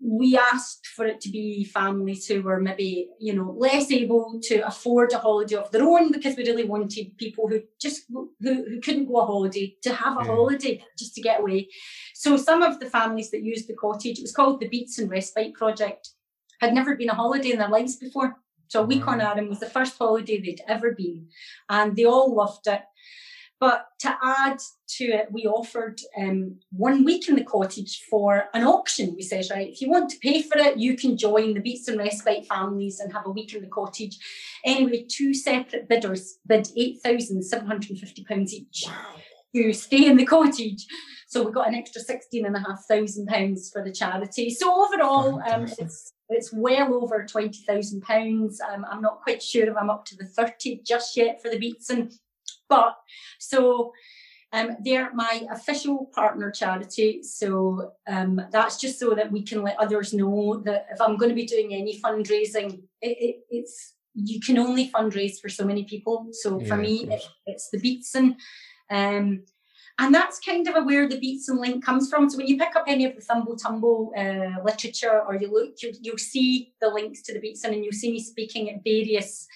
we 0.00 0.36
asked 0.36 0.86
for 0.88 1.06
it 1.06 1.20
to 1.22 1.30
be 1.30 1.64
families 1.64 2.26
who 2.26 2.42
were 2.42 2.60
maybe, 2.60 3.08
you 3.18 3.32
know, 3.32 3.54
less 3.56 3.90
able 3.90 4.38
to 4.42 4.66
afford 4.66 5.12
a 5.12 5.18
holiday 5.18 5.56
of 5.56 5.70
their 5.70 5.82
own 5.82 6.12
because 6.12 6.36
we 6.36 6.46
really 6.46 6.64
wanted 6.64 7.16
people 7.16 7.48
who 7.48 7.62
just 7.80 8.04
who, 8.10 8.30
who 8.40 8.80
couldn't 8.80 9.06
go 9.06 9.20
a 9.20 9.26
holiday 9.26 9.74
to 9.82 9.94
have 9.94 10.18
a 10.18 10.24
yeah. 10.24 10.26
holiday 10.26 10.84
just 10.98 11.14
to 11.14 11.22
get 11.22 11.40
away. 11.40 11.68
So 12.14 12.36
some 12.36 12.62
of 12.62 12.78
the 12.78 12.90
families 12.90 13.30
that 13.30 13.42
used 13.42 13.68
the 13.68 13.74
cottage, 13.74 14.18
it 14.18 14.22
was 14.22 14.32
called 14.32 14.60
the 14.60 14.68
Beatson 14.68 15.08
Respite 15.08 15.54
Project, 15.54 16.10
had 16.60 16.74
never 16.74 16.96
been 16.96 17.10
a 17.10 17.14
holiday 17.14 17.50
in 17.50 17.58
their 17.58 17.68
lives 17.68 17.96
before. 17.96 18.36
So 18.68 18.82
a 18.82 18.86
week 18.86 19.06
on 19.06 19.20
Arran 19.20 19.48
was 19.48 19.60
the 19.60 19.70
first 19.70 19.96
holiday 19.96 20.40
they'd 20.40 20.62
ever 20.66 20.92
been, 20.92 21.28
and 21.68 21.94
they 21.94 22.04
all 22.04 22.34
loved 22.34 22.66
it. 22.66 22.82
But 23.58 23.86
to 24.00 24.14
add 24.22 24.58
to 24.98 25.04
it, 25.04 25.32
we 25.32 25.46
offered 25.46 26.00
um, 26.18 26.56
one 26.70 27.04
week 27.04 27.28
in 27.28 27.36
the 27.36 27.44
cottage 27.44 28.02
for 28.10 28.48
an 28.52 28.64
auction. 28.64 29.14
We 29.14 29.22
said, 29.22 29.46
right, 29.50 29.68
if 29.68 29.80
you 29.80 29.88
want 29.88 30.10
to 30.10 30.18
pay 30.18 30.42
for 30.42 30.58
it, 30.58 30.76
you 30.76 30.94
can 30.94 31.16
join 31.16 31.54
the 31.54 31.60
Beatson 31.60 31.96
Respite 31.96 32.46
families 32.46 33.00
and 33.00 33.12
have 33.14 33.26
a 33.26 33.30
week 33.30 33.54
in 33.54 33.62
the 33.62 33.68
cottage. 33.68 34.18
Anyway, 34.62 35.06
two 35.08 35.32
separate 35.32 35.88
bidders 35.88 36.38
bid 36.46 36.64
£8,750 36.76 38.50
each 38.50 38.84
wow. 38.86 39.14
To 39.56 39.72
stay 39.72 40.06
in 40.06 40.16
the 40.16 40.26
cottage. 40.26 40.86
So 41.28 41.42
we 41.42 41.52
got 41.52 41.68
an 41.68 41.74
extra 41.74 42.02
£16,500 42.02 43.72
for 43.72 43.82
the 43.82 43.92
charity. 43.92 44.50
So 44.50 44.72
overall, 44.72 45.42
um, 45.50 45.64
it's 45.78 46.12
it's 46.28 46.52
well 46.52 46.94
over 46.94 47.24
£20,000. 47.24 48.60
Um, 48.60 48.84
I'm 48.90 49.00
not 49.00 49.22
quite 49.22 49.42
sure 49.42 49.68
if 49.68 49.76
I'm 49.76 49.90
up 49.90 50.04
to 50.06 50.16
the 50.16 50.24
30 50.24 50.82
just 50.84 51.16
yet 51.16 51.40
for 51.40 51.50
the 51.50 51.58
Beatson. 51.58 52.12
But 52.68 52.96
so 53.38 53.92
um, 54.52 54.76
they're 54.84 55.12
my 55.14 55.46
official 55.52 56.10
partner 56.14 56.50
charity. 56.50 57.22
So 57.22 57.92
um, 58.08 58.40
that's 58.50 58.78
just 58.78 58.98
so 58.98 59.14
that 59.14 59.30
we 59.30 59.42
can 59.42 59.62
let 59.62 59.78
others 59.78 60.12
know 60.12 60.62
that 60.64 60.86
if 60.90 61.00
I'm 61.00 61.16
going 61.16 61.28
to 61.28 61.34
be 61.34 61.46
doing 61.46 61.74
any 61.74 62.00
fundraising, 62.00 62.82
it, 63.02 63.16
it, 63.20 63.36
it's 63.50 63.94
you 64.14 64.40
can 64.40 64.58
only 64.58 64.90
fundraise 64.90 65.40
for 65.40 65.48
so 65.48 65.64
many 65.64 65.84
people. 65.84 66.28
So 66.32 66.60
yeah, 66.60 66.66
for 66.66 66.76
me, 66.76 67.06
it, 67.08 67.22
it's 67.46 67.70
the 67.70 67.78
Beatson. 67.78 68.36
Um, 68.90 69.42
and 69.98 70.14
that's 70.14 70.38
kind 70.38 70.68
of 70.68 70.84
where 70.84 71.08
the 71.08 71.18
Beatson 71.18 71.58
link 71.58 71.84
comes 71.84 72.10
from. 72.10 72.28
So 72.28 72.36
when 72.36 72.46
you 72.46 72.58
pick 72.58 72.76
up 72.76 72.84
any 72.86 73.06
of 73.06 73.14
the 73.14 73.22
Thumble 73.22 73.56
Tumble 73.56 74.12
uh, 74.16 74.62
literature 74.62 75.22
or 75.26 75.36
you 75.36 75.50
look, 75.50 75.82
you, 75.82 75.92
you'll 76.02 76.18
see 76.18 76.74
the 76.80 76.88
links 76.88 77.22
to 77.22 77.32
the 77.32 77.40
beats 77.40 77.64
and 77.64 77.74
you'll 77.82 77.92
see 77.92 78.12
me 78.12 78.20
speaking 78.20 78.68
at 78.68 78.84
various 78.84 79.46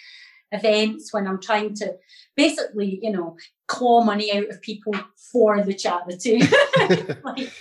events 0.51 1.13
when 1.13 1.27
I'm 1.27 1.41
trying 1.41 1.75
to 1.75 1.95
basically, 2.37 2.99
you 3.03 3.13
know, 3.13 3.37
claw 3.69 4.03
money 4.03 4.37
out 4.37 4.49
of 4.49 4.63
people 4.63 4.95
for 5.31 5.63
the 5.63 5.75
charity. 5.75 6.41
like, 7.23 7.53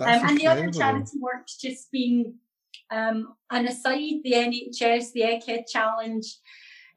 um, 0.00 0.28
and 0.28 0.38
the 0.38 0.46
other 0.46 0.70
charity 0.70 1.18
work's 1.18 1.56
just 1.56 1.90
been 1.90 2.34
um, 2.90 3.34
an 3.50 3.66
aside, 3.66 4.20
the 4.22 4.32
NHS, 4.32 5.12
the 5.12 5.22
Egghead 5.22 5.64
Challenge. 5.66 6.26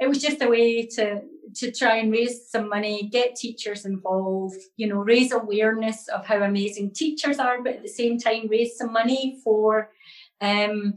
It 0.01 0.09
was 0.09 0.21
just 0.21 0.41
a 0.41 0.49
way 0.49 0.85
to 0.97 1.21
to 1.55 1.71
try 1.71 1.97
and 1.97 2.11
raise 2.11 2.49
some 2.49 2.69
money, 2.69 3.09
get 3.11 3.35
teachers 3.35 3.85
involved, 3.85 4.59
you 4.77 4.87
know, 4.87 4.97
raise 4.97 5.31
awareness 5.31 6.07
of 6.07 6.25
how 6.25 6.41
amazing 6.41 6.91
teachers 6.91 7.39
are, 7.39 7.61
but 7.61 7.75
at 7.75 7.83
the 7.83 7.89
same 7.89 8.17
time 8.17 8.47
raise 8.47 8.77
some 8.77 8.91
money 8.91 9.39
for 9.43 9.91
um, 10.39 10.95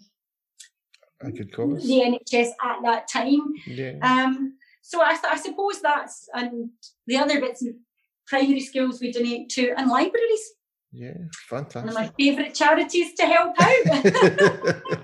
I 1.25 1.31
could 1.31 1.53
cause. 1.53 1.87
the 1.87 2.01
NHS 2.01 2.51
at 2.62 2.79
that 2.85 3.09
time. 3.09 3.55
Yeah. 3.67 3.93
Um, 4.03 4.55
so 4.83 5.03
I, 5.03 5.17
I 5.31 5.37
suppose 5.37 5.81
that's 5.81 6.29
and 6.35 6.71
the 7.07 7.17
other 7.17 7.40
bits 7.40 7.62
in 7.62 7.81
primary 8.27 8.61
schools 8.61 9.01
we 9.01 9.12
donate 9.12 9.49
to 9.51 9.73
and 9.77 9.90
libraries. 9.90 10.53
Yeah, 10.93 11.14
fantastic. 11.49 11.83
One 11.83 11.88
of 11.88 11.95
my 11.95 12.11
favourite 12.19 12.55
charities 12.55 13.14
to 13.14 13.27
help 13.27 13.55
out. 13.61 14.83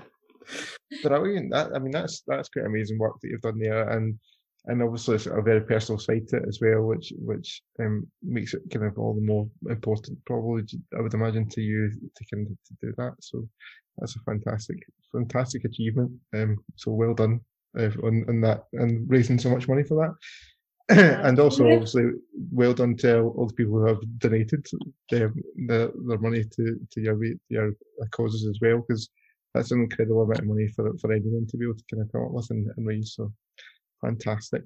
Brilliant. 1.03 1.51
That 1.51 1.71
I 1.75 1.79
mean 1.79 1.91
that's 1.91 2.23
that's 2.27 2.49
quite 2.49 2.65
amazing 2.65 2.97
work 2.97 3.15
that 3.21 3.29
you've 3.29 3.41
done 3.41 3.59
there 3.59 3.89
and 3.89 4.19
and 4.65 4.83
obviously 4.83 5.15
it's 5.15 5.25
a 5.25 5.41
very 5.41 5.61
personal 5.61 5.97
side 5.97 6.27
to 6.29 6.37
it 6.37 6.47
as 6.47 6.59
well, 6.61 6.83
which 6.83 7.11
which 7.17 7.61
um, 7.79 8.07
makes 8.21 8.53
it 8.53 8.61
kind 8.71 8.85
of 8.85 8.97
all 8.97 9.15
the 9.15 9.21
more 9.21 9.49
important, 9.69 10.23
probably 10.25 10.63
I 10.97 11.01
would 11.01 11.13
imagine 11.13 11.49
to 11.49 11.61
you 11.61 11.89
to 11.89 12.25
kind 12.31 12.47
of 12.47 12.53
to 12.53 12.85
do 12.85 12.93
that. 12.97 13.13
So 13.21 13.47
that's 13.97 14.15
a 14.15 14.19
fantastic, 14.19 14.77
fantastic 15.11 15.65
achievement. 15.65 16.11
Um, 16.35 16.57
so 16.75 16.91
well 16.91 17.15
done 17.15 17.41
uh, 17.77 17.89
on, 18.03 18.25
on 18.27 18.41
that 18.41 18.65
and 18.73 19.09
raising 19.09 19.39
so 19.39 19.49
much 19.49 19.67
money 19.67 19.83
for 19.83 19.95
that. 19.95 20.15
and 21.25 21.39
also, 21.39 21.63
obviously, 21.71 22.03
well 22.51 22.73
done 22.73 22.97
to 22.97 23.21
all 23.21 23.47
the 23.47 23.53
people 23.53 23.79
who 23.79 23.87
have 23.87 24.01
donated 24.17 24.65
their, 25.09 25.33
their, 25.67 25.89
their 26.05 26.17
money 26.17 26.43
to, 26.43 26.79
to 26.91 27.01
your 27.01 27.17
your 27.49 27.73
causes 28.11 28.45
as 28.47 28.59
well, 28.61 28.83
because 28.85 29.09
that's 29.53 29.71
an 29.71 29.81
incredible 29.81 30.23
amount 30.23 30.39
of 30.39 30.47
money 30.47 30.67
for 30.67 30.97
for 30.97 31.11
anyone 31.11 31.45
to 31.47 31.57
be 31.57 31.65
able 31.65 31.75
to 31.75 31.83
kind 31.91 32.03
of 32.03 32.11
come 32.11 32.23
up 32.23 32.31
with 32.31 32.49
and, 32.51 32.67
and 32.75 32.87
raise. 32.87 33.13
So 33.15 33.31
fantastic. 34.01 34.63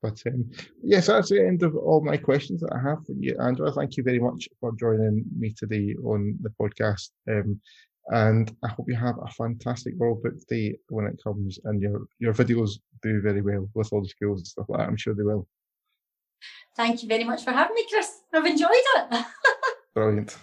But 0.00 0.22
um, 0.26 0.50
yes, 0.82 1.08
that's 1.08 1.30
the 1.30 1.44
end 1.44 1.62
of 1.64 1.74
all 1.74 2.00
my 2.04 2.16
questions 2.16 2.60
that 2.60 2.72
I 2.72 2.88
have 2.88 3.04
for 3.04 3.12
you, 3.18 3.36
Angela. 3.40 3.72
Thank 3.72 3.96
you 3.96 4.04
very 4.04 4.20
much 4.20 4.48
for 4.60 4.72
joining 4.78 5.24
me 5.36 5.52
today 5.58 5.94
on 6.04 6.38
the 6.40 6.50
podcast. 6.50 7.10
Um, 7.28 7.60
and 8.10 8.54
I 8.64 8.68
hope 8.68 8.86
you 8.88 8.96
have 8.96 9.16
a 9.18 9.30
fantastic 9.32 9.94
World 9.96 10.22
Book 10.22 10.34
Day 10.48 10.76
when 10.88 11.06
it 11.06 11.20
comes, 11.22 11.58
and 11.64 11.82
your 11.82 12.06
your 12.18 12.32
videos 12.32 12.78
do 13.02 13.20
very 13.20 13.42
well 13.42 13.68
with 13.74 13.92
all 13.92 14.02
the 14.02 14.08
schools 14.08 14.40
and 14.40 14.46
stuff 14.46 14.66
like 14.68 14.80
that. 14.80 14.88
I'm 14.88 14.96
sure 14.96 15.14
they 15.14 15.24
will. 15.24 15.46
Thank 16.76 17.02
you 17.02 17.08
very 17.08 17.24
much 17.24 17.44
for 17.44 17.50
having 17.50 17.74
me, 17.74 17.84
Chris. 17.90 18.20
I've 18.32 18.46
enjoyed 18.46 18.70
it. 18.70 19.24
Brilliant. 19.94 20.38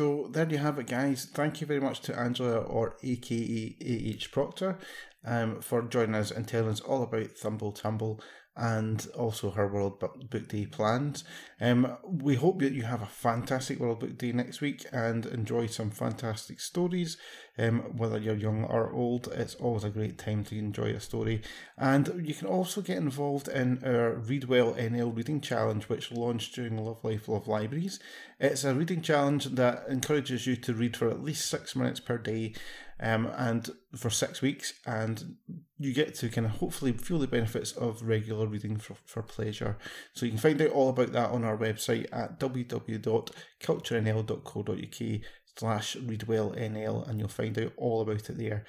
So 0.00 0.28
there 0.30 0.48
you 0.48 0.56
have 0.56 0.78
it, 0.78 0.86
guys. 0.86 1.26
Thank 1.26 1.60
you 1.60 1.66
very 1.66 1.78
much 1.78 2.00
to 2.00 2.18
Angela, 2.18 2.60
or 2.60 2.96
AKA 3.02 3.76
AH 3.82 4.32
Proctor, 4.32 4.78
um, 5.26 5.60
for 5.60 5.82
joining 5.82 6.14
us 6.14 6.30
and 6.30 6.48
telling 6.48 6.70
us 6.70 6.80
all 6.80 7.02
about 7.02 7.32
Thumble 7.32 7.70
Tumble 7.70 8.18
and 8.56 9.06
also 9.16 9.50
her 9.50 9.66
World 9.66 10.00
Book 10.00 10.48
Day 10.48 10.66
plans. 10.66 11.24
Um, 11.60 11.96
we 12.04 12.34
hope 12.34 12.60
that 12.60 12.72
you 12.72 12.82
have 12.82 13.00
a 13.00 13.06
fantastic 13.06 13.78
World 13.78 14.00
Book 14.00 14.18
Day 14.18 14.32
next 14.32 14.60
week 14.60 14.84
and 14.92 15.24
enjoy 15.26 15.66
some 15.66 15.90
fantastic 15.90 16.60
stories. 16.60 17.16
Um, 17.58 17.96
whether 17.96 18.18
you're 18.18 18.34
young 18.34 18.64
or 18.64 18.92
old, 18.92 19.28
it's 19.28 19.54
always 19.56 19.84
a 19.84 19.90
great 19.90 20.18
time 20.18 20.44
to 20.44 20.58
enjoy 20.58 20.90
a 20.90 21.00
story. 21.00 21.42
And 21.78 22.26
you 22.26 22.34
can 22.34 22.48
also 22.48 22.80
get 22.80 22.98
involved 22.98 23.48
in 23.48 23.82
our 23.84 24.14
Readwell 24.14 24.74
NL 24.74 25.16
Reading 25.16 25.40
Challenge, 25.40 25.88
which 25.88 26.12
launched 26.12 26.54
during 26.54 26.78
Love 26.78 27.04
Life 27.04 27.28
Love 27.28 27.48
Libraries. 27.48 28.00
It's 28.38 28.64
a 28.64 28.74
reading 28.74 29.02
challenge 29.02 29.44
that 29.44 29.84
encourages 29.88 30.46
you 30.46 30.56
to 30.56 30.72
read 30.72 30.96
for 30.96 31.10
at 31.10 31.22
least 31.22 31.48
six 31.48 31.76
minutes 31.76 32.00
per 32.00 32.18
day 32.18 32.54
um, 33.00 33.30
and 33.36 33.70
for 33.96 34.10
six 34.10 34.42
weeks. 34.42 34.74
And 34.86 35.36
you 35.78 35.94
get 35.94 36.14
to 36.16 36.28
kind 36.28 36.46
of 36.46 36.52
hopefully 36.52 36.92
feel 36.92 37.18
the 37.18 37.26
benefits 37.26 37.72
of 37.72 38.02
regular 38.02 38.46
reading 38.46 38.76
for, 38.76 38.94
for 39.04 39.22
pleasure. 39.22 39.78
So 40.14 40.26
you 40.26 40.32
can 40.32 40.40
find 40.40 40.60
out 40.60 40.70
all 40.70 40.90
about 40.90 41.12
that 41.12 41.30
on 41.30 41.44
our 41.44 41.56
website 41.56 42.06
at 42.12 42.38
www.culturenl.co.uk 42.38 45.20
slash 45.56 45.96
readwellnl 45.96 47.08
and 47.08 47.18
you'll 47.18 47.28
find 47.28 47.58
out 47.58 47.72
all 47.76 48.02
about 48.02 48.30
it 48.30 48.38
there. 48.38 48.64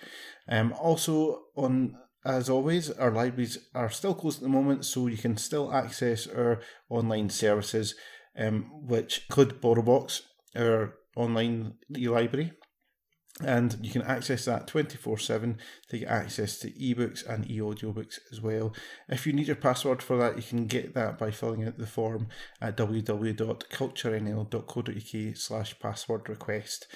Um, 0.48 0.74
also 0.74 1.44
on 1.56 1.96
as 2.24 2.50
always, 2.50 2.92
our 2.92 3.12
libraries 3.12 3.58
are 3.74 3.90
still 3.90 4.14
closed 4.14 4.38
at 4.40 4.44
the 4.44 4.50
moment, 4.50 4.86
so 4.86 5.08
you 5.08 5.18
can 5.18 5.38
still 5.38 5.74
access 5.74 6.28
our 6.28 6.62
online 6.88 7.32
services, 7.32 7.96
um, 8.38 8.70
which 8.86 9.26
include 9.28 9.60
BorrowBox, 9.60 10.22
our 10.56 10.94
online 11.16 11.74
e-library, 11.98 12.52
and 13.46 13.78
you 13.82 13.92
can 13.92 14.04
access 14.04 14.46
that 14.46 14.68
24 14.68 15.18
7 15.18 15.58
to 15.90 15.98
get 15.98 16.08
access 16.08 16.60
to 16.60 16.72
ebooks 16.72 17.28
and 17.28 17.50
e 17.50 17.58
audiobooks 17.60 18.20
as 18.32 18.40
well. 18.42 18.74
If 19.10 19.28
you 19.28 19.34
need 19.34 19.48
your 19.48 19.56
password 19.56 20.04
for 20.04 20.18
that, 20.18 20.38
you 20.38 20.44
can 20.44 20.68
get 20.68 20.94
that 20.96 21.18
by 21.18 21.32
filling 21.32 21.66
out 21.68 21.78
the 21.78 21.88
form 21.88 22.28
at 22.62 22.78
www.culturenl.co.uk 22.78 25.38
slash 25.38 25.80
password 25.80 26.30
request. 26.30 26.88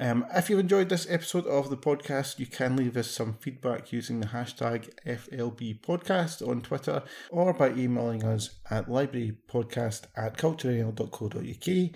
Um, 0.00 0.26
if 0.32 0.48
you've 0.48 0.60
enjoyed 0.60 0.90
this 0.90 1.10
episode 1.10 1.44
of 1.46 1.70
the 1.70 1.76
podcast, 1.76 2.38
you 2.38 2.46
can 2.46 2.76
leave 2.76 2.96
us 2.96 3.10
some 3.10 3.34
feedback 3.34 3.90
using 3.90 4.20
the 4.20 4.28
hashtag 4.28 4.90
FLB 5.04 5.80
podcast 5.80 6.46
on 6.46 6.60
Twitter 6.60 7.02
or 7.30 7.52
by 7.52 7.70
emailing 7.70 8.22
us 8.22 8.60
at 8.70 8.86
librarypodcast 8.86 10.02
at 10.16 10.36
culturenl.co.uk 10.36 11.90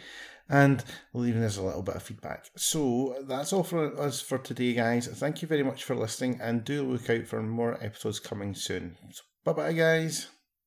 and 0.53 0.85
leaving 1.15 1.43
us 1.43 1.57
a 1.57 1.63
little 1.63 1.83
bit 1.83 1.97
of 1.97 2.03
feedback. 2.03 2.51
So 2.57 3.17
that's 3.27 3.53
all 3.53 3.65
for 3.65 3.99
us 3.99 4.21
for 4.21 4.39
today, 4.39 4.75
guys. 4.75 5.09
Thank 5.09 5.43
you 5.43 5.49
very 5.49 5.63
much 5.63 5.83
for 5.83 5.97
listening, 5.97 6.39
and 6.41 6.65
do 6.65 6.85
look 6.85 7.09
out 7.11 7.27
for 7.27 7.43
more 7.43 7.83
episodes 7.83 8.21
coming 8.21 8.55
soon. 8.55 8.97
So, 9.11 9.23
bye 9.45 9.55
bye, 9.55 9.73
guys. 9.73 10.29